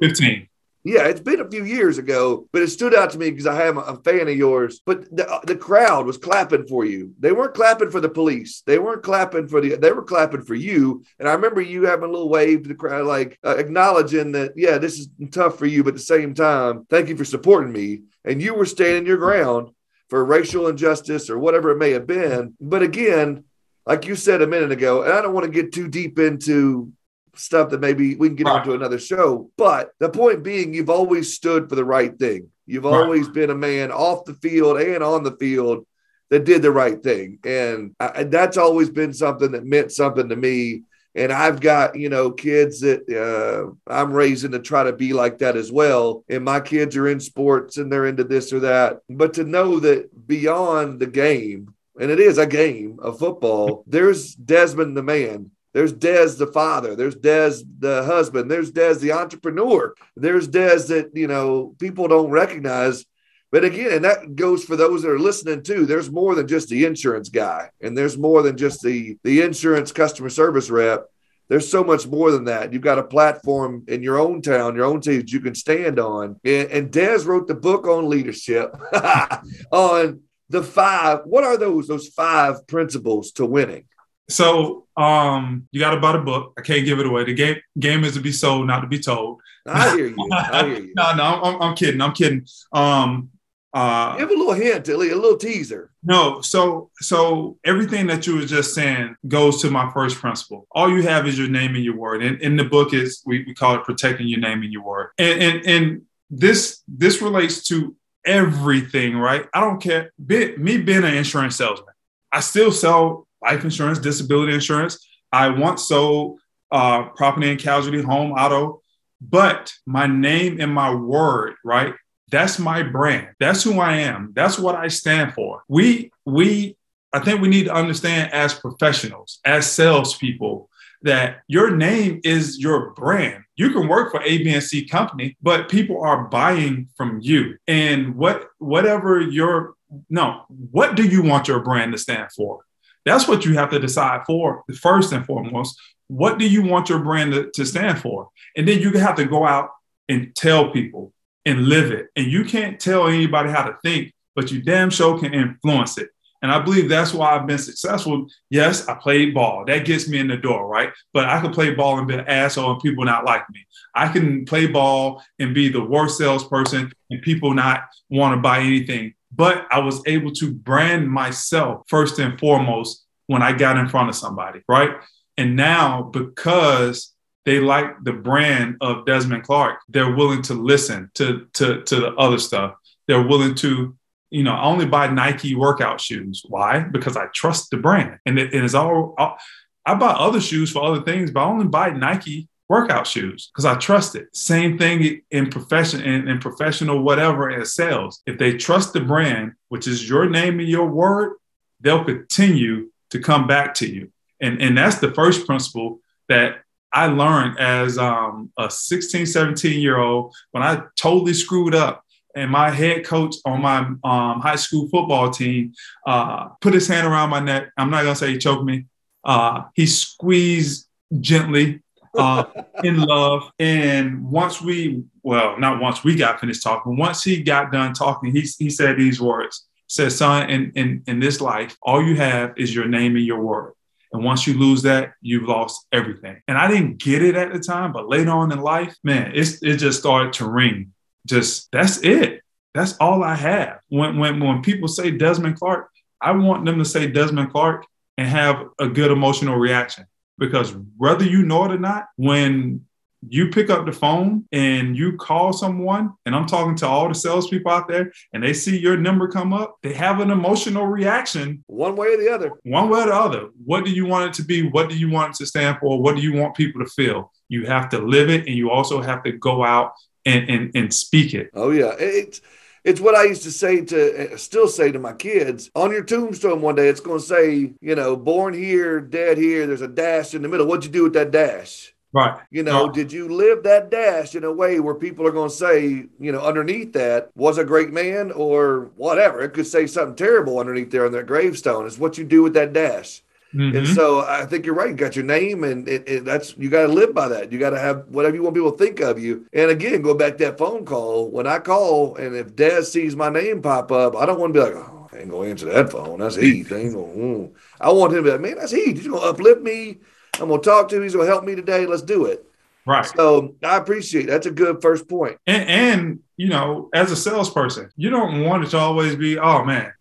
15. 0.00 0.48
Yeah, 0.82 1.08
it's 1.08 1.20
been 1.20 1.40
a 1.40 1.50
few 1.50 1.64
years 1.64 1.98
ago, 1.98 2.48
but 2.52 2.62
it 2.62 2.68
stood 2.68 2.94
out 2.94 3.10
to 3.10 3.18
me 3.18 3.30
because 3.30 3.46
I 3.46 3.66
am 3.66 3.76
a 3.76 3.96
fan 4.04 4.28
of 4.28 4.36
yours. 4.36 4.80
But 4.86 5.16
the, 5.16 5.28
uh, 5.28 5.40
the 5.44 5.56
crowd 5.56 6.06
was 6.06 6.16
clapping 6.16 6.64
for 6.68 6.84
you. 6.84 7.12
They 7.18 7.32
weren't 7.32 7.54
clapping 7.54 7.90
for 7.90 8.00
the 8.00 8.08
police. 8.08 8.62
They 8.66 8.78
weren't 8.78 9.02
clapping 9.02 9.48
for 9.48 9.60
the. 9.60 9.74
They 9.74 9.90
were 9.90 10.04
clapping 10.04 10.42
for 10.42 10.54
you. 10.54 11.02
And 11.18 11.28
I 11.28 11.32
remember 11.32 11.60
you 11.60 11.86
having 11.86 12.08
a 12.08 12.12
little 12.12 12.28
wave 12.28 12.62
to 12.62 12.68
the 12.68 12.76
crowd, 12.76 13.04
like 13.04 13.36
uh, 13.44 13.56
acknowledging 13.56 14.30
that, 14.32 14.52
yeah, 14.54 14.78
this 14.78 15.00
is 15.00 15.08
tough 15.32 15.58
for 15.58 15.66
you, 15.66 15.82
but 15.82 15.90
at 15.90 15.94
the 15.96 16.00
same 16.00 16.34
time, 16.34 16.86
thank 16.88 17.08
you 17.08 17.16
for 17.16 17.24
supporting 17.24 17.72
me. 17.72 18.02
And 18.24 18.40
you 18.40 18.54
were 18.54 18.66
standing 18.66 19.06
your 19.06 19.16
ground 19.16 19.70
for 20.08 20.24
racial 20.24 20.68
injustice 20.68 21.28
or 21.30 21.38
whatever 21.38 21.70
it 21.70 21.78
may 21.78 21.90
have 21.90 22.06
been. 22.06 22.54
But 22.60 22.82
again, 22.82 23.44
like 23.86 24.06
you 24.06 24.16
said 24.16 24.42
a 24.42 24.46
minute 24.46 24.72
ago, 24.72 25.02
and 25.02 25.12
I 25.12 25.20
don't 25.20 25.34
want 25.34 25.46
to 25.46 25.52
get 25.52 25.72
too 25.72 25.88
deep 25.88 26.18
into 26.18 26.92
stuff 27.34 27.70
that 27.70 27.80
maybe 27.80 28.14
we 28.14 28.28
can 28.28 28.36
get 28.36 28.46
right. 28.46 28.58
into 28.58 28.74
another 28.74 28.98
show. 28.98 29.50
But 29.56 29.90
the 29.98 30.08
point 30.08 30.42
being, 30.42 30.74
you've 30.74 30.90
always 30.90 31.34
stood 31.34 31.68
for 31.68 31.74
the 31.74 31.84
right 31.84 32.16
thing. 32.18 32.48
You've 32.66 32.84
right. 32.84 32.94
always 32.94 33.28
been 33.28 33.50
a 33.50 33.54
man 33.54 33.92
off 33.92 34.24
the 34.24 34.34
field 34.34 34.80
and 34.80 35.02
on 35.02 35.22
the 35.22 35.36
field 35.36 35.86
that 36.30 36.44
did 36.44 36.62
the 36.62 36.72
right 36.72 37.00
thing. 37.00 37.38
And 37.44 37.94
I, 38.00 38.24
that's 38.24 38.56
always 38.56 38.90
been 38.90 39.12
something 39.12 39.52
that 39.52 39.64
meant 39.64 39.92
something 39.92 40.28
to 40.28 40.36
me. 40.36 40.82
And 41.16 41.32
I've 41.32 41.60
got, 41.60 41.98
you 41.98 42.08
know, 42.08 42.30
kids 42.30 42.80
that 42.80 43.08
uh, 43.10 43.72
I'm 43.90 44.12
raising 44.12 44.52
to 44.52 44.60
try 44.60 44.84
to 44.84 44.92
be 44.92 45.12
like 45.12 45.38
that 45.38 45.56
as 45.56 45.72
well. 45.72 46.24
And 46.28 46.44
my 46.44 46.60
kids 46.60 46.96
are 46.96 47.08
in 47.08 47.18
sports 47.18 47.78
and 47.78 47.90
they're 47.90 48.06
into 48.06 48.22
this 48.22 48.52
or 48.52 48.60
that. 48.60 49.00
But 49.10 49.34
to 49.34 49.44
know 49.44 49.80
that 49.80 50.28
beyond 50.28 51.00
the 51.00 51.06
game, 51.06 51.74
and 51.98 52.10
it 52.10 52.20
is 52.20 52.36
a 52.36 52.46
game 52.46 52.98
of 53.00 53.18
football, 53.18 53.82
there's 53.88 54.34
Desmond 54.34 54.96
the 54.96 55.02
man 55.02 55.50
there's 55.76 55.92
Des 55.92 56.28
the 56.38 56.46
father. 56.46 56.96
There's 56.96 57.16
Des 57.16 57.62
the 57.80 58.02
husband. 58.02 58.50
There's 58.50 58.70
Des 58.70 58.94
the 58.94 59.12
entrepreneur. 59.12 59.94
There's 60.16 60.48
Des 60.48 60.78
that, 60.88 61.10
you 61.12 61.26
know, 61.26 61.74
people 61.78 62.08
don't 62.08 62.30
recognize. 62.30 63.04
But 63.52 63.64
again, 63.64 63.92
and 63.92 64.04
that 64.04 64.34
goes 64.34 64.64
for 64.64 64.76
those 64.76 65.02
that 65.02 65.10
are 65.10 65.18
listening 65.18 65.62
too. 65.62 65.86
There's 65.86 66.10
more 66.10 66.34
than 66.34 66.48
just 66.48 66.68
the 66.68 66.84
insurance 66.84 67.28
guy, 67.28 67.70
and 67.80 67.96
there's 67.96 68.18
more 68.18 68.42
than 68.42 68.56
just 68.56 68.82
the 68.82 69.16
the 69.22 69.42
insurance 69.42 69.92
customer 69.92 70.30
service 70.30 70.68
rep. 70.68 71.06
There's 71.48 71.70
so 71.70 71.84
much 71.84 72.08
more 72.08 72.32
than 72.32 72.44
that. 72.46 72.72
You've 72.72 72.82
got 72.82 72.98
a 72.98 73.04
platform 73.04 73.84
in 73.86 74.02
your 74.02 74.18
own 74.18 74.42
town, 74.42 74.74
your 74.74 74.84
own 74.84 75.00
city 75.00 75.18
that 75.18 75.30
you 75.30 75.38
can 75.38 75.54
stand 75.54 76.00
on. 76.00 76.40
And, 76.44 76.70
and 76.72 76.90
Des 76.90 77.20
wrote 77.24 77.46
the 77.46 77.54
book 77.54 77.86
on 77.86 78.08
leadership 78.08 78.74
on 79.70 80.22
the 80.48 80.62
five. 80.64 81.20
What 81.24 81.44
are 81.44 81.56
those? 81.56 81.86
Those 81.86 82.08
five 82.08 82.66
principles 82.66 83.30
to 83.32 83.46
winning. 83.46 83.84
So 84.28 84.86
um, 84.96 85.68
you 85.70 85.78
got 85.78 85.94
to 85.94 86.00
buy 86.00 86.12
the 86.12 86.18
book. 86.18 86.54
I 86.58 86.62
can't 86.62 86.84
give 86.84 86.98
it 86.98 87.06
away. 87.06 87.24
The 87.24 87.34
game 87.34 87.56
game 87.78 88.02
is 88.02 88.14
to 88.14 88.20
be 88.20 88.32
sold, 88.32 88.66
not 88.66 88.80
to 88.80 88.88
be 88.88 88.98
told. 88.98 89.40
I 89.66 89.96
hear 89.96 90.08
you. 90.08 90.28
I 90.32 90.64
hear 90.66 90.78
you. 90.80 90.92
no, 90.96 91.14
no, 91.14 91.24
I'm, 91.24 91.62
I'm 91.62 91.76
kidding. 91.76 92.00
I'm 92.00 92.12
kidding. 92.12 92.44
Um, 92.72 93.30
uh, 93.72 94.16
Give 94.16 94.30
a 94.30 94.32
little 94.32 94.54
hint, 94.54 94.84
Dilly, 94.84 95.10
a 95.10 95.14
little 95.14 95.36
teaser. 95.36 95.90
No, 96.02 96.40
so 96.40 96.90
so 97.00 97.58
everything 97.64 98.06
that 98.06 98.26
you 98.26 98.36
were 98.36 98.46
just 98.46 98.74
saying 98.74 99.16
goes 99.28 99.60
to 99.62 99.70
my 99.70 99.90
first 99.92 100.18
principle. 100.18 100.66
All 100.70 100.88
you 100.90 101.02
have 101.02 101.26
is 101.26 101.38
your 101.38 101.48
name 101.48 101.74
and 101.74 101.84
your 101.84 101.96
word. 101.96 102.22
And 102.22 102.40
in 102.40 102.56
the 102.56 102.64
book 102.64 102.94
is 102.94 103.22
we, 103.26 103.44
we 103.44 103.54
call 103.54 103.74
it 103.74 103.84
protecting 103.84 104.28
your 104.28 104.40
name 104.40 104.62
and 104.62 104.72
your 104.72 104.82
word. 104.82 105.10
And 105.18 105.42
and 105.42 105.66
and 105.66 106.02
this 106.30 106.82
this 106.88 107.20
relates 107.20 107.64
to 107.68 107.94
everything, 108.24 109.16
right? 109.16 109.46
I 109.54 109.60
don't 109.60 109.80
care. 109.80 110.12
Be, 110.24 110.56
me 110.56 110.78
being 110.78 111.04
an 111.04 111.14
insurance 111.14 111.56
salesman, 111.56 111.94
I 112.32 112.40
still 112.40 112.72
sell 112.72 113.26
life 113.42 113.62
insurance, 113.62 113.98
disability 113.98 114.54
insurance. 114.54 115.06
I 115.32 115.50
once 115.50 115.86
sold 115.86 116.40
uh, 116.70 117.04
property 117.10 117.50
and 117.50 117.60
casualty, 117.60 118.02
home, 118.02 118.32
auto, 118.32 118.80
but 119.20 119.72
my 119.86 120.06
name 120.06 120.60
and 120.60 120.72
my 120.72 120.94
word, 120.94 121.54
right? 121.64 121.94
That's 122.30 122.58
my 122.58 122.82
brand. 122.82 123.28
That's 123.38 123.62
who 123.62 123.78
I 123.78 123.98
am. 123.98 124.32
That's 124.34 124.58
what 124.58 124.74
I 124.74 124.88
stand 124.88 125.34
for. 125.34 125.62
We, 125.68 126.10
we, 126.24 126.76
I 127.12 127.20
think 127.20 127.40
we 127.40 127.48
need 127.48 127.64
to 127.64 127.74
understand 127.74 128.32
as 128.32 128.54
professionals, 128.54 129.38
as 129.44 129.70
salespeople, 129.70 130.68
that 131.02 131.42
your 131.46 131.76
name 131.76 132.20
is 132.24 132.58
your 132.58 132.90
brand. 132.94 133.44
You 133.54 133.70
can 133.70 133.86
work 133.86 134.10
for 134.10 134.20
A, 134.22 134.38
B, 134.38 134.52
and 134.52 134.62
C 134.62 134.86
company, 134.86 135.36
but 135.40 135.68
people 135.68 136.02
are 136.02 136.24
buying 136.24 136.88
from 136.96 137.20
you. 137.20 137.58
And 137.68 138.16
what, 138.16 138.48
whatever 138.58 139.20
your, 139.20 139.74
no, 140.10 140.42
what 140.48 140.96
do 140.96 141.04
you 141.06 141.22
want 141.22 141.46
your 141.46 141.60
brand 141.60 141.92
to 141.92 141.98
stand 141.98 142.32
for? 142.32 142.64
That's 143.04 143.28
what 143.28 143.44
you 143.44 143.54
have 143.54 143.70
to 143.70 143.78
decide 143.78 144.22
for 144.26 144.64
first 144.80 145.12
and 145.12 145.24
foremost. 145.24 145.78
What 146.08 146.38
do 146.38 146.48
you 146.48 146.62
want 146.62 146.88
your 146.88 146.98
brand 146.98 147.32
to, 147.32 147.50
to 147.52 147.64
stand 147.64 148.00
for? 148.00 148.30
And 148.56 148.66
then 148.66 148.80
you 148.80 148.90
have 148.92 149.14
to 149.16 149.26
go 149.26 149.46
out 149.46 149.70
and 150.08 150.34
tell 150.34 150.72
people 150.72 151.12
and 151.46 151.66
live 151.68 151.90
it. 151.90 152.08
And 152.16 152.26
you 152.26 152.44
can't 152.44 152.78
tell 152.78 153.08
anybody 153.08 153.50
how 153.50 153.64
to 153.64 153.76
think, 153.82 154.12
but 154.34 154.52
you 154.52 154.60
damn 154.60 154.90
sure 154.90 155.18
can 155.18 155.32
influence 155.32 155.96
it. 155.96 156.10
And 156.42 156.52
I 156.52 156.58
believe 156.60 156.90
that's 156.90 157.14
why 157.14 157.30
I've 157.30 157.46
been 157.46 157.56
successful. 157.56 158.26
Yes, 158.50 158.86
I 158.88 158.94
played 158.94 159.32
ball. 159.32 159.64
That 159.64 159.86
gets 159.86 160.06
me 160.06 160.18
in 160.18 160.28
the 160.28 160.36
door, 160.36 160.68
right? 160.68 160.92
But 161.14 161.24
I 161.24 161.40
can 161.40 161.50
play 161.50 161.72
ball 161.74 161.98
and 161.98 162.06
be 162.06 162.14
an 162.14 162.28
asshole 162.28 162.72
and 162.72 162.82
people 162.82 163.04
not 163.06 163.24
like 163.24 163.48
me. 163.50 163.66
I 163.94 164.08
can 164.08 164.44
play 164.44 164.66
ball 164.66 165.22
and 165.38 165.54
be 165.54 165.70
the 165.70 165.82
worst 165.82 166.18
salesperson 166.18 166.92
and 167.10 167.22
people 167.22 167.54
not 167.54 167.84
want 168.10 168.36
to 168.36 168.40
buy 168.40 168.60
anything 168.60 169.14
but 169.36 169.66
I 169.70 169.80
was 169.80 170.02
able 170.06 170.32
to 170.32 170.52
brand 170.52 171.10
myself 171.10 171.82
first 171.88 172.18
and 172.18 172.38
foremost 172.38 173.04
when 173.26 173.42
I 173.42 173.52
got 173.52 173.76
in 173.76 173.88
front 173.88 174.08
of 174.08 174.14
somebody, 174.14 174.60
right? 174.68 174.90
And 175.36 175.56
now, 175.56 176.02
because 176.02 177.12
they 177.46 177.60
like 177.60 178.02
the 178.02 178.12
brand 178.12 178.76
of 178.80 179.06
Desmond 179.06 179.44
Clark, 179.44 179.78
they're 179.88 180.14
willing 180.14 180.42
to 180.42 180.54
listen 180.54 181.10
to, 181.14 181.46
to, 181.54 181.82
to 181.82 181.96
the 181.96 182.14
other 182.16 182.38
stuff. 182.38 182.74
They're 183.06 183.26
willing 183.26 183.54
to, 183.56 183.96
you 184.30 184.42
know, 184.42 184.52
I 184.52 184.64
only 184.64 184.84
buy 184.84 185.06
Nike 185.06 185.54
workout 185.54 186.00
shoes. 186.00 186.42
Why? 186.48 186.80
Because 186.80 187.16
I 187.16 187.26
trust 187.32 187.70
the 187.70 187.76
brand. 187.76 188.18
And 188.26 188.36
it, 188.36 188.52
it 188.52 188.64
is 188.64 188.74
all, 188.74 189.14
all, 189.16 189.38
I 189.86 189.94
buy 189.94 190.10
other 190.10 190.40
shoes 190.40 190.72
for 190.72 190.82
other 190.82 191.02
things, 191.02 191.30
but 191.30 191.40
I 191.40 191.44
only 191.44 191.68
buy 191.68 191.90
Nike 191.90 192.48
workout 192.68 193.06
shoes 193.06 193.48
because 193.52 193.64
I 193.64 193.76
trust 193.76 194.16
it. 194.16 194.26
Same 194.34 194.76
thing 194.76 195.22
in 195.30 195.48
profession 195.48 196.02
in, 196.02 196.26
in 196.26 196.40
professional 196.40 197.04
whatever 197.04 197.48
as 197.48 197.74
sales. 197.74 198.22
If 198.26 198.38
they 198.38 198.56
trust 198.56 198.92
the 198.92 199.00
brand, 199.00 199.52
which 199.68 199.86
is 199.86 200.08
your 200.08 200.28
name 200.28 200.58
and 200.58 200.68
your 200.68 200.88
word, 200.88 201.34
they'll 201.80 202.04
continue 202.04 202.90
to 203.10 203.20
come 203.20 203.46
back 203.46 203.74
to 203.74 203.86
you. 203.88 204.10
And, 204.40 204.60
and 204.60 204.76
that's 204.76 204.98
the 204.98 205.14
first 205.14 205.46
principle 205.46 206.00
that 206.28 206.62
I 206.96 207.08
learned 207.08 207.60
as 207.60 207.98
um, 207.98 208.50
a 208.58 208.70
16, 208.70 209.26
17 209.26 209.80
year 209.80 209.98
old 209.98 210.34
when 210.52 210.62
I 210.62 210.80
totally 210.98 211.34
screwed 211.34 211.74
up. 211.74 212.02
And 212.34 212.50
my 212.50 212.70
head 212.70 213.04
coach 213.04 213.34
on 213.44 213.60
my 213.60 213.80
um, 214.02 214.40
high 214.40 214.56
school 214.56 214.88
football 214.88 215.30
team 215.30 215.74
uh, 216.06 216.48
put 216.62 216.72
his 216.72 216.88
hand 216.88 217.06
around 217.06 217.28
my 217.28 217.40
neck. 217.40 217.68
I'm 217.76 217.90
not 217.90 218.02
going 218.02 218.14
to 218.14 218.18
say 218.18 218.32
he 218.32 218.38
choked 218.38 218.64
me. 218.64 218.86
Uh, 219.22 219.64
he 219.74 219.84
squeezed 219.84 220.88
gently 221.20 221.82
uh, 222.16 222.44
in 222.82 223.02
love. 223.02 223.42
And 223.58 224.30
once 224.30 224.62
we, 224.62 225.04
well, 225.22 225.58
not 225.58 225.82
once 225.82 226.02
we 226.02 226.14
got 226.14 226.40
finished 226.40 226.62
talking, 226.62 226.96
once 226.96 227.22
he 227.22 227.42
got 227.42 227.72
done 227.72 227.92
talking, 227.92 228.34
he, 228.34 228.48
he 228.58 228.70
said 228.70 228.96
these 228.96 229.20
words. 229.20 229.66
Said, 229.86 230.12
son, 230.12 230.48
in, 230.48 230.72
in, 230.74 231.02
in 231.06 231.20
this 231.20 231.42
life, 231.42 231.76
all 231.82 232.02
you 232.02 232.16
have 232.16 232.54
is 232.56 232.74
your 232.74 232.86
name 232.86 233.16
and 233.16 233.24
your 233.24 233.40
word. 233.40 233.74
And 234.12 234.24
once 234.24 234.46
you 234.46 234.54
lose 234.54 234.82
that, 234.82 235.12
you've 235.20 235.48
lost 235.48 235.86
everything. 235.92 236.40
And 236.48 236.56
I 236.56 236.68
didn't 236.68 236.98
get 236.98 237.22
it 237.22 237.34
at 237.34 237.52
the 237.52 237.58
time, 237.58 237.92
but 237.92 238.08
later 238.08 238.30
on 238.30 238.52
in 238.52 238.60
life, 238.60 238.94
man, 239.02 239.32
it's, 239.34 239.62
it 239.62 239.76
just 239.76 239.98
started 239.98 240.32
to 240.34 240.48
ring 240.48 240.92
just 241.26 241.70
that's 241.72 241.98
it. 241.98 242.42
That's 242.74 242.96
all 242.98 243.22
I 243.22 243.34
have. 243.34 243.80
When 243.88 244.18
when 244.18 244.40
when 244.40 244.62
people 244.62 244.88
say 244.88 245.10
Desmond 245.10 245.56
Clark, 245.56 245.90
I 246.20 246.32
want 246.32 246.64
them 246.64 246.78
to 246.78 246.84
say 246.84 247.06
Desmond 247.08 247.50
Clark 247.50 247.86
and 248.16 248.28
have 248.28 248.68
a 248.78 248.88
good 248.88 249.10
emotional 249.10 249.56
reaction 249.56 250.06
because 250.38 250.74
whether 250.96 251.24
you 251.24 251.42
know 251.42 251.64
it 251.64 251.72
or 251.72 251.78
not, 251.78 252.06
when 252.16 252.85
you 253.28 253.50
pick 253.50 253.70
up 253.70 253.86
the 253.86 253.92
phone 253.92 254.46
and 254.52 254.96
you 254.96 255.16
call 255.16 255.52
someone, 255.52 256.12
and 256.24 256.34
I'm 256.34 256.46
talking 256.46 256.76
to 256.76 256.86
all 256.86 257.08
the 257.08 257.14
salespeople 257.14 257.70
out 257.70 257.88
there, 257.88 258.12
and 258.32 258.42
they 258.42 258.52
see 258.52 258.78
your 258.78 258.96
number 258.96 259.28
come 259.28 259.52
up, 259.52 259.76
they 259.82 259.92
have 259.92 260.20
an 260.20 260.30
emotional 260.30 260.86
reaction. 260.86 261.64
One 261.66 261.96
way 261.96 262.14
or 262.14 262.16
the 262.16 262.32
other. 262.32 262.52
One 262.64 262.88
way 262.88 263.02
or 263.02 263.06
the 263.06 263.14
other. 263.14 263.48
What 263.64 263.84
do 263.84 263.90
you 263.90 264.06
want 264.06 264.30
it 264.30 264.34
to 264.34 264.44
be? 264.44 264.68
What 264.68 264.88
do 264.88 264.96
you 264.96 265.10
want 265.10 265.34
it 265.34 265.38
to 265.38 265.46
stand 265.46 265.78
for? 265.80 266.00
What 266.00 266.16
do 266.16 266.22
you 266.22 266.34
want 266.34 266.56
people 266.56 266.84
to 266.84 266.90
feel? 266.90 267.32
You 267.48 267.66
have 267.66 267.88
to 267.90 267.98
live 267.98 268.30
it, 268.30 268.46
and 268.46 268.56
you 268.56 268.70
also 268.70 269.00
have 269.00 269.22
to 269.24 269.32
go 269.32 269.64
out 269.64 269.92
and 270.24 270.48
and, 270.50 270.70
and 270.74 270.92
speak 270.92 271.34
it. 271.34 271.50
Oh 271.54 271.70
yeah, 271.70 271.94
it's 271.98 272.40
it's 272.84 273.00
what 273.00 273.16
I 273.16 273.24
used 273.24 273.42
to 273.42 273.50
say 273.50 273.84
to 273.86 274.38
still 274.38 274.68
say 274.68 274.92
to 274.92 274.98
my 274.98 275.12
kids 275.12 275.70
on 275.74 275.90
your 275.90 276.04
tombstone 276.04 276.60
one 276.60 276.76
day. 276.76 276.88
It's 276.88 277.00
going 277.00 277.18
to 277.18 277.24
say, 277.24 277.74
you 277.80 277.94
know, 277.96 278.16
born 278.16 278.54
here, 278.54 279.00
dead 279.00 279.38
here. 279.38 279.66
There's 279.66 279.80
a 279.80 279.88
dash 279.88 280.34
in 280.34 280.42
the 280.42 280.48
middle. 280.48 280.66
What'd 280.66 280.84
you 280.84 280.90
do 280.90 281.02
with 281.04 281.14
that 281.14 281.32
dash? 281.32 281.92
Right. 282.16 282.40
You 282.50 282.62
know, 282.62 282.88
did 282.88 283.12
you 283.12 283.28
live 283.28 283.62
that 283.64 283.90
dash 283.90 284.34
in 284.34 284.42
a 284.42 284.50
way 284.50 284.80
where 284.80 284.94
people 284.94 285.26
are 285.26 285.32
going 285.32 285.50
to 285.50 285.54
say, 285.54 286.06
you 286.18 286.32
know, 286.32 286.40
underneath 286.40 286.94
that 286.94 287.30
was 287.36 287.58
a 287.58 287.64
great 287.64 287.92
man 287.92 288.32
or 288.32 288.90
whatever? 288.96 289.42
It 289.42 289.52
could 289.52 289.66
say 289.66 289.86
something 289.86 290.16
terrible 290.16 290.58
underneath 290.58 290.90
there 290.90 291.04
on 291.04 291.12
that 291.12 291.26
gravestone. 291.26 291.86
It's 291.86 291.98
what 291.98 292.16
you 292.16 292.24
do 292.24 292.42
with 292.42 292.54
that 292.54 292.72
dash. 292.72 293.22
Mm-hmm. 293.52 293.76
And 293.76 293.86
so 293.88 294.20
I 294.20 294.46
think 294.46 294.64
you're 294.64 294.74
right. 294.74 294.88
You 294.88 294.96
got 294.96 295.14
your 295.14 295.26
name, 295.26 295.62
and 295.62 295.86
it, 295.86 296.08
it, 296.08 296.24
that's 296.24 296.56
you 296.56 296.70
got 296.70 296.86
to 296.86 296.92
live 296.92 297.14
by 297.14 297.28
that. 297.28 297.52
You 297.52 297.58
got 297.58 297.70
to 297.70 297.78
have 297.78 298.08
whatever 298.08 298.34
you 298.34 298.42
want 298.42 298.56
people 298.56 298.72
to 298.72 298.78
think 298.78 299.00
of 299.00 299.18
you. 299.18 299.46
And 299.52 299.70
again, 299.70 300.00
go 300.00 300.14
back 300.14 300.38
to 300.38 300.44
that 300.46 300.56
phone 300.56 300.86
call. 300.86 301.30
When 301.30 301.46
I 301.46 301.58
call, 301.58 302.16
and 302.16 302.34
if 302.34 302.56
Dad 302.56 302.86
sees 302.86 303.14
my 303.14 303.28
name 303.28 303.60
pop 303.60 303.92
up, 303.92 304.16
I 304.16 304.24
don't 304.24 304.40
want 304.40 304.54
to 304.54 304.60
be 304.60 304.64
like, 304.64 304.74
oh, 304.74 305.10
I 305.12 305.18
ain't 305.18 305.30
gonna 305.30 305.50
answer 305.50 305.66
that 305.66 305.92
phone. 305.92 306.20
That's 306.20 306.36
Heath. 306.36 306.72
I 306.72 306.76
ain't 306.76 306.94
gonna. 306.94 307.06
Mm. 307.12 307.52
I 307.78 307.92
want 307.92 308.12
him 308.12 308.18
to 308.18 308.22
be 308.22 308.30
like, 308.30 308.40
man, 308.40 308.56
that's 308.56 308.72
Heath. 308.72 308.96
He's 308.96 309.08
gonna 309.08 309.20
uplift 309.20 309.60
me. 309.60 309.98
I'm 310.40 310.48
gonna 310.48 310.62
talk 310.62 310.88
to 310.88 310.96
him. 310.96 311.02
He's 311.02 311.14
gonna 311.14 311.26
help 311.26 311.44
me 311.44 311.54
today. 311.54 311.86
Let's 311.86 312.02
do 312.02 312.26
it. 312.26 312.44
Right. 312.86 313.04
So 313.04 313.56
I 313.64 313.76
appreciate 313.76 314.26
that's 314.26 314.46
a 314.46 314.50
good 314.50 314.80
first 314.80 315.08
point. 315.08 315.38
And, 315.46 315.68
and 315.68 316.20
you 316.36 316.48
know, 316.48 316.88
as 316.94 317.10
a 317.10 317.16
salesperson, 317.16 317.90
you 317.96 318.10
don't 318.10 318.42
want 318.44 318.64
it 318.64 318.68
to 318.68 318.78
always 318.78 319.16
be, 319.16 319.38
oh 319.38 319.64
man, 319.64 319.92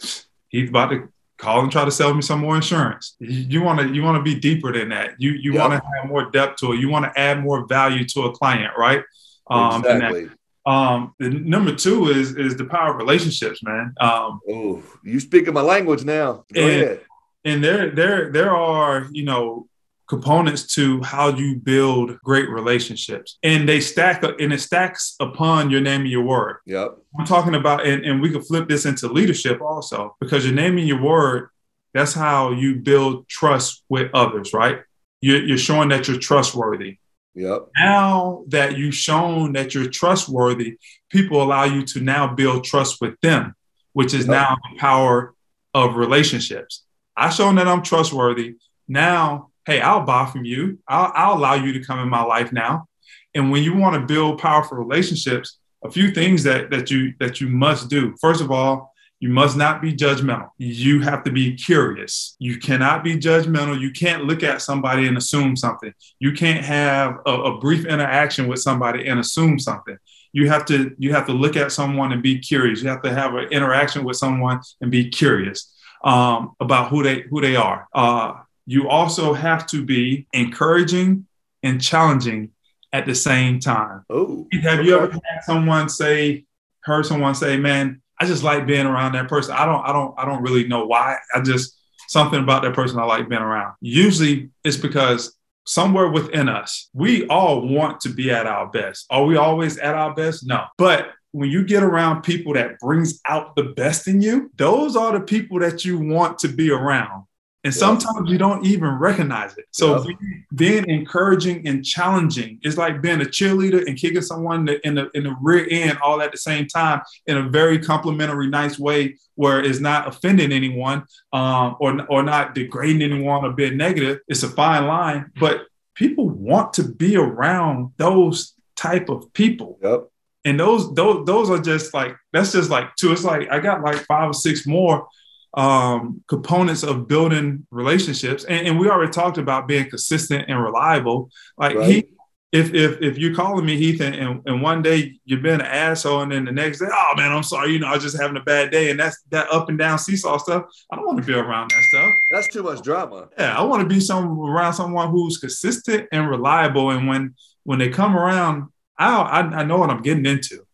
he's 0.49 0.69
about 0.69 0.91
to 0.91 1.09
call 1.37 1.61
and 1.61 1.71
try 1.71 1.83
to 1.83 1.91
sell 1.91 2.13
me 2.13 2.21
some 2.21 2.39
more 2.39 2.55
insurance. 2.55 3.15
You 3.19 3.61
want 3.61 3.79
to 3.79 3.87
you 3.89 4.03
want 4.03 4.17
to 4.17 4.23
be 4.23 4.39
deeper 4.39 4.71
than 4.71 4.89
that. 4.89 5.19
You 5.19 5.31
you 5.31 5.53
yep. 5.53 5.61
want 5.61 5.73
to 5.73 5.89
have 5.97 6.09
more 6.09 6.29
depth 6.29 6.57
to 6.57 6.73
it. 6.73 6.79
You 6.79 6.89
want 6.89 7.05
to 7.05 7.19
add 7.19 7.41
more 7.41 7.65
value 7.65 8.05
to 8.09 8.23
a 8.23 8.31
client, 8.31 8.73
right? 8.77 9.03
Um, 9.49 9.83
exactly. 9.83 10.29
Um, 10.67 11.13
the 11.19 11.29
number 11.29 11.75
two 11.75 12.09
is 12.09 12.35
is 12.35 12.55
the 12.55 12.65
power 12.65 12.91
of 12.91 12.97
relationships, 12.97 13.63
man. 13.63 13.93
Um, 13.99 14.39
oh, 14.49 14.83
you 15.03 15.19
speaking 15.19 15.53
my 15.53 15.61
language 15.61 16.03
now. 16.03 16.45
Go 16.53 16.61
and, 16.61 16.81
ahead. 16.81 17.01
And 17.43 17.63
there 17.63 17.91
there 17.91 18.31
there 18.31 18.55
are 18.55 19.07
you 19.11 19.23
know 19.23 19.67
components 20.07 20.75
to 20.75 21.01
how 21.01 21.29
you 21.29 21.55
build 21.55 22.19
great 22.21 22.49
relationships 22.49 23.37
and 23.43 23.67
they 23.67 23.79
stack 23.79 24.23
up 24.23 24.39
and 24.39 24.53
it 24.53 24.59
stacks 24.59 25.15
upon 25.19 25.69
your 25.69 25.81
name 25.81 26.01
and 26.01 26.09
your 26.09 26.23
word 26.23 26.57
yep 26.65 26.95
i'm 27.17 27.25
talking 27.25 27.55
about 27.55 27.85
and, 27.85 28.05
and 28.05 28.21
we 28.21 28.29
can 28.29 28.41
flip 28.41 28.67
this 28.69 28.85
into 28.85 29.07
leadership 29.07 29.61
also 29.61 30.15
because 30.19 30.45
your 30.45 30.53
name 30.53 30.77
and 30.77 30.87
your 30.87 31.01
word 31.01 31.49
that's 31.93 32.13
how 32.13 32.51
you 32.51 32.75
build 32.75 33.27
trust 33.27 33.83
with 33.89 34.09
others 34.13 34.53
right 34.53 34.81
you're, 35.21 35.43
you're 35.43 35.57
showing 35.57 35.89
that 35.89 36.07
you're 36.07 36.19
trustworthy 36.19 36.97
Yep. 37.35 37.67
Now 37.77 38.45
that 38.47 38.77
you've 38.77 38.95
shown 38.95 39.53
that 39.53 39.75
you're 39.75 39.89
trustworthy, 39.89 40.77
people 41.09 41.43
allow 41.43 41.65
you 41.65 41.83
to 41.87 41.99
now 41.99 42.33
build 42.33 42.63
trust 42.63 43.01
with 43.01 43.19
them, 43.19 43.55
which 43.91 44.13
is 44.13 44.25
yep. 44.25 44.29
now 44.29 44.57
the 44.71 44.79
power 44.79 45.33
of 45.73 45.97
relationships. 45.97 46.83
I've 47.15 47.33
shown 47.33 47.55
that 47.55 47.67
I'm 47.67 47.83
trustworthy. 47.83 48.55
Now 48.87 49.49
hey, 49.65 49.81
I'll 49.81 50.05
buy 50.05 50.25
from 50.25 50.45
you. 50.45 50.79
I'll, 50.87 51.11
I'll 51.15 51.37
allow 51.37 51.55
you 51.55 51.73
to 51.73 51.83
come 51.83 51.99
in 51.99 52.09
my 52.09 52.23
life 52.23 52.51
now. 52.51 52.87
And 53.33 53.51
when 53.51 53.63
you 53.63 53.75
want 53.75 53.95
to 53.95 54.13
build 54.13 54.39
powerful 54.39 54.77
relationships, 54.77 55.57
a 55.85 55.91
few 55.91 56.11
things 56.11 56.43
that 56.43 56.71
that 56.71 56.89
you 56.89 57.13
that 57.19 57.39
you 57.39 57.47
must 57.47 57.89
do. 57.89 58.15
First 58.19 58.41
of 58.41 58.51
all, 58.51 58.93
you 59.19 59.29
must 59.29 59.55
not 59.55 59.81
be 59.81 59.93
judgmental. 59.93 60.49
You 60.57 61.01
have 61.01 61.23
to 61.23 61.31
be 61.31 61.55
curious. 61.55 62.35
You 62.39 62.57
cannot 62.57 63.03
be 63.03 63.17
judgmental. 63.17 63.79
You 63.79 63.91
can't 63.91 64.25
look 64.25 64.43
at 64.43 64.61
somebody 64.61 65.07
and 65.07 65.17
assume 65.17 65.55
something. 65.55 65.93
You 66.19 66.33
can't 66.33 66.63
have 66.65 67.19
a, 67.25 67.31
a, 67.31 67.59
brief 67.59 67.85
interaction 67.85 68.47
with 68.47 68.59
somebody 68.59 69.07
and 69.07 69.19
assume 69.19 69.57
something. 69.57 69.97
You 70.33 70.49
have 70.49 70.65
to 70.65 70.93
you 70.97 71.13
have 71.13 71.27
to 71.27 71.33
look 71.33 71.55
at 71.55 71.71
someone 71.71 72.11
and 72.11 72.21
be 72.21 72.39
curious. 72.39 72.81
You 72.81 72.89
have 72.89 73.03
to 73.03 73.13
have 73.13 73.35
an 73.35 73.47
interaction 73.51 74.03
with 74.03 74.17
someone 74.17 74.59
and 74.81 74.91
be 74.91 75.09
curious 75.09 75.73
um, 76.03 76.55
about 76.59 76.89
who 76.89 77.03
they 77.03 77.21
who 77.29 77.41
they 77.41 77.55
are. 77.55 77.87
Uh, 77.93 78.33
you 78.65 78.89
also 78.89 79.33
have 79.33 79.67
to 79.67 79.83
be 79.83 80.27
encouraging 80.33 81.27
and 81.63 81.81
challenging 81.81 82.51
at 82.93 83.05
the 83.05 83.15
same 83.15 83.59
time. 83.59 84.05
Oh, 84.09 84.47
have 84.63 84.79
okay. 84.79 84.87
you 84.87 84.97
ever 84.97 85.11
had 85.11 85.43
someone 85.43 85.89
say, 85.89 86.45
heard 86.81 87.05
someone 87.05 87.35
say, 87.35 87.57
"Man, 87.57 88.01
I 88.19 88.25
just 88.25 88.43
like 88.43 88.65
being 88.65 88.85
around 88.85 89.13
that 89.13 89.27
person. 89.27 89.53
I 89.53 89.65
don't, 89.65 89.85
I 89.85 89.91
don't, 89.91 90.15
I 90.17 90.25
don't 90.25 90.41
really 90.41 90.67
know 90.67 90.85
why. 90.85 91.17
I 91.33 91.41
just 91.41 91.77
something 92.07 92.41
about 92.41 92.63
that 92.63 92.73
person 92.73 92.99
I 92.99 93.03
like 93.03 93.29
being 93.29 93.41
around." 93.41 93.75
Usually, 93.81 94.49
it's 94.63 94.77
because 94.77 95.35
somewhere 95.65 96.09
within 96.09 96.47
us, 96.47 96.89
we 96.93 97.27
all 97.27 97.67
want 97.67 97.99
to 98.01 98.09
be 98.09 98.31
at 98.31 98.47
our 98.47 98.67
best. 98.67 99.05
Are 99.09 99.25
we 99.25 99.35
always 99.35 99.77
at 99.77 99.95
our 99.95 100.13
best? 100.13 100.47
No, 100.47 100.65
but 100.77 101.09
when 101.31 101.49
you 101.49 101.65
get 101.65 101.83
around 101.83 102.21
people 102.21 102.53
that 102.53 102.79
brings 102.79 103.19
out 103.27 103.57
the 103.57 103.63
best 103.63 104.07
in 104.07 104.21
you, 104.21 104.49
those 104.55 104.95
are 104.95 105.11
the 105.11 105.25
people 105.25 105.59
that 105.59 105.83
you 105.83 105.99
want 105.99 106.39
to 106.39 106.47
be 106.47 106.71
around. 106.71 107.24
And 107.65 107.73
sometimes 107.73 108.29
you 108.29 108.37
don't 108.37 108.63
even 108.63 108.89
recognize 108.89 109.57
it. 109.57 109.65
So 109.71 110.03
being, 110.03 110.45
being, 110.53 110.87
encouraging 110.87 111.67
and 111.67 111.83
challenging 111.83 112.59
is 112.63 112.77
like 112.77 113.01
being 113.01 113.21
a 113.21 113.25
cheerleader 113.25 113.87
and 113.87 113.97
kicking 113.97 114.21
someone 114.21 114.69
in 114.83 114.93
the 114.93 115.09
in 115.15 115.23
the 115.23 115.35
rear 115.41 115.67
end 115.71 115.97
all 116.03 116.21
at 116.21 116.31
the 116.31 116.37
same 116.37 116.67
time 116.67 117.01
in 117.25 117.37
a 117.37 117.49
very 117.49 117.79
complimentary, 117.79 118.47
nice 118.47 118.77
way 118.77 119.17
where 119.33 119.63
it's 119.63 119.79
not 119.79 120.07
offending 120.07 120.51
anyone 120.51 121.05
um, 121.33 121.75
or 121.79 122.05
or 122.07 122.21
not 122.21 122.53
degrading 122.53 123.01
anyone 123.01 123.43
or 123.43 123.51
being 123.51 123.77
negative. 123.77 124.19
It's 124.27 124.43
a 124.43 124.49
fine 124.49 124.85
line, 124.85 125.31
but 125.39 125.65
people 125.95 126.29
want 126.29 126.73
to 126.73 126.83
be 126.83 127.17
around 127.17 127.93
those 127.97 128.53
type 128.75 129.09
of 129.09 129.33
people. 129.33 129.79
Yep. 129.81 130.07
And 130.45 130.59
those 130.59 130.93
those 130.93 131.25
those 131.25 131.49
are 131.49 131.57
just 131.57 131.95
like 131.95 132.15
that's 132.31 132.51
just 132.51 132.69
like 132.69 132.95
two. 132.95 133.11
It's 133.11 133.23
like 133.23 133.51
I 133.51 133.59
got 133.59 133.81
like 133.81 134.05
five 134.05 134.29
or 134.29 134.33
six 134.35 134.67
more 134.67 135.07
um, 135.55 136.21
components 136.27 136.83
of 136.83 137.07
building 137.07 137.65
relationships. 137.71 138.43
And, 138.43 138.67
and, 138.67 138.79
we 138.79 138.89
already 138.89 139.11
talked 139.11 139.37
about 139.37 139.67
being 139.67 139.89
consistent 139.89 140.45
and 140.49 140.61
reliable. 140.61 141.29
Like 141.57 141.77
right. 141.77 141.89
he, 141.89 142.05
if 142.51 142.73
if 142.73 143.01
if 143.01 143.17
you're 143.17 143.33
calling 143.33 143.65
me 143.65 143.77
Heath 143.77 144.01
and, 144.01 144.15
and, 144.15 144.41
and, 144.45 144.61
one 144.61 144.81
day 144.81 145.17
you've 145.25 145.41
been 145.41 145.61
an 145.61 145.65
asshole 145.65 146.21
and 146.21 146.31
then 146.31 146.45
the 146.45 146.51
next 146.51 146.79
day, 146.79 146.85
oh 146.89 147.13
man, 147.15 147.31
I'm 147.31 147.43
sorry, 147.43 147.71
you 147.71 147.79
know, 147.79 147.87
I 147.87 147.93
was 147.95 148.03
just 148.03 148.19
having 148.19 148.37
a 148.37 148.43
bad 148.43 148.69
day. 148.71 148.91
And 148.91 148.99
that's 148.99 149.21
that 149.29 149.49
up 149.49 149.69
and 149.69 149.77
down 149.77 149.97
seesaw 149.97 150.37
stuff. 150.37 150.65
I 150.91 150.95
don't 150.95 151.05
want 151.05 151.19
to 151.19 151.25
be 151.25 151.33
around 151.33 151.71
that 151.71 151.83
stuff. 151.83 152.13
That's 152.31 152.53
too 152.53 152.63
much 152.63 152.81
drama. 152.81 153.29
Yeah, 153.37 153.57
I 153.57 153.61
want 153.63 153.81
to 153.81 153.87
be 153.87 153.99
some 153.99 154.39
around 154.39 154.73
someone 154.73 155.09
who's 155.09 155.37
consistent 155.37 156.07
and 156.11 156.29
reliable. 156.29 156.91
And 156.91 157.07
when 157.07 157.35
when 157.63 157.79
they 157.79 157.89
come 157.89 158.15
around, 158.15 158.69
I 158.97 159.15
I, 159.15 159.39
I 159.39 159.63
know 159.63 159.77
what 159.77 159.89
I'm 159.89 160.01
getting 160.01 160.25
into. 160.25 160.64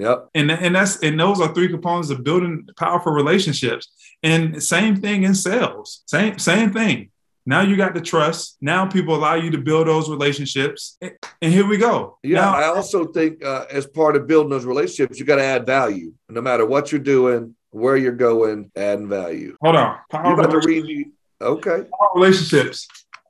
Yep. 0.00 0.30
And, 0.34 0.50
and 0.50 0.74
that's 0.74 0.96
and 1.02 1.20
those 1.20 1.40
are 1.40 1.52
three 1.52 1.68
components 1.68 2.08
of 2.08 2.24
building 2.24 2.66
powerful 2.76 3.12
relationships. 3.12 3.92
And 4.22 4.62
same 4.62 4.96
thing 4.96 5.24
in 5.24 5.34
sales. 5.34 6.02
Same 6.06 6.38
same 6.38 6.72
thing. 6.72 7.10
Now 7.44 7.60
you 7.60 7.76
got 7.76 7.92
the 7.94 8.00
trust. 8.00 8.56
Now 8.62 8.86
people 8.86 9.14
allow 9.14 9.34
you 9.34 9.50
to 9.50 9.58
build 9.58 9.88
those 9.88 10.08
relationships. 10.08 10.98
And 11.00 11.52
here 11.52 11.66
we 11.66 11.76
go. 11.76 12.18
Yeah, 12.22 12.40
now, 12.40 12.56
I 12.56 12.64
also 12.64 13.06
think 13.06 13.44
uh, 13.44 13.66
as 13.70 13.86
part 13.86 14.16
of 14.16 14.26
building 14.26 14.50
those 14.50 14.64
relationships, 14.64 15.18
you 15.18 15.26
got 15.26 15.36
to 15.36 15.44
add 15.44 15.66
value. 15.66 16.12
No 16.28 16.40
matter 16.40 16.64
what 16.64 16.92
you're 16.92 17.00
doing, 17.00 17.54
where 17.70 17.96
you're 17.96 18.12
going, 18.12 18.70
adding 18.76 19.08
value. 19.08 19.56
Hold 19.62 19.76
on. 19.76 19.98
Power 20.10 20.30
you 20.30 20.36
got 20.36 20.50
to 20.50 20.66
read. 20.66 21.10
Okay. 21.40 21.84
Power 21.98 22.10
relationships. 22.14 22.88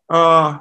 Uh, 0.08 0.58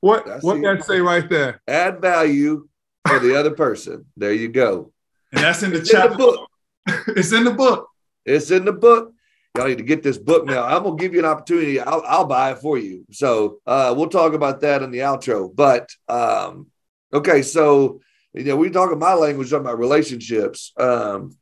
what 0.00 0.26
That's 0.26 0.42
what 0.42 0.60
that 0.62 0.84
say 0.84 1.00
right 1.00 1.28
there? 1.28 1.60
Add 1.66 2.00
value 2.00 2.68
for 3.06 3.18
the 3.18 3.38
other 3.38 3.52
person. 3.52 4.06
There 4.16 4.32
you 4.32 4.48
go. 4.48 4.92
And 5.36 5.44
that's 5.44 5.62
in 5.62 5.70
the 5.70 5.80
it's 5.80 5.90
chapter. 5.90 6.12
In 6.12 6.18
the 6.18 6.24
book. 6.24 6.50
it's 7.08 7.32
in 7.32 7.44
the 7.44 7.50
book. 7.50 7.88
It's 8.24 8.50
in 8.50 8.64
the 8.64 8.72
book. 8.72 9.12
Y'all 9.54 9.68
need 9.68 9.78
to 9.78 9.84
get 9.84 10.02
this 10.02 10.16
book 10.16 10.46
now. 10.46 10.64
I'm 10.64 10.82
gonna 10.82 10.96
give 10.96 11.12
you 11.12 11.18
an 11.18 11.26
opportunity. 11.26 11.78
I'll, 11.78 12.02
I'll 12.06 12.24
buy 12.24 12.52
it 12.52 12.58
for 12.58 12.78
you. 12.78 13.04
So 13.10 13.58
uh, 13.66 13.94
we'll 13.96 14.08
talk 14.08 14.32
about 14.32 14.62
that 14.62 14.82
in 14.82 14.90
the 14.90 15.00
outro. 15.00 15.54
But 15.54 15.90
um, 16.08 16.68
okay, 17.12 17.42
so 17.42 18.00
you 18.32 18.44
know, 18.44 18.56
we 18.56 18.70
talking 18.70 18.98
my 18.98 19.14
language, 19.14 19.50
talking 19.50 19.66
about 19.66 19.78
relationships. 19.78 20.72
Um, 20.78 21.36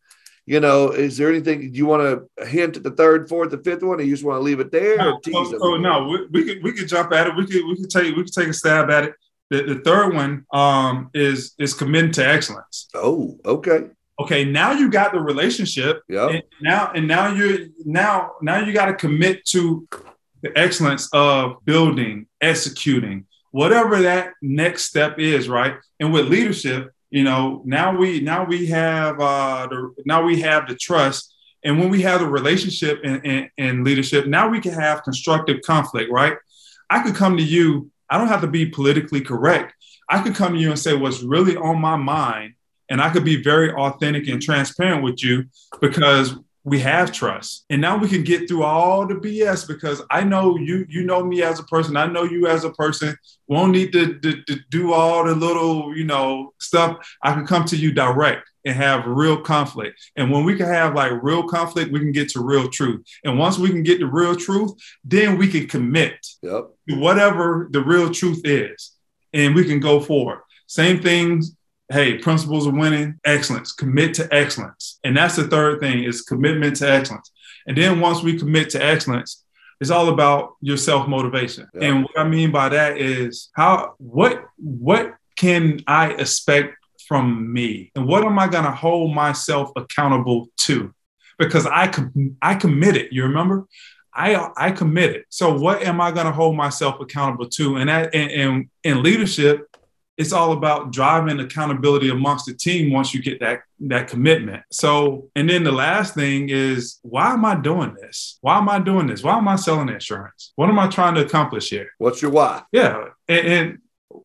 you 0.46 0.60
know, 0.60 0.90
is 0.90 1.16
there 1.16 1.30
anything 1.30 1.72
you 1.72 1.86
want 1.86 2.28
to 2.38 2.46
hint 2.46 2.76
at 2.76 2.82
the 2.82 2.90
third, 2.90 3.28
fourth, 3.28 3.50
the 3.50 3.58
fifth 3.58 3.82
one, 3.82 4.00
or 4.00 4.02
you 4.02 4.12
just 4.12 4.24
want 4.24 4.38
to 4.38 4.42
leave 4.42 4.60
it 4.60 4.70
there? 4.72 4.98
No, 4.98 5.20
so, 5.24 5.44
so 5.44 5.76
no, 5.76 6.08
we, 6.08 6.26
we, 6.26 6.44
could 6.44 6.62
we 6.64 6.72
could 6.72 6.88
jump 6.88 7.12
at 7.12 7.28
it. 7.28 7.36
We 7.36 7.46
could 7.46 7.64
we 7.64 7.76
could 7.76 7.90
take 7.90 8.14
we 8.16 8.24
could 8.24 8.32
take 8.32 8.48
a 8.48 8.52
stab 8.52 8.90
at 8.90 9.04
it. 9.04 9.14
The, 9.50 9.62
the 9.62 9.80
third 9.80 10.14
one 10.14 10.46
um, 10.52 11.10
is 11.14 11.54
is 11.58 11.74
committing 11.74 12.12
to 12.12 12.26
excellence. 12.26 12.88
Oh, 12.94 13.38
okay. 13.44 13.90
Okay, 14.20 14.44
now 14.44 14.72
you 14.72 14.90
got 14.90 15.12
the 15.12 15.20
relationship. 15.20 16.02
Yeah. 16.08 16.40
Now 16.60 16.92
and 16.94 17.06
now 17.08 17.32
you're 17.32 17.66
now 17.84 18.32
now 18.40 18.58
you 18.64 18.72
got 18.72 18.86
to 18.86 18.94
commit 18.94 19.44
to 19.46 19.86
the 20.42 20.56
excellence 20.56 21.08
of 21.12 21.64
building, 21.64 22.26
executing, 22.40 23.26
whatever 23.50 24.02
that 24.02 24.34
next 24.40 24.84
step 24.84 25.18
is, 25.18 25.48
right? 25.48 25.76
And 26.00 26.12
with 26.12 26.28
leadership, 26.28 26.92
you 27.10 27.24
know, 27.24 27.62
now 27.64 27.96
we 27.96 28.20
now 28.20 28.44
we 28.44 28.66
have 28.66 29.20
uh 29.20 29.66
the 29.68 29.94
now 30.06 30.22
we 30.22 30.40
have 30.40 30.68
the 30.68 30.74
trust. 30.74 31.32
And 31.64 31.78
when 31.78 31.88
we 31.88 32.02
have 32.02 32.20
the 32.20 32.28
relationship 32.28 33.00
and, 33.02 33.48
and 33.56 33.84
leadership, 33.84 34.26
now 34.26 34.48
we 34.48 34.60
can 34.60 34.74
have 34.74 35.02
constructive 35.02 35.62
conflict, 35.64 36.10
right? 36.12 36.36
I 36.90 37.02
could 37.02 37.14
come 37.14 37.38
to 37.38 37.42
you, 37.42 37.90
I 38.10 38.18
don't 38.18 38.28
have 38.28 38.42
to 38.42 38.46
be 38.46 38.66
politically 38.66 39.20
correct. 39.20 39.74
I 40.08 40.22
could 40.22 40.34
come 40.34 40.54
to 40.54 40.58
you 40.58 40.70
and 40.70 40.78
say 40.78 40.94
what's 40.94 41.22
really 41.22 41.56
on 41.56 41.80
my 41.80 41.96
mind 41.96 42.54
and 42.90 43.00
I 43.00 43.10
could 43.10 43.24
be 43.24 43.42
very 43.42 43.72
authentic 43.72 44.28
and 44.28 44.40
transparent 44.40 45.02
with 45.02 45.22
you 45.22 45.46
because 45.80 46.36
we 46.64 46.80
have 46.80 47.12
trust. 47.12 47.64
And 47.68 47.80
now 47.80 47.96
we 47.96 48.08
can 48.08 48.24
get 48.24 48.48
through 48.48 48.62
all 48.62 49.06
the 49.06 49.14
BS 49.14 49.68
because 49.68 50.02
I 50.10 50.24
know 50.24 50.56
you, 50.56 50.86
you 50.88 51.04
know 51.04 51.22
me 51.24 51.42
as 51.42 51.58
a 51.58 51.64
person. 51.64 51.96
I 51.96 52.06
know 52.06 52.24
you 52.24 52.46
as 52.46 52.64
a 52.64 52.70
person. 52.70 53.16
Won't 53.48 53.72
need 53.72 53.92
to, 53.92 54.18
to, 54.18 54.42
to 54.44 54.58
do 54.70 54.92
all 54.94 55.24
the 55.24 55.34
little, 55.34 55.94
you 55.96 56.04
know, 56.04 56.54
stuff. 56.58 56.96
I 57.22 57.34
can 57.34 57.46
come 57.46 57.64
to 57.66 57.76
you 57.76 57.92
direct 57.92 58.48
and 58.64 58.74
have 58.76 59.06
real 59.06 59.40
conflict. 59.40 60.00
And 60.16 60.30
when 60.30 60.44
we 60.44 60.56
can 60.56 60.66
have 60.66 60.94
like 60.94 61.22
real 61.22 61.46
conflict, 61.46 61.92
we 61.92 62.00
can 62.00 62.12
get 62.12 62.30
to 62.30 62.40
real 62.40 62.68
truth. 62.68 63.04
And 63.24 63.38
once 63.38 63.58
we 63.58 63.68
can 63.68 63.82
get 63.82 64.00
to 64.00 64.06
real 64.06 64.34
truth, 64.36 64.72
then 65.04 65.36
we 65.38 65.48
can 65.48 65.66
commit 65.66 66.26
yep. 66.42 66.70
to 66.88 66.98
whatever 66.98 67.68
the 67.70 67.82
real 67.82 68.10
truth 68.10 68.42
is. 68.44 68.92
And 69.32 69.54
we 69.54 69.64
can 69.64 69.80
go 69.80 70.00
forward. 70.00 70.40
Same 70.66 71.02
things 71.02 71.56
hey, 71.92 72.18
principles 72.18 72.66
of 72.66 72.74
winning, 72.74 73.20
excellence, 73.24 73.72
commit 73.72 74.14
to 74.14 74.32
excellence. 74.34 74.98
And 75.04 75.16
that's 75.16 75.36
the 75.36 75.46
third 75.46 75.80
thing 75.80 76.04
is 76.04 76.22
commitment 76.22 76.76
to 76.76 76.90
excellence. 76.90 77.30
And 77.66 77.76
then 77.76 78.00
once 78.00 78.22
we 78.22 78.38
commit 78.38 78.70
to 78.70 78.82
excellence, 78.82 79.44
it's 79.80 79.90
all 79.90 80.08
about 80.08 80.54
your 80.60 80.76
self-motivation. 80.76 81.68
Yeah. 81.74 81.88
And 81.88 82.02
what 82.04 82.18
I 82.18 82.24
mean 82.28 82.50
by 82.50 82.70
that 82.70 82.98
is 82.98 83.50
how 83.54 83.94
what 83.98 84.44
what 84.56 85.14
can 85.36 85.80
I 85.86 86.12
expect 86.12 86.76
from 87.06 87.52
me? 87.52 87.92
And 87.94 88.06
what 88.06 88.24
am 88.24 88.38
I 88.38 88.48
going 88.48 88.64
to 88.64 88.70
hold 88.72 89.14
myself 89.14 89.70
accountable 89.76 90.48
to? 90.58 90.94
Because 91.38 91.66
I 91.66 91.88
com- 91.88 92.36
I 92.40 92.54
committed, 92.54 93.08
you 93.10 93.24
remember? 93.24 93.66
I 94.14 94.50
I 94.56 94.70
committed. 94.70 95.24
So 95.28 95.56
what 95.58 95.82
am 95.82 96.00
I 96.00 96.12
going 96.12 96.26
to 96.26 96.32
hold 96.32 96.56
myself 96.56 97.00
accountable 97.00 97.48
to? 97.50 97.76
And 97.76 97.88
that 97.88 98.14
and, 98.14 98.68
in 98.84 99.02
leadership, 99.02 99.66
it's 100.16 100.32
all 100.32 100.52
about 100.52 100.92
driving 100.92 101.40
accountability 101.40 102.08
amongst 102.08 102.46
the 102.46 102.54
team 102.54 102.92
once 102.92 103.12
you 103.12 103.20
get 103.20 103.40
that 103.40 103.62
that 103.80 104.08
commitment. 104.08 104.62
So, 104.70 105.28
and 105.34 105.50
then 105.50 105.64
the 105.64 105.72
last 105.72 106.14
thing 106.14 106.48
is, 106.50 107.00
why 107.02 107.32
am 107.32 107.44
I 107.44 107.56
doing 107.56 107.96
this? 108.00 108.38
Why 108.40 108.58
am 108.58 108.68
I 108.68 108.78
doing 108.78 109.08
this? 109.08 109.22
Why 109.22 109.36
am 109.36 109.48
I 109.48 109.56
selling 109.56 109.88
insurance? 109.88 110.52
What 110.54 110.68
am 110.68 110.78
I 110.78 110.86
trying 110.86 111.16
to 111.16 111.24
accomplish 111.24 111.70
here? 111.70 111.88
What's 111.98 112.22
your 112.22 112.30
why? 112.30 112.62
Yeah, 112.70 113.08
and, 113.28 113.46
and 113.46 113.78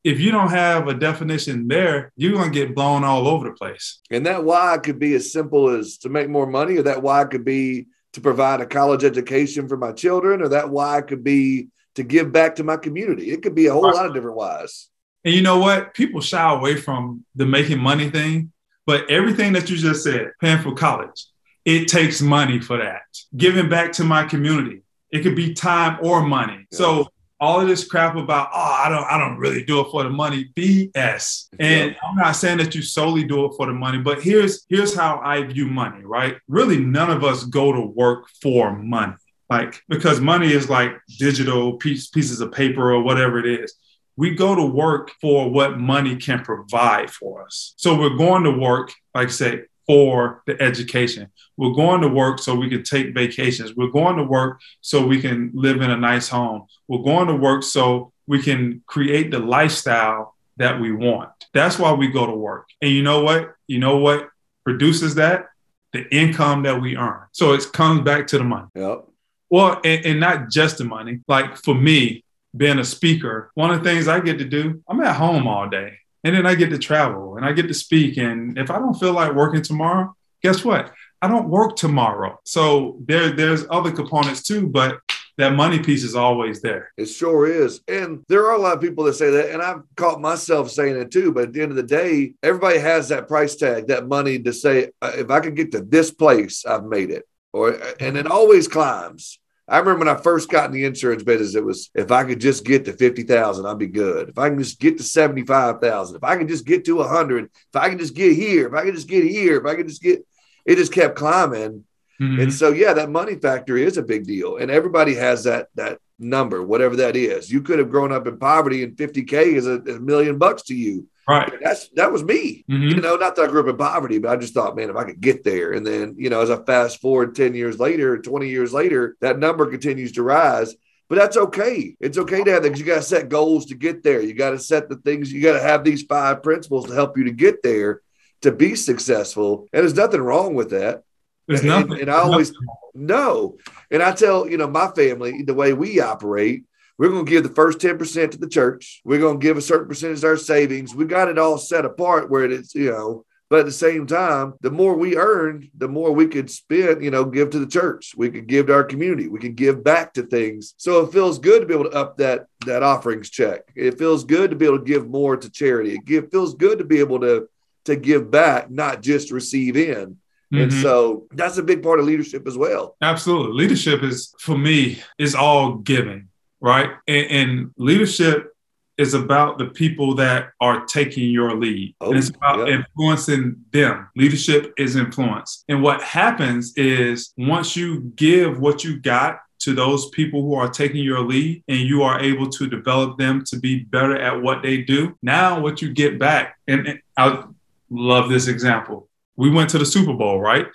if 0.04 0.20
you 0.20 0.32
don't 0.32 0.50
have 0.52 0.88
a 0.88 0.94
definition 0.94 1.68
there, 1.68 2.12
you're 2.16 2.34
gonna 2.34 2.50
get 2.50 2.76
blown 2.76 3.04
all 3.04 3.28
over 3.28 3.50
the 3.50 3.56
place. 3.56 4.00
And 4.12 4.26
that 4.26 4.44
why 4.44 4.78
could 4.78 5.00
be 5.00 5.14
as 5.16 5.32
simple 5.32 5.70
as 5.70 5.98
to 6.00 6.10
make 6.10 6.30
more 6.30 6.48
money, 6.48 6.78
or 6.78 6.84
that 6.84 7.02
why 7.02 7.26
could 7.26 7.46
be 7.46 7.88
to 8.14 8.22
provide 8.22 8.62
a 8.62 8.66
college 8.66 9.04
education 9.04 9.68
for 9.68 9.78
my 9.78 9.92
children, 9.92 10.42
or 10.42 10.50
that 10.50 10.70
why 10.70 11.02
could 11.02 11.24
be 11.24 11.68
to 11.96 12.04
give 12.04 12.32
back 12.32 12.56
to 12.56 12.64
my 12.64 12.78
community. 12.78 13.32
It 13.32 13.42
could 13.42 13.56
be 13.56 13.68
a 13.68 13.74
whole 13.74 13.84
lot 13.84 14.06
of 14.06 14.14
different 14.14 14.38
whys. 14.38 14.90
And 15.26 15.34
you 15.34 15.42
know 15.42 15.60
what? 15.60 15.94
People 15.94 16.22
shy 16.22 16.54
away 16.54 16.76
from 16.76 17.26
the 17.36 17.46
making 17.46 17.80
money 17.80 18.10
thing, 18.10 18.52
but 18.86 19.10
everything 19.10 19.54
that 19.54 19.70
you 19.70 19.78
just 19.78 20.04
said, 20.04 20.32
paying 20.40 20.60
for 20.60 20.74
college, 20.74 21.26
it 21.66 21.88
takes 21.88 22.22
money 22.22 22.60
for 22.60 22.78
that. 22.78 23.02
Giving 23.36 23.70
back 23.70 23.92
to 23.94 24.04
my 24.04 24.24
community, 24.24 24.82
it 25.12 25.20
could 25.20 25.36
be 25.36 25.54
time 25.54 26.00
or 26.02 26.22
money. 26.22 26.66
Yeah. 26.72 26.78
So 26.78 27.08
all 27.40 27.62
of 27.62 27.68
this 27.68 27.88
crap 27.88 28.16
about 28.16 28.50
oh 28.54 28.82
I 28.86 28.90
don't 28.90 29.04
I 29.06 29.18
don't 29.18 29.38
really 29.38 29.64
do 29.64 29.80
it 29.80 29.88
for 29.92 30.04
the 30.04 30.10
money 30.10 30.50
BS 30.56 31.48
and 31.60 31.96
I'm 32.04 32.16
not 32.16 32.34
saying 32.34 32.58
that 32.58 32.76
you 32.76 32.82
solely 32.82 33.24
do 33.24 33.46
it 33.46 33.54
for 33.56 33.66
the 33.66 33.74
money 33.74 34.00
but 34.00 34.22
here's 34.22 34.66
here's 34.70 34.96
how 34.96 35.20
I 35.24 35.44
view 35.44 35.68
money 35.68 36.04
right? 36.04 36.38
Really 36.48 36.80
none 36.80 37.10
of 37.10 37.24
us 37.24 37.44
go 37.44 37.72
to 37.72 37.82
work 37.82 38.28
for 38.42 38.78
money 38.78 39.16
like 39.50 39.82
because 39.90 40.22
money 40.22 40.52
is 40.52 40.70
like 40.70 40.94
digital 41.18 41.78
piece, 41.78 42.08
pieces 42.08 42.40
of 42.40 42.52
paper 42.52 42.94
or 42.94 43.02
whatever 43.02 43.40
it 43.40 43.48
is. 43.48 43.74
We 44.16 44.36
go 44.36 44.54
to 44.54 44.66
work 44.66 45.12
for 45.22 45.50
what 45.50 45.80
money 45.80 46.18
can 46.18 46.44
provide 46.44 47.10
for 47.10 47.44
us. 47.44 47.74
So 47.78 47.98
we're 47.98 48.18
going 48.18 48.44
to 48.44 48.52
work, 48.52 48.92
like 49.16 49.30
I 49.30 49.32
said, 49.32 49.66
for 49.90 50.44
the 50.46 50.62
education. 50.62 51.32
We're 51.58 51.74
going 51.74 52.02
to 52.02 52.08
work 52.08 52.38
so 52.38 52.54
we 52.54 52.70
can 52.70 52.84
take 52.84 53.16
vacations. 53.16 53.76
We're 53.76 53.90
going 53.90 54.18
to 54.18 54.24
work 54.24 54.62
so 54.82 55.04
we 55.04 55.20
can 55.20 55.50
live 55.56 55.82
in 55.82 55.90
a 55.90 55.98
nice 55.98 56.30
home. 56.30 56.68
We're 56.88 57.02
going 57.02 57.26
to 57.26 57.34
work 57.34 57.64
so 57.64 58.14
we 58.28 58.40
can 58.40 58.84
create 58.86 59.32
the 59.32 59.40
lifestyle 59.40 60.36
that 60.58 60.80
we 60.80 60.92
want. 60.92 61.32
That's 61.56 61.80
why 61.80 61.92
we 61.94 62.08
go 62.08 62.28
to 62.28 62.34
work. 62.34 62.68
And 62.84 62.92
you 62.92 63.02
know 63.02 63.24
what? 63.24 63.56
You 63.66 63.80
know 63.80 63.98
what 63.98 64.30
produces 64.64 65.16
that? 65.16 65.48
The 65.92 66.08
income 66.16 66.62
that 66.64 66.80
we 66.80 66.96
earn. 66.96 67.24
So 67.32 67.54
it 67.54 67.66
comes 67.74 68.02
back 68.02 68.28
to 68.28 68.38
the 68.38 68.44
money. 68.44 68.68
Yep. 68.76 69.06
Well, 69.50 69.82
and, 69.84 70.06
and 70.06 70.20
not 70.20 70.52
just 70.52 70.78
the 70.78 70.84
money. 70.84 71.22
Like 71.28 71.58
for 71.58 71.74
me, 71.74 72.24
being 72.56 72.78
a 72.78 72.86
speaker, 72.86 73.50
one 73.56 73.72
of 73.72 73.84
the 73.84 73.90
things 73.90 74.08
I 74.08 74.20
get 74.20 74.38
to 74.38 74.46
do, 74.46 74.84
I'm 74.88 75.02
at 75.02 75.16
home 75.16 75.48
all 75.48 75.68
day. 75.68 75.98
And 76.24 76.36
then 76.36 76.46
I 76.46 76.56
get 76.56 76.70
to 76.72 76.78
travel 76.78 77.38
and 77.38 77.46
I 77.46 77.54
get 77.54 77.68
to 77.68 77.74
speak. 77.74 78.18
And 78.18 78.58
if 78.58 78.70
I 78.70 78.80
don't 78.80 79.00
feel 79.00 79.14
like 79.14 79.34
working 79.34 79.62
tomorrow, 79.62 80.16
guess 80.42 80.64
what? 80.64 80.94
I 81.22 81.28
don't 81.28 81.50
work 81.50 81.76
tomorrow. 81.76 82.40
So 82.44 82.98
there, 83.06 83.32
there's 83.32 83.66
other 83.70 83.92
components 83.92 84.44
too, 84.44 84.68
but 84.68 85.00
that 85.38 85.56
money 85.56 85.80
piece 85.80 86.04
is 86.04 86.16
always 86.16 86.62
there. 86.62 86.92
It 86.98 87.06
sure 87.06 87.48
is. 87.48 87.80
And 87.88 88.26
there 88.28 88.46
are 88.48 88.56
a 88.56 88.58
lot 88.58 88.76
of 88.76 88.82
people 88.82 89.06
that 89.06 89.14
say 89.14 89.30
that, 89.30 89.52
and 89.52 89.62
I've 89.62 89.84
caught 89.96 90.20
myself 90.20 90.70
saying 90.70 90.98
it 90.98 91.12
too. 91.12 91.32
But 91.32 91.44
at 91.44 91.54
the 91.54 91.62
end 91.62 91.72
of 91.72 91.78
the 91.78 91.84
day, 91.84 92.34
everybody 92.44 92.78
has 92.80 93.08
that 93.08 93.30
price 93.30 93.56
tag, 93.56 93.88
that 93.88 94.08
money 94.08 94.40
to 94.40 94.52
say, 94.52 94.92
uh, 95.02 95.14
if 95.16 95.30
I 95.30 95.40
can 95.40 95.56
get 95.56 95.72
to 95.72 95.82
this 95.82 96.12
place, 96.12 96.66
I've 96.66 96.84
made 96.84 97.10
it. 97.10 97.24
Or 97.54 97.78
and 98.02 98.18
it 98.18 98.28
always 98.28 98.68
climbs. 98.68 99.40
I 99.70 99.78
remember 99.78 100.00
when 100.06 100.16
I 100.16 100.20
first 100.20 100.50
got 100.50 100.66
in 100.66 100.72
the 100.72 100.86
insurance 100.86 101.24
business, 101.24 101.56
it 101.56 101.64
was 101.64 101.92
if 101.94 102.12
I 102.12 102.24
could 102.24 102.42
just 102.42 102.66
get 102.66 102.86
to 102.86 102.94
50,000, 102.94 103.66
I'd 103.66 103.78
be 103.78 103.88
good. 103.88 104.30
If 104.30 104.38
I 104.38 104.50
can 104.50 104.58
just 104.58 104.80
get 104.80 104.98
to 104.98 105.04
75,000, 105.04 106.16
if 106.16 106.24
I 106.24 106.38
can 106.38 106.48
just 106.48 106.66
get 106.66 106.86
to 106.86 106.96
100, 106.98 107.46
if 107.46 107.52
I 107.76 107.90
can 107.90 108.00
just 108.00 108.16
get 108.16 108.36
here, 108.36 108.68
if 108.68 108.74
I 108.74 108.84
can 108.86 108.96
just 108.96 109.08
get 109.08 109.24
here, 109.24 109.58
if 109.58 109.66
I 109.66 109.76
can 109.76 109.88
just 109.88 110.02
get, 110.02 110.26
it 110.66 110.76
just 110.78 110.92
kept 110.92 111.16
climbing. 111.16 111.86
Mm-hmm. 112.20 112.42
And 112.42 112.54
so, 112.54 112.72
yeah, 112.72 112.94
that 112.94 113.10
money 113.10 113.36
factor 113.36 113.78
is 113.78 113.98
a 113.98 114.04
big 114.04 114.26
deal. 114.26 114.58
And 114.58 114.72
everybody 114.72 115.16
has 115.16 115.44
that, 115.46 115.68
that 115.76 116.00
number, 116.20 116.62
whatever 116.62 116.98
that 116.98 117.16
is. 117.16 117.52
You 117.52 117.62
could 117.62 117.80
have 117.80 117.90
grown 117.90 118.12
up 118.12 118.28
in 118.28 118.38
poverty 118.38 118.84
and 118.84 118.96
50K 118.96 119.54
is 119.54 119.68
a, 119.68 119.80
a 119.80 120.00
million 120.00 120.38
bucks 120.38 120.64
to 120.64 120.76
you. 120.76 121.08
Right. 121.28 121.52
That's 121.62 121.90
that 121.90 122.12
was 122.12 122.24
me. 122.24 122.66
Mm-hmm. 122.70 122.88
You 122.88 123.02
know, 123.02 123.16
not 123.16 123.36
that 123.36 123.46
I 123.46 123.48
grew 123.48 123.62
up 123.62 123.68
in 123.68 123.78
poverty, 123.78 124.18
but 124.18 124.32
I 124.32 124.36
just 124.36 124.54
thought, 124.56 124.76
man, 124.76 124.90
if 124.90 124.96
I 124.96 125.04
could 125.04 125.22
get 125.22 125.44
there. 125.44 125.74
And 125.74 125.86
then, 125.86 126.16
you 126.18 126.30
know, 126.30 126.42
as 126.42 126.50
I 126.50 126.58
fast 126.64 127.02
forward 127.02 127.36
10 127.36 127.54
years 127.54 127.80
later, 127.80 128.18
20 128.18 128.50
years 128.50 128.74
later, 128.74 129.16
that 129.22 129.38
number 129.38 129.70
continues 129.70 130.14
to 130.14 130.24
rise. 130.24 130.74
But 131.08 131.20
that's 131.20 131.38
okay. 131.38 131.96
It's 132.00 132.18
okay 132.18 132.44
to 132.44 132.52
have 132.52 132.64
that 132.64 132.70
because 132.70 132.80
you 132.80 132.86
got 132.86 132.96
to 132.96 133.02
set 133.04 133.30
goals 133.30 133.68
to 133.68 133.76
get 133.76 134.04
there. 134.04 134.22
You 134.22 134.34
got 134.34 134.52
to 134.52 134.60
set 134.60 134.90
the 134.90 134.96
things, 134.98 135.32
you 135.32 135.42
got 135.42 135.54
to 135.54 135.62
have 135.62 135.84
these 135.84 136.04
five 136.04 136.42
principles 136.42 136.88
to 136.88 136.94
help 136.94 137.18
you 137.18 137.26
to 137.26 137.32
get 137.32 137.62
there 137.62 138.02
to 138.42 138.52
be 138.52 138.76
successful. 138.76 139.68
And 139.74 139.82
there's 139.82 139.96
nothing 139.96 140.22
wrong 140.22 140.56
with 140.56 140.72
that. 140.72 141.04
There's 141.50 141.64
nothing. 141.64 141.94
And, 141.94 142.02
and 142.02 142.12
I 142.12 142.20
always 142.20 142.54
know. 142.94 143.58
And 143.90 144.04
I 144.04 144.12
tell, 144.14 144.48
you 144.48 144.58
know, 144.58 144.68
my 144.68 144.92
family, 144.92 145.42
the 145.42 145.56
way 145.56 145.74
we 145.74 146.00
operate, 146.00 146.64
we're 147.00 147.10
going 147.10 147.26
to 147.26 147.30
give 147.30 147.44
the 147.44 147.50
first 147.50 147.80
10% 147.80 148.32
to 148.32 148.38
the 148.38 148.48
church. 148.48 149.02
We're 149.04 149.20
going 149.20 149.40
to 149.40 149.44
give 149.44 149.58
a 149.58 149.62
certain 149.62 149.88
percentage 149.88 150.20
of 150.20 150.26
our 150.26 150.38
savings. 150.38 150.94
We 150.94 151.06
got 151.06 151.28
it 151.28 151.40
all 151.40 151.58
set 151.58 151.86
apart 151.86 152.30
where 152.30 152.46
it's, 152.46 152.76
you 152.76 152.92
know, 152.92 153.26
but 153.50 153.62
at 153.62 153.66
the 153.66 153.72
same 153.72 154.06
time, 154.06 154.54
the 154.62 154.70
more 154.70 154.96
we 154.96 155.18
earned, 155.18 155.70
the 155.76 155.88
more 155.88 156.12
we 156.12 156.28
could 156.28 156.52
spend, 156.52 157.04
you 157.04 157.10
know, 157.10 157.26
give 157.26 157.50
to 157.50 157.60
the 157.60 157.66
church. 157.66 158.14
We 158.16 158.30
could 158.30 158.46
give 158.46 158.68
to 158.68 158.74
our 158.74 158.84
community. 158.84 159.28
We 159.28 159.40
could 159.40 159.56
give 159.56 159.84
back 159.84 160.14
to 160.14 160.24
things. 160.24 160.76
So 160.78 161.04
it 161.04 161.12
feels 161.12 161.40
good 161.40 161.62
to 161.62 161.66
be 161.66 161.74
able 161.74 161.90
to 161.90 161.98
up 161.98 162.18
that 162.18 162.46
that 162.68 162.84
offerings 162.84 163.32
check. 163.32 163.62
It 163.76 163.98
feels 163.98 164.24
good 164.24 164.52
to 164.52 164.56
be 164.56 164.66
able 164.66 164.78
to 164.78 164.86
give 164.86 165.10
more 165.10 165.36
to 165.36 165.50
charity. 165.50 165.96
It 165.96 166.06
give, 166.06 166.30
feels 166.30 166.54
good 166.54 166.78
to 166.78 166.84
be 166.84 167.00
able 167.00 167.22
to 167.22 167.50
to 167.86 167.96
give 167.96 168.30
back, 168.30 168.70
not 168.70 169.02
just 169.02 169.32
receive 169.32 169.76
in. 169.76 170.18
Mm-hmm. 170.52 170.64
And 170.64 170.74
so 170.74 171.28
that's 171.32 171.58
a 171.58 171.64
big 171.64 171.84
part 171.84 172.00
of 172.00 172.06
leadership 172.06 172.48
as 172.48 172.58
well. 172.58 172.96
Absolutely. 173.02 173.54
Leadership 173.54 174.02
is 174.04 174.34
for 174.40 174.58
me 174.58 175.02
is 175.18 175.36
all 175.36 175.76
giving 175.76 176.30
right? 176.62 176.92
And, 177.08 177.32
and, 177.32 177.72
leadership 177.78 178.54
is 178.98 179.14
about 179.14 179.58
the 179.58 179.68
people 179.68 180.14
that 180.16 180.50
are 180.60 180.86
taking 180.86 181.30
your 181.30 181.56
lead. 181.56 181.96
Oh, 182.02 182.10
and 182.10 182.18
it's 182.18 182.30
about 182.30 182.68
yeah. 182.68 182.76
influencing 182.76 183.56
them. 183.72 184.10
Leadership 184.16 184.74
is 184.78 184.98
influence. 184.98 185.64
And 185.70 185.82
what 185.82 186.04
happens 186.04 186.74
is 186.76 187.34
once 187.38 187.78
you 187.78 188.02
give 188.16 188.60
what 188.60 188.84
you 188.84 189.00
got 189.00 189.40
to 189.60 189.74
those 189.74 190.10
people 190.10 190.42
who 190.42 190.56
are 190.56 190.70
taking 190.70 191.04
your 191.04 191.22
lead 191.22 191.64
and 191.68 191.80
you 191.80 192.04
are 192.04 192.20
able 192.20 192.50
to 192.50 192.68
develop 192.68 193.18
them 193.18 193.44
to 193.46 193.58
be 193.58 193.80
better 193.80 194.18
at 194.18 194.42
what 194.42 194.64
they 194.64 194.82
do, 194.82 195.18
now 195.22 195.60
what 195.62 195.82
you 195.82 195.94
get 195.94 196.20
back, 196.20 196.58
and, 196.68 196.88
and 196.88 197.00
I 197.16 197.44
love 197.90 198.30
this 198.30 198.48
example 198.48 199.09
we 199.40 199.50
went 199.50 199.70
to 199.70 199.78
the 199.78 199.86
Super 199.86 200.14
Bowl, 200.14 200.42
right? 200.42 200.68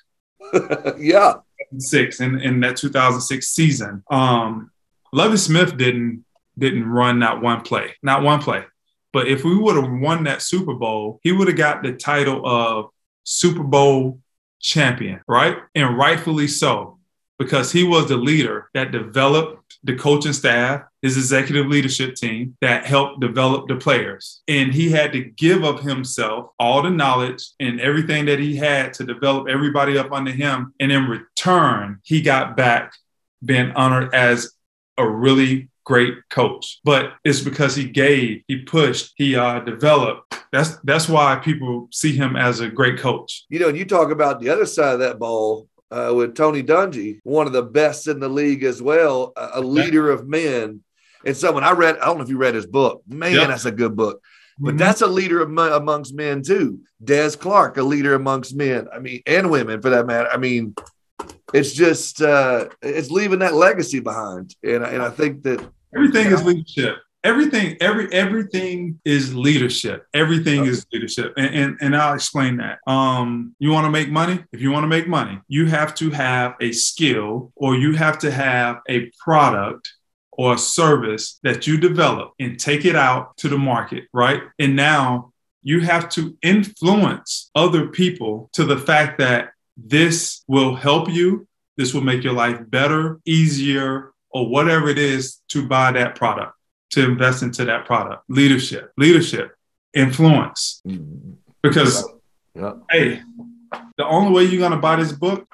yeah. 0.98 1.34
Six 1.76 2.20
in, 2.20 2.40
in 2.40 2.60
that 2.60 2.78
2006 2.78 3.46
season. 3.46 4.02
Um, 4.10 4.70
Lovie 5.12 5.36
Smith 5.36 5.76
didn't 5.76 6.24
didn't 6.56 6.88
run 6.88 7.18
not 7.18 7.42
one 7.42 7.60
play, 7.60 7.94
not 8.02 8.22
one 8.22 8.40
play. 8.40 8.64
But 9.12 9.28
if 9.28 9.44
we 9.44 9.54
would 9.54 9.76
have 9.76 9.90
won 9.92 10.24
that 10.24 10.40
Super 10.40 10.72
Bowl, 10.74 11.20
he 11.22 11.30
would 11.30 11.48
have 11.48 11.58
got 11.58 11.82
the 11.82 11.92
title 11.92 12.46
of 12.46 12.86
Super 13.22 13.62
Bowl 13.62 14.20
champion, 14.60 15.20
right? 15.28 15.58
And 15.74 15.98
rightfully 15.98 16.48
so, 16.48 16.98
because 17.38 17.72
he 17.72 17.84
was 17.84 18.08
the 18.08 18.16
leader 18.16 18.70
that 18.74 18.92
developed 18.92 19.78
the 19.82 19.96
coaching 19.96 20.32
staff, 20.32 20.82
his 21.02 21.16
executive 21.16 21.66
leadership 21.66 22.14
team 22.14 22.56
that 22.60 22.86
helped 22.86 23.20
develop 23.20 23.68
the 23.68 23.76
players. 23.76 24.42
And 24.48 24.72
he 24.72 24.90
had 24.90 25.12
to 25.12 25.20
give 25.20 25.64
of 25.64 25.80
himself 25.80 26.50
all 26.58 26.82
the 26.82 26.90
knowledge 26.90 27.44
and 27.60 27.80
everything 27.80 28.24
that 28.26 28.38
he 28.38 28.56
had 28.56 28.94
to 28.94 29.04
develop 29.04 29.48
everybody 29.48 29.98
up 29.98 30.12
under 30.12 30.30
him. 30.30 30.72
And 30.80 30.90
in 30.90 31.08
return, 31.08 32.00
he 32.04 32.22
got 32.22 32.56
back 32.56 32.94
being 33.44 33.72
honored 33.72 34.14
as 34.14 34.52
a 34.96 35.08
really 35.08 35.68
great 35.84 36.14
coach. 36.30 36.80
But 36.82 37.14
it's 37.24 37.40
because 37.40 37.76
he 37.76 37.84
gave, 37.84 38.42
he 38.48 38.62
pushed, 38.62 39.12
he 39.16 39.36
uh, 39.36 39.60
developed. 39.60 40.34
That's 40.50 40.76
that's 40.84 41.08
why 41.08 41.36
people 41.36 41.88
see 41.92 42.14
him 42.14 42.36
as 42.36 42.60
a 42.60 42.68
great 42.68 42.98
coach. 42.98 43.44
You 43.48 43.58
know, 43.58 43.68
you 43.68 43.84
talk 43.84 44.10
about 44.10 44.40
the 44.40 44.48
other 44.48 44.66
side 44.66 44.94
of 44.94 45.00
that 45.00 45.18
ball 45.18 45.68
uh, 45.94 46.12
with 46.12 46.34
Tony 46.34 46.62
Dungy, 46.62 47.20
one 47.22 47.46
of 47.46 47.52
the 47.52 47.62
best 47.62 48.08
in 48.08 48.18
the 48.18 48.28
league 48.28 48.64
as 48.64 48.82
well, 48.82 49.32
a, 49.36 49.50
a 49.54 49.60
leader 49.60 50.10
of 50.10 50.26
men. 50.26 50.80
And 51.24 51.36
someone 51.36 51.62
I 51.62 51.70
read, 51.70 51.98
I 51.98 52.06
don't 52.06 52.18
know 52.18 52.24
if 52.24 52.28
you 52.28 52.36
read 52.36 52.56
his 52.56 52.66
book. 52.66 53.02
Man, 53.06 53.32
yep. 53.32 53.48
that's 53.48 53.64
a 53.64 53.70
good 53.70 53.96
book. 53.96 54.20
But 54.58 54.70
mm-hmm. 54.70 54.78
that's 54.78 55.02
a 55.02 55.06
leader 55.06 55.42
amongst 55.42 56.14
men 56.14 56.42
too. 56.42 56.80
Des 57.02 57.36
Clark, 57.36 57.76
a 57.76 57.82
leader 57.82 58.14
amongst 58.14 58.56
men. 58.56 58.88
I 58.92 58.98
mean, 58.98 59.22
and 59.26 59.50
women 59.50 59.80
for 59.80 59.90
that 59.90 60.06
matter. 60.06 60.28
I 60.28 60.36
mean, 60.36 60.74
it's 61.52 61.72
just 61.72 62.20
uh, 62.20 62.68
it's 62.82 63.10
leaving 63.10 63.38
that 63.40 63.54
legacy 63.54 64.00
behind, 64.00 64.54
and 64.62 64.84
and 64.84 65.02
I 65.02 65.10
think 65.10 65.42
that 65.44 65.64
everything 65.94 66.26
is 66.26 66.44
leadership 66.44 66.96
everything 67.24 67.76
every 67.80 68.12
everything 68.12 69.00
is 69.04 69.34
leadership. 69.34 70.06
Everything 70.12 70.60
okay. 70.60 70.70
is 70.70 70.86
leadership. 70.92 71.32
And, 71.36 71.54
and, 71.54 71.78
and 71.80 71.96
i'll 71.96 72.14
explain 72.14 72.58
that. 72.58 72.78
Um 72.86 73.56
you 73.58 73.70
want 73.70 73.86
to 73.86 73.90
make 73.90 74.10
money? 74.10 74.44
If 74.52 74.60
you 74.60 74.70
want 74.70 74.84
to 74.84 74.88
make 74.88 75.08
money 75.08 75.40
you 75.48 75.66
have 75.66 75.94
to 75.96 76.10
have 76.10 76.54
a 76.60 76.70
skill 76.72 77.52
or 77.56 77.74
you 77.74 77.94
have 77.94 78.18
to 78.18 78.30
have 78.30 78.80
a 78.88 79.10
product 79.18 79.92
or 80.32 80.54
a 80.54 80.58
service 80.58 81.38
that 81.42 81.66
you 81.66 81.78
develop 81.78 82.32
and 82.38 82.58
take 82.58 82.84
it 82.84 82.96
out 82.96 83.36
to 83.38 83.48
the 83.48 83.58
market 83.58 84.04
right? 84.12 84.42
And 84.58 84.76
now 84.76 85.32
you 85.62 85.80
have 85.80 86.10
to 86.10 86.36
influence 86.42 87.50
other 87.54 87.88
people 87.88 88.50
to 88.52 88.64
the 88.64 88.76
fact 88.76 89.18
that 89.18 89.50
this 89.76 90.44
will 90.46 90.74
help 90.76 91.08
you 91.08 91.48
this 91.76 91.92
will 91.92 92.02
make 92.02 92.22
your 92.22 92.34
life 92.34 92.58
better 92.68 93.20
easier 93.24 94.12
or 94.30 94.48
whatever 94.48 94.88
it 94.88 94.98
is 94.98 95.40
to 95.48 95.66
buy 95.66 95.90
that 95.90 96.14
product 96.14 96.53
to 96.94 97.04
invest 97.04 97.42
into 97.42 97.64
that 97.64 97.84
product. 97.84 98.24
Leadership, 98.28 98.92
leadership, 98.96 99.54
influence. 99.92 100.82
Because, 101.62 102.08
yeah. 102.54 102.74
hey, 102.90 103.22
the 103.96 104.06
only 104.06 104.32
way 104.32 104.44
you're 104.44 104.60
going 104.60 104.72
to 104.72 104.78
buy 104.78 104.96
this 104.96 105.12
book 105.12 105.46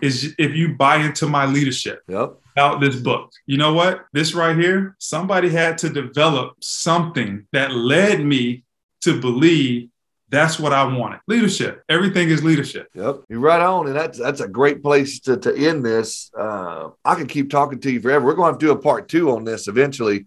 is 0.00 0.34
if 0.38 0.54
you 0.54 0.74
buy 0.74 0.96
into 0.96 1.26
my 1.26 1.46
leadership 1.46 2.02
yep. 2.08 2.34
about 2.52 2.80
this 2.80 2.96
book. 2.96 3.32
You 3.46 3.58
know 3.58 3.72
what? 3.72 4.04
This 4.12 4.34
right 4.34 4.56
here, 4.56 4.96
somebody 4.98 5.48
had 5.48 5.78
to 5.78 5.88
develop 5.88 6.56
something 6.60 7.46
that 7.52 7.72
led 7.72 8.24
me 8.24 8.64
to 9.02 9.20
believe 9.20 9.88
that's 10.30 10.58
what 10.58 10.72
I 10.74 10.84
wanted. 10.84 11.20
Leadership. 11.26 11.82
Everything 11.88 12.28
is 12.28 12.44
leadership. 12.44 12.88
Yep. 12.94 13.22
You're 13.28 13.40
right 13.40 13.62
on. 13.62 13.86
And 13.86 13.96
that's 13.96 14.18
that's 14.18 14.40
a 14.40 14.48
great 14.48 14.82
place 14.82 15.20
to, 15.20 15.38
to 15.38 15.56
end 15.56 15.84
this. 15.84 16.30
Uh, 16.36 16.90
I 17.04 17.14
can 17.14 17.26
keep 17.26 17.50
talking 17.50 17.80
to 17.80 17.90
you 17.90 18.00
forever. 18.00 18.26
We're 18.26 18.34
going 18.34 18.48
to 18.48 18.52
have 18.52 18.58
to 18.58 18.66
do 18.66 18.72
a 18.72 18.76
part 18.76 19.08
two 19.08 19.30
on 19.30 19.44
this 19.44 19.68
eventually. 19.68 20.26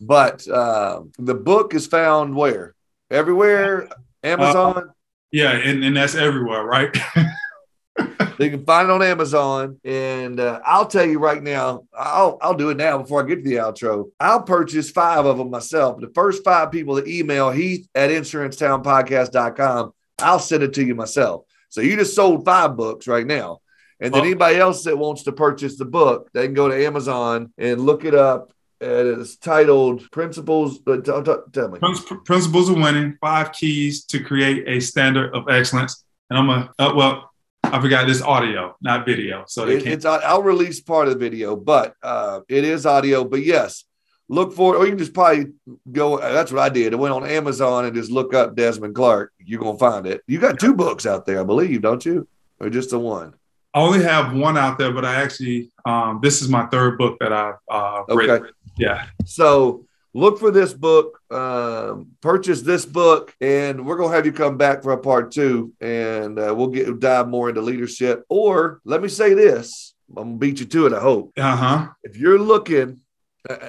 But 0.00 0.46
uh, 0.48 1.02
the 1.18 1.34
book 1.34 1.74
is 1.74 1.86
found 1.86 2.34
where? 2.34 2.74
Everywhere? 3.10 3.88
Amazon? 4.22 4.76
Uh, 4.76 4.92
yeah, 5.32 5.52
and, 5.52 5.84
and 5.84 5.96
that's 5.96 6.14
everywhere, 6.14 6.64
right? 6.64 6.94
you 8.38 8.50
can 8.50 8.64
find 8.64 8.88
it 8.88 8.92
on 8.92 9.02
Amazon. 9.02 9.80
And 9.84 10.38
uh, 10.38 10.60
I'll 10.64 10.86
tell 10.86 11.06
you 11.06 11.18
right 11.18 11.42
now, 11.42 11.84
I'll, 11.96 12.38
I'll 12.40 12.54
do 12.54 12.70
it 12.70 12.76
now 12.76 12.98
before 12.98 13.22
I 13.22 13.26
get 13.26 13.36
to 13.36 13.42
the 13.42 13.56
outro. 13.56 14.10
I'll 14.20 14.42
purchase 14.42 14.90
five 14.90 15.24
of 15.24 15.38
them 15.38 15.50
myself. 15.50 16.00
The 16.00 16.12
first 16.14 16.44
five 16.44 16.70
people 16.70 16.96
that 16.96 17.08
email 17.08 17.50
Heath 17.50 17.88
at 17.94 18.10
insurancetownpodcast.com, 18.10 19.92
I'll 20.20 20.38
send 20.38 20.62
it 20.62 20.74
to 20.74 20.84
you 20.84 20.94
myself. 20.94 21.44
So 21.68 21.80
you 21.80 21.96
just 21.96 22.14
sold 22.14 22.44
five 22.44 22.76
books 22.76 23.06
right 23.06 23.26
now. 23.26 23.60
And 23.98 24.12
then 24.12 24.22
anybody 24.22 24.56
else 24.56 24.84
that 24.84 24.98
wants 24.98 25.22
to 25.22 25.32
purchase 25.32 25.78
the 25.78 25.86
book, 25.86 26.28
they 26.34 26.44
can 26.44 26.54
go 26.54 26.68
to 26.68 26.84
Amazon 26.86 27.52
and 27.56 27.80
look 27.80 28.04
it 28.04 28.14
up 28.14 28.52
and 28.80 29.20
it's 29.20 29.36
titled 29.36 30.10
Principles. 30.10 30.80
Uh, 30.86 30.96
t- 30.96 31.22
t- 31.24 31.36
tell 31.52 31.68
me. 31.68 31.78
Principles 32.24 32.68
of 32.68 32.76
Winning 32.76 33.16
Five 33.20 33.52
Keys 33.52 34.04
to 34.06 34.20
Create 34.20 34.66
a 34.68 34.80
Standard 34.80 35.34
of 35.34 35.48
Excellence. 35.48 36.04
And 36.30 36.38
I'm 36.38 36.50
a, 36.50 36.72
uh, 36.78 36.92
well, 36.94 37.30
I 37.62 37.80
forgot 37.80 38.06
this 38.06 38.22
audio, 38.22 38.76
not 38.80 39.06
video. 39.06 39.44
So 39.46 39.66
it, 39.66 39.86
it's, 39.86 40.04
I'll 40.04 40.42
release 40.42 40.80
part 40.80 41.08
of 41.08 41.14
the 41.14 41.20
video, 41.20 41.56
but 41.56 41.94
uh, 42.02 42.40
it 42.48 42.64
is 42.64 42.86
audio. 42.86 43.24
But 43.24 43.44
yes, 43.44 43.84
look 44.28 44.52
for 44.52 44.74
it, 44.74 44.78
or 44.78 44.84
you 44.84 44.90
can 44.90 44.98
just 44.98 45.14
probably 45.14 45.52
go. 45.90 46.18
That's 46.18 46.52
what 46.52 46.62
I 46.62 46.68
did. 46.68 46.92
I 46.92 46.96
went 46.96 47.14
on 47.14 47.26
Amazon 47.26 47.84
and 47.84 47.94
just 47.94 48.10
look 48.10 48.34
up 48.34 48.54
Desmond 48.54 48.94
Clark. 48.94 49.32
You're 49.38 49.60
going 49.60 49.76
to 49.76 49.80
find 49.80 50.06
it. 50.06 50.22
You 50.26 50.38
got 50.38 50.60
two 50.60 50.74
books 50.74 51.06
out 51.06 51.26
there, 51.26 51.40
I 51.40 51.44
believe, 51.44 51.82
don't 51.82 52.04
you? 52.04 52.28
Or 52.60 52.70
just 52.70 52.90
the 52.90 52.98
one? 52.98 53.34
I 53.76 53.80
only 53.80 54.02
have 54.04 54.32
one 54.32 54.56
out 54.56 54.78
there, 54.78 54.90
but 54.90 55.04
I 55.04 55.16
actually, 55.16 55.70
um, 55.84 56.20
this 56.22 56.40
is 56.40 56.48
my 56.48 56.64
third 56.66 56.96
book 56.96 57.18
that 57.20 57.30
I've 57.30 57.56
uh, 57.70 58.04
okay. 58.08 58.14
written. 58.14 58.48
Yeah. 58.78 59.04
So 59.26 59.84
look 60.14 60.38
for 60.38 60.50
this 60.50 60.72
book, 60.72 61.20
um, 61.30 62.12
purchase 62.22 62.62
this 62.62 62.86
book, 62.86 63.34
and 63.38 63.84
we're 63.84 63.98
gonna 63.98 64.14
have 64.14 64.24
you 64.24 64.32
come 64.32 64.56
back 64.56 64.82
for 64.82 64.92
a 64.92 64.98
part 64.98 65.30
two, 65.30 65.74
and 65.82 66.38
uh, 66.38 66.54
we'll 66.56 66.68
get 66.68 67.00
dive 67.00 67.28
more 67.28 67.50
into 67.50 67.60
leadership. 67.60 68.24
Or 68.30 68.80
let 68.86 69.02
me 69.02 69.08
say 69.08 69.34
this: 69.34 69.94
I'm 70.08 70.14
gonna 70.14 70.36
beat 70.38 70.58
you 70.60 70.64
to 70.64 70.86
it. 70.86 70.94
I 70.94 71.00
hope. 71.00 71.34
Uh 71.36 71.56
huh. 71.56 71.88
If 72.02 72.16
you're 72.16 72.38
looking 72.38 73.00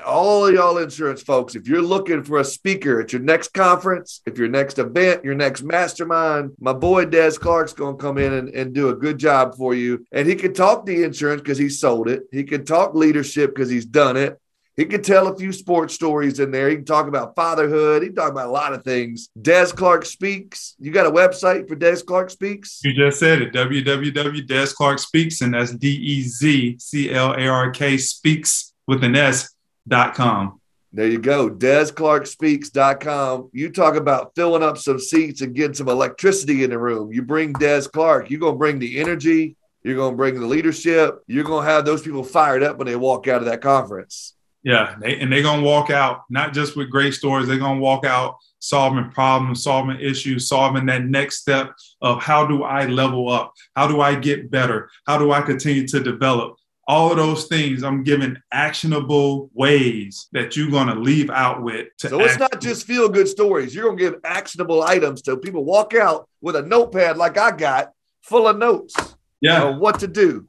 all 0.06 0.52
y'all 0.52 0.78
insurance 0.78 1.22
folks, 1.22 1.56
if 1.56 1.68
you're 1.68 1.82
looking 1.82 2.24
for 2.24 2.40
a 2.40 2.44
speaker 2.44 3.02
at 3.02 3.14
your 3.14 3.22
next 3.22 3.54
conference, 3.54 4.22
if 4.26 4.38
your 4.38 4.48
next 4.48 4.80
event, 4.80 5.24
your 5.24 5.36
next 5.36 5.64
mastermind, 5.64 6.52
my 6.60 6.74
boy 6.74 7.06
Des 7.06 7.34
Clark's 7.34 7.74
going 7.74 7.98
to 7.98 8.02
come 8.02 8.18
in 8.18 8.34
and, 8.34 8.50
and 8.50 8.74
do 8.74 8.90
a 8.90 8.96
good 8.96 9.18
job 9.18 9.56
for 9.56 9.74
you. 9.74 10.06
And 10.12 10.28
he 10.28 10.36
can 10.36 10.54
talk 10.54 10.86
the 10.86 11.04
insurance 11.04 11.42
because 11.42 11.58
he 11.58 11.70
sold 11.70 12.08
it. 12.08 12.24
He 12.32 12.44
can 12.44 12.66
talk 12.66 12.94
leadership 12.94 13.54
because 13.54 13.70
he's 13.70 13.86
done 13.86 14.18
it. 14.18 14.40
He 14.76 14.86
can 14.86 15.02
tell 15.02 15.28
a 15.28 15.36
few 15.36 15.52
sports 15.52 15.96
stories 15.96 16.40
in 16.40 16.52
there. 16.52 16.70
He 16.70 16.76
can 16.76 16.86
talk 16.86 17.08
about 17.08 17.36
fatherhood. 17.36 18.04
He 18.04 18.10
can 18.10 18.16
talk 18.16 18.32
about 18.32 18.48
a 18.48 18.52
lot 18.52 18.74
of 18.74 18.84
things. 18.84 19.30
Des 19.42 19.72
Clark 19.76 20.06
Speaks. 20.06 20.76
You 20.78 20.92
got 20.92 21.08
a 21.08 21.12
website 21.12 21.68
for 21.68 21.76
Des 21.76 22.04
Clark 22.06 22.30
Speaks? 22.30 22.82
You 22.84 22.94
just 22.94 23.20
said 23.20 23.42
it. 23.42 23.54
www. 23.54 24.76
Clark 24.76 25.00
Speaks, 25.00 25.42
and 25.42 25.56
that's 25.56 25.72
D 25.72 25.90
E 25.90 26.22
Z 26.22 26.78
C 26.80 27.12
L 27.12 27.34
A 27.34 27.48
R 27.48 27.72
K 27.72 27.98
Speaks 27.98 28.72
with 28.86 29.04
an 29.04 29.16
S 29.16 29.50
dot 29.88 30.16
com. 30.16 30.60
There 30.94 31.08
you 31.08 31.20
go. 31.20 31.50
DezClarkSpeaks.com. 31.50 33.50
You 33.54 33.72
talk 33.72 33.96
about 33.96 34.34
filling 34.36 34.64
up 34.64 34.78
some 34.78 35.00
seats 35.00 35.42
and 35.42 35.54
getting 35.54 35.76
some 35.76 35.90
electricity 35.90 36.64
in 36.64 36.70
the 36.70 36.80
room. 36.80 37.12
You 37.12 37.22
bring 37.22 37.54
Des 37.54 37.84
Clark, 37.92 38.30
you're 38.30 38.40
going 38.40 38.54
to 38.54 38.58
bring 38.58 38.80
the 38.80 39.00
energy, 39.00 39.56
you're 39.84 39.96
going 39.96 40.14
to 40.14 40.18
bring 40.18 40.40
the 40.40 40.48
leadership, 40.48 41.20
you're 41.28 41.44
going 41.44 41.66
to 41.66 41.72
have 41.72 41.86
those 41.86 42.02
people 42.02 42.24
fired 42.24 42.64
up 42.64 42.78
when 42.78 42.88
they 42.88 42.96
walk 42.96 43.28
out 43.28 43.42
of 43.42 43.46
that 43.46 43.62
conference. 43.62 44.34
Yeah, 44.64 44.96
they, 45.00 45.20
and 45.20 45.32
they're 45.32 45.44
gonna 45.44 45.62
walk 45.62 45.92
out 45.92 46.24
not 46.30 46.54
just 46.54 46.76
with 46.76 46.90
great 46.90 47.14
stories. 47.14 47.48
They're 47.48 47.58
gonna 47.58 47.80
walk 47.80 48.06
out 48.06 48.36
solving 48.60 49.10
problems, 49.12 49.64
solving 49.64 49.98
issues, 49.98 50.50
solving 50.50 50.88
that 50.88 51.06
next 51.06 51.38
step 51.38 51.74
of 52.02 52.22
how 52.22 52.46
do 52.46 52.64
I 52.64 52.86
level 52.86 53.30
up? 53.30 53.54
How 53.78 53.88
do 53.88 54.02
I 54.02 54.16
get 54.16 54.52
better? 54.52 54.90
How 55.06 55.18
do 55.18 55.32
I 55.32 55.42
continue 55.42 55.88
to 55.88 56.02
develop? 56.02 56.58
All 56.88 57.12
of 57.12 57.18
those 57.18 57.48
things, 57.48 57.84
I'm 57.84 58.04
giving 58.04 58.38
actionable 58.52 59.50
ways 59.54 60.28
that 60.32 60.56
you're 60.56 60.72
gonna 60.72 60.96
leave 60.96 61.30
out 61.30 61.62
with. 61.62 61.88
so 61.98 62.20
it's 62.22 62.40
not 62.40 62.62
just 62.62 62.88
feel 62.88 63.10
good 63.10 63.28
stories. 63.28 63.76
You're 63.76 63.86
gonna 63.86 63.98
give 63.98 64.16
actionable 64.24 64.84
items 64.84 65.22
so 65.26 65.36
people 65.36 65.66
walk 65.66 65.94
out 65.94 66.30
with 66.42 66.56
a 66.56 66.62
notepad 66.62 67.18
like 67.18 67.38
I 67.38 67.52
got, 67.52 67.92
full 68.22 68.48
of 68.48 68.58
notes. 68.58 68.96
Yeah, 69.42 69.78
what 69.78 70.00
to 70.00 70.08
do 70.08 70.46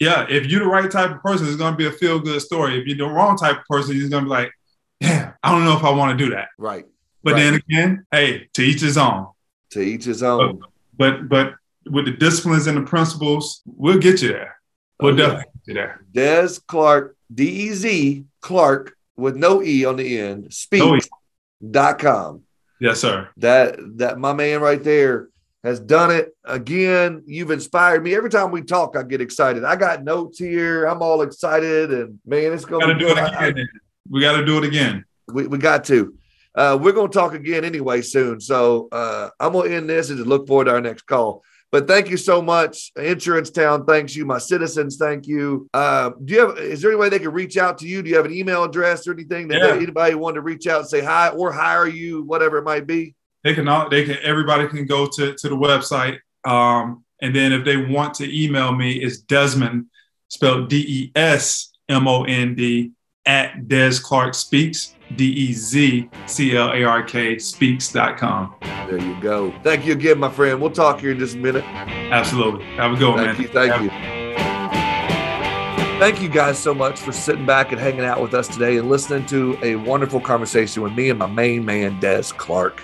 yeah, 0.00 0.26
if 0.28 0.46
you're 0.46 0.60
the 0.60 0.66
right 0.66 0.90
type 0.90 1.10
of 1.10 1.22
person, 1.22 1.46
it's 1.46 1.56
gonna 1.56 1.76
be 1.76 1.86
a 1.86 1.92
feel 1.92 2.18
good 2.18 2.40
story. 2.42 2.78
If 2.78 2.86
you're 2.86 3.08
the 3.08 3.12
wrong 3.12 3.36
type 3.36 3.60
of 3.60 3.64
person, 3.64 3.96
it's 3.96 4.08
gonna 4.08 4.26
be 4.26 4.30
like, 4.30 4.52
yeah, 5.00 5.32
I 5.42 5.52
don't 5.52 5.64
know 5.64 5.76
if 5.76 5.84
I 5.84 5.90
want 5.90 6.18
to 6.18 6.24
do 6.24 6.34
that. 6.34 6.48
Right. 6.58 6.84
But 7.22 7.34
right. 7.34 7.40
then 7.40 7.54
again, 7.54 8.06
hey, 8.10 8.48
to 8.54 8.62
each 8.62 8.80
his 8.80 8.98
own. 8.98 9.28
To 9.70 9.80
each 9.80 10.04
his 10.04 10.22
own. 10.22 10.60
But, 10.96 11.28
but 11.28 11.28
but, 11.28 11.54
with 11.92 12.06
the 12.06 12.12
disciplines 12.12 12.66
and 12.66 12.78
the 12.78 12.82
principles, 12.82 13.62
we'll 13.66 13.98
get 13.98 14.22
you 14.22 14.28
there. 14.28 14.56
We'll 15.00 15.10
oh, 15.10 15.12
okay. 15.12 15.22
definitely 15.22 15.44
get 15.44 15.53
there. 15.72 16.00
Des 16.12 16.58
Clark, 16.66 17.16
D 17.32 17.44
E 17.44 17.72
Z 17.72 18.24
Clark 18.40 18.96
with 19.16 19.36
no 19.36 19.62
E 19.62 19.84
on 19.84 19.96
the 19.96 20.18
end, 20.18 20.52
speak.com. 20.52 22.42
Yes, 22.80 23.00
sir. 23.00 23.28
That 23.38 23.76
that 23.98 24.18
my 24.18 24.32
man 24.32 24.60
right 24.60 24.82
there 24.82 25.28
has 25.62 25.80
done 25.80 26.10
it 26.10 26.36
again. 26.44 27.22
You've 27.26 27.50
inspired 27.50 28.04
me. 28.04 28.14
Every 28.14 28.28
time 28.28 28.50
we 28.50 28.62
talk, 28.62 28.96
I 28.96 29.02
get 29.02 29.20
excited. 29.20 29.64
I 29.64 29.76
got 29.76 30.04
notes 30.04 30.38
here. 30.38 30.84
I'm 30.84 31.00
all 31.02 31.22
excited, 31.22 31.92
and 31.92 32.18
man, 32.26 32.52
it's 32.52 32.66
going 32.66 32.86
to 32.86 32.94
do 32.94 33.08
it 33.08 33.12
again. 33.12 33.58
I, 33.58 33.64
we 34.10 34.20
got 34.20 34.36
to 34.36 34.44
do 34.44 34.58
it 34.58 34.64
again. 34.64 35.04
We, 35.28 35.46
we 35.46 35.58
got 35.58 35.84
to. 35.84 36.14
Uh, 36.54 36.78
we're 36.80 36.92
going 36.92 37.10
to 37.10 37.18
talk 37.18 37.34
again 37.34 37.64
anyway 37.64 38.02
soon. 38.02 38.40
So 38.40 38.88
uh, 38.92 39.30
I'm 39.40 39.52
going 39.52 39.70
to 39.70 39.76
end 39.76 39.88
this 39.88 40.10
and 40.10 40.18
just 40.18 40.28
look 40.28 40.46
forward 40.46 40.66
to 40.66 40.72
our 40.72 40.80
next 40.80 41.02
call. 41.02 41.42
But 41.74 41.88
thank 41.88 42.08
you 42.08 42.16
so 42.16 42.40
much, 42.40 42.92
Insurance 42.94 43.50
Town. 43.50 43.84
Thanks 43.84 44.14
you, 44.14 44.24
my 44.24 44.38
citizens. 44.38 44.96
Thank 44.96 45.26
you. 45.26 45.68
Uh, 45.74 46.12
do 46.24 46.32
you 46.32 46.46
have? 46.46 46.56
Is 46.56 46.80
there 46.80 46.92
any 46.92 47.00
way 47.00 47.08
they 47.08 47.18
can 47.18 47.32
reach 47.32 47.56
out 47.56 47.78
to 47.78 47.88
you? 47.88 48.00
Do 48.00 48.08
you 48.10 48.14
have 48.14 48.26
an 48.26 48.32
email 48.32 48.62
address 48.62 49.08
or 49.08 49.12
anything 49.12 49.48
that 49.48 49.58
yeah. 49.58 49.74
anybody 49.74 50.14
want 50.14 50.36
to 50.36 50.40
reach 50.40 50.68
out 50.68 50.82
and 50.82 50.88
say 50.88 51.00
hi 51.00 51.30
or 51.30 51.50
hire 51.50 51.88
you, 51.88 52.22
whatever 52.22 52.58
it 52.58 52.62
might 52.62 52.86
be? 52.86 53.16
They 53.42 53.54
can. 53.54 53.66
All, 53.66 53.88
they 53.88 54.04
can. 54.04 54.18
Everybody 54.22 54.68
can 54.68 54.86
go 54.86 55.08
to 55.16 55.34
to 55.34 55.48
the 55.48 55.56
website. 55.56 56.18
Um, 56.44 57.02
and 57.20 57.34
then 57.34 57.52
if 57.52 57.64
they 57.64 57.76
want 57.76 58.14
to 58.18 58.44
email 58.44 58.72
me, 58.72 58.92
it's 58.92 59.18
Desmond, 59.18 59.86
spelled 60.28 60.68
D 60.68 60.76
E 60.86 61.12
S 61.16 61.72
M 61.88 62.06
O 62.06 62.22
N 62.22 62.54
D 62.54 62.92
at 63.26 63.66
Des 63.66 63.98
Clark 64.00 64.34
Speaks, 64.34 64.93
D 65.16 65.24
E 65.24 65.52
Z 65.52 66.08
C 66.26 66.56
L 66.56 66.72
A 66.72 66.82
R 66.84 67.02
K 67.02 67.38
speaks.com. 67.38 68.54
There 68.88 68.98
you 68.98 69.20
go. 69.20 69.52
Thank 69.62 69.86
you 69.86 69.92
again, 69.92 70.18
my 70.18 70.30
friend. 70.30 70.60
We'll 70.60 70.70
talk 70.70 71.00
here 71.00 71.12
in 71.12 71.18
just 71.18 71.36
a 71.36 71.38
minute. 71.38 71.64
Absolutely. 71.64 72.64
Have 72.76 72.92
a 72.92 72.96
good 72.96 73.10
one, 73.10 73.24
thank 73.24 73.38
man. 73.38 73.42
You, 73.42 73.48
thank 73.48 73.72
Have 73.72 73.82
you. 73.82 74.14
Thank 76.00 76.20
you 76.20 76.28
guys 76.28 76.58
so 76.58 76.74
much 76.74 76.98
for 76.98 77.12
sitting 77.12 77.46
back 77.46 77.70
and 77.70 77.80
hanging 77.80 78.04
out 78.04 78.20
with 78.20 78.34
us 78.34 78.48
today 78.48 78.78
and 78.78 78.90
listening 78.90 79.24
to 79.26 79.56
a 79.62 79.76
wonderful 79.76 80.20
conversation 80.20 80.82
with 80.82 80.92
me 80.92 81.08
and 81.08 81.18
my 81.18 81.26
main 81.26 81.64
man, 81.64 81.98
Des 82.00 82.24
Clark. 82.36 82.82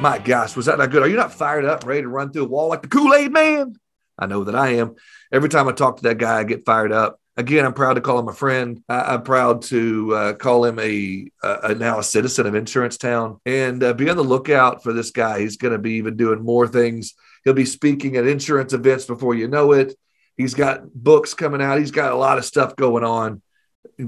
My 0.00 0.18
gosh, 0.18 0.54
was 0.54 0.66
that 0.66 0.78
not 0.78 0.90
good? 0.90 1.02
Are 1.02 1.08
you 1.08 1.16
not 1.16 1.34
fired 1.34 1.64
up, 1.64 1.84
ready 1.84 2.02
to 2.02 2.08
run 2.08 2.32
through 2.32 2.44
a 2.44 2.48
wall 2.48 2.68
like 2.68 2.82
the 2.82 2.88
Kool 2.88 3.12
Aid 3.12 3.32
man? 3.32 3.74
I 4.16 4.26
know 4.26 4.44
that 4.44 4.54
I 4.54 4.74
am. 4.76 4.94
Every 5.32 5.48
time 5.48 5.68
I 5.68 5.72
talk 5.72 5.96
to 5.96 6.04
that 6.04 6.18
guy, 6.18 6.38
I 6.38 6.44
get 6.44 6.64
fired 6.64 6.92
up 6.92 7.20
again, 7.36 7.64
I'm 7.64 7.74
proud 7.74 7.94
to 7.94 8.00
call 8.00 8.18
him 8.18 8.28
a 8.28 8.34
friend. 8.34 8.82
I, 8.88 9.14
am 9.14 9.22
proud 9.22 9.62
to 9.62 10.14
uh, 10.14 10.32
call 10.34 10.64
him 10.64 10.78
a, 10.78 11.26
a, 11.42 11.74
now 11.74 11.98
a 11.98 12.04
citizen 12.04 12.46
of 12.46 12.54
Insurance 12.54 12.96
Town, 12.96 13.40
and 13.44 13.82
uh, 13.82 13.92
be 13.92 14.08
on 14.08 14.16
the 14.16 14.22
lookout 14.22 14.82
for 14.82 14.92
this 14.92 15.10
guy. 15.10 15.40
He's 15.40 15.56
going 15.56 15.72
to 15.72 15.78
be 15.78 15.94
even 15.94 16.16
doing 16.16 16.42
more 16.42 16.68
things. 16.68 17.14
He'll 17.44 17.54
be 17.54 17.64
speaking 17.64 18.16
at 18.16 18.26
insurance 18.26 18.72
events 18.72 19.04
before 19.04 19.34
you 19.34 19.48
know 19.48 19.72
it. 19.72 19.94
He's 20.36 20.54
got 20.54 20.92
books 20.92 21.34
coming 21.34 21.62
out. 21.62 21.78
He's 21.78 21.90
got 21.90 22.12
a 22.12 22.16
lot 22.16 22.38
of 22.38 22.44
stuff 22.44 22.74
going 22.76 23.04
on. 23.04 23.42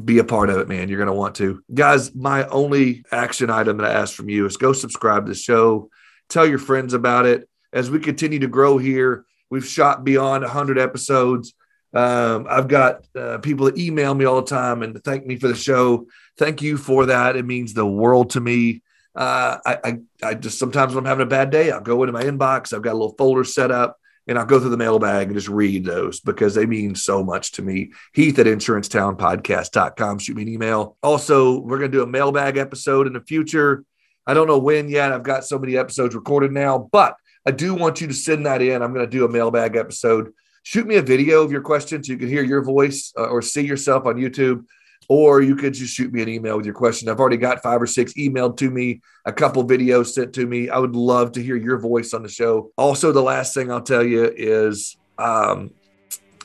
Be 0.05 0.19
a 0.19 0.25
part 0.25 0.51
of 0.51 0.59
it, 0.59 0.69
man. 0.69 0.89
You're 0.89 0.99
going 0.99 1.07
to 1.07 1.13
want 1.13 1.37
to, 1.37 1.63
guys. 1.73 2.15
My 2.15 2.47
only 2.49 3.05
action 3.13 3.51
item 3.51 3.77
that 3.77 3.91
I 3.91 3.93
ask 3.93 4.15
from 4.15 4.29
you 4.29 4.47
is 4.47 4.57
go 4.57 4.73
subscribe 4.73 5.27
to 5.27 5.33
the 5.33 5.39
show. 5.39 5.91
Tell 6.29 6.47
your 6.47 6.59
friends 6.59 6.95
about 6.95 7.27
it. 7.27 7.49
As 7.73 7.91
we 7.91 8.01
continue 8.01 8.39
to 8.41 8.49
grow 8.49 8.79
here, 8.79 9.27
we've 9.51 9.67
shot 9.67 10.03
beyond 10.03 10.43
100 10.43 10.79
episodes 10.79 11.55
um, 11.95 12.47
I've 12.49 12.69
got 12.69 13.07
uh, 13.15 13.39
people 13.39 13.67
that 13.67 13.79
email 13.79 14.15
me 14.15 14.25
all 14.25 14.37
the 14.37 14.47
time 14.47 14.83
and 14.83 15.03
thank 15.03 15.27
me 15.27 15.37
for 15.37 15.49
the 15.49 15.55
show. 15.55 16.07
Thank 16.37 16.63
you 16.63 16.77
for 16.77 17.07
that. 17.07 17.37
It 17.37 17.47
means 17.47 17.73
the 17.73 17.87
world 17.87 18.31
to 18.31 18.41
me. 18.41 18.83
Uh, 19.15 19.59
I, 19.65 19.79
I, 19.83 19.99
I, 20.23 20.35
just 20.35 20.59
sometimes 20.59 20.95
when 20.95 21.05
I'm 21.05 21.09
having 21.09 21.27
a 21.27 21.31
bad 21.31 21.51
day, 21.51 21.71
I'll 21.71 21.81
go 21.81 22.03
into 22.03 22.13
my 22.13 22.25
inbox. 22.25 22.75
I've 22.75 22.83
got 22.83 22.93
a 22.93 22.99
little 22.99 23.15
folder 23.17 23.45
set 23.45 23.71
up 23.71 23.99
and 24.27 24.39
I'll 24.39 24.45
go 24.45 24.61
through 24.61 24.71
the 24.71 24.77
mailbag 24.77 25.29
and 25.29 25.37
just 25.37 25.49
read 25.49 25.85
those 25.85 26.21
because 26.21 26.55
they 26.55 26.67
mean 26.67 26.95
so 26.95 27.25
much 27.25 27.53
to 27.53 27.63
me. 27.63 27.93
Heath 28.13 28.39
at 28.39 28.47
insurancetownpodcast.com. 28.47 30.19
Shoot 30.19 30.37
me 30.37 30.43
an 30.43 30.49
email. 30.49 30.97
Also, 31.03 31.61
we're 31.61 31.79
going 31.79 31.91
to 31.93 31.97
do 31.97 32.03
a 32.03 32.07
mailbag 32.07 32.59
episode 32.59 33.07
in 33.07 33.15
the 33.15 33.21
future. 33.21 33.85
I 34.27 34.35
don't 34.35 34.49
know 34.49 34.59
when 34.59 34.89
yet. 34.89 35.13
I've 35.13 35.23
got 35.23 35.45
so 35.45 35.59
many 35.59 35.77
episodes 35.77 36.15
recorded 36.15 36.53
now, 36.53 36.89
but 36.91 37.17
I 37.47 37.53
do 37.53 37.75
want 37.75 38.01
you 38.01 38.09
to 38.09 38.15
send 38.15 38.45
that 38.47 38.61
in. 38.61 38.83
I'm 38.83 38.93
going 38.93 39.07
to 39.07 39.11
do 39.11 39.25
a 39.25 39.31
mailbag 39.31 39.77
episode 39.77 40.33
shoot 40.67 40.85
me 40.85 40.97
a 40.97 41.03
video 41.03 41.45
of 41.45 41.53
your 41.53 41.61
question 41.61 42.03
so 42.03 42.11
you 42.11 42.19
can 42.19 42.27
hear 42.27 42.43
your 42.43 42.61
voice 42.61 43.13
uh, 43.17 43.27
or 43.27 43.41
see 43.41 43.65
yourself 43.65 44.05
on 44.05 44.17
YouTube. 44.17 44.65
Or 45.09 45.41
you 45.41 45.55
could 45.55 45.75
just 45.75 45.95
shoot 45.95 46.13
me 46.13 46.23
an 46.23 46.29
email 46.29 46.57
with 46.57 46.67
your 46.67 46.75
question. 46.75 47.09
I've 47.09 47.21
already 47.21 47.37
got 47.37 47.63
five 47.63 47.81
or 47.81 47.87
six 47.87 48.15
emailed 48.15 48.57
to 48.57 48.69
me, 48.69 49.01
a 49.25 49.33
couple 49.33 49.65
videos 49.65 50.07
sent 50.07 50.33
to 50.33 50.45
me. 50.45 50.69
I 50.69 50.79
would 50.79 50.97
love 50.97 51.31
to 51.33 51.43
hear 51.43 51.55
your 51.55 51.79
voice 51.79 52.13
on 52.13 52.25
the 52.25 52.29
show. 52.29 52.73
Also, 52.77 53.13
the 53.13 53.23
last 53.23 53.55
thing 53.55 53.71
I'll 53.71 53.81
tell 53.81 54.03
you 54.03 54.33
is 54.37 54.97
um, 55.19 55.71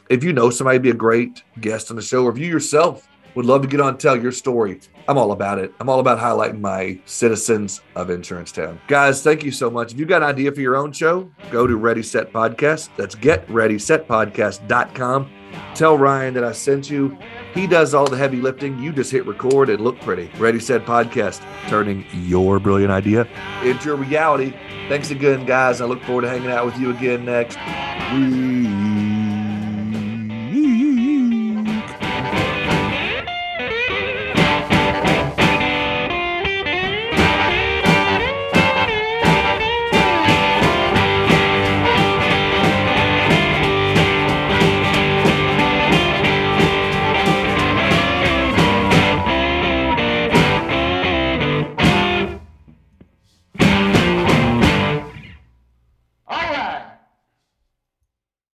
if 0.07 0.23
you 0.23 0.33
know 0.33 0.51
somebody 0.51 0.77
be 0.77 0.91
a 0.91 0.93
great 0.93 1.41
guest 1.59 1.89
on 1.89 1.95
the 1.95 2.03
show, 2.03 2.23
or 2.25 2.31
if 2.31 2.37
you 2.37 2.45
yourself 2.45 3.07
would 3.33 3.47
love 3.47 3.63
to 3.63 3.67
get 3.67 3.81
on 3.81 3.89
and 3.89 3.99
tell 3.99 4.21
your 4.21 4.31
story. 4.31 4.81
I'm 5.07 5.17
all 5.17 5.31
about 5.31 5.59
it. 5.59 5.73
I'm 5.79 5.89
all 5.89 5.99
about 5.99 6.19
highlighting 6.19 6.61
my 6.61 6.99
citizens 7.05 7.81
of 7.95 8.09
Insurance 8.09 8.51
Town. 8.51 8.79
Guys, 8.87 9.23
thank 9.23 9.43
you 9.43 9.51
so 9.51 9.69
much. 9.69 9.93
If 9.93 9.99
you've 9.99 10.09
got 10.09 10.23
an 10.23 10.29
idea 10.29 10.51
for 10.51 10.61
your 10.61 10.75
own 10.75 10.91
show, 10.91 11.29
go 11.49 11.65
to 11.67 11.75
Ready 11.75 12.03
Set 12.03 12.31
Podcast. 12.31 12.89
That's 12.97 13.15
getreadysetpodcast.com. 13.15 15.31
Tell 15.75 15.97
Ryan 15.97 16.33
that 16.35 16.45
I 16.45 16.53
sent 16.53 16.89
you. 16.89 17.17
He 17.53 17.67
does 17.67 17.93
all 17.93 18.07
the 18.07 18.17
heavy 18.17 18.37
lifting. 18.37 18.79
You 18.79 18.93
just 18.93 19.11
hit 19.11 19.25
record 19.25 19.69
and 19.69 19.83
look 19.83 19.99
pretty. 19.99 20.31
Ready 20.37 20.59
Set 20.59 20.85
Podcast, 20.85 21.41
turning 21.67 22.05
your 22.13 22.59
brilliant 22.59 22.91
idea 22.91 23.27
into 23.63 23.91
a 23.91 23.95
reality. 23.95 24.53
Thanks 24.87 25.11
again, 25.11 25.45
guys. 25.45 25.81
I 25.81 25.85
look 25.85 26.01
forward 26.03 26.21
to 26.21 26.29
hanging 26.29 26.51
out 26.51 26.65
with 26.65 26.77
you 26.77 26.91
again 26.91 27.25
next 27.25 27.57
week. 28.13 28.80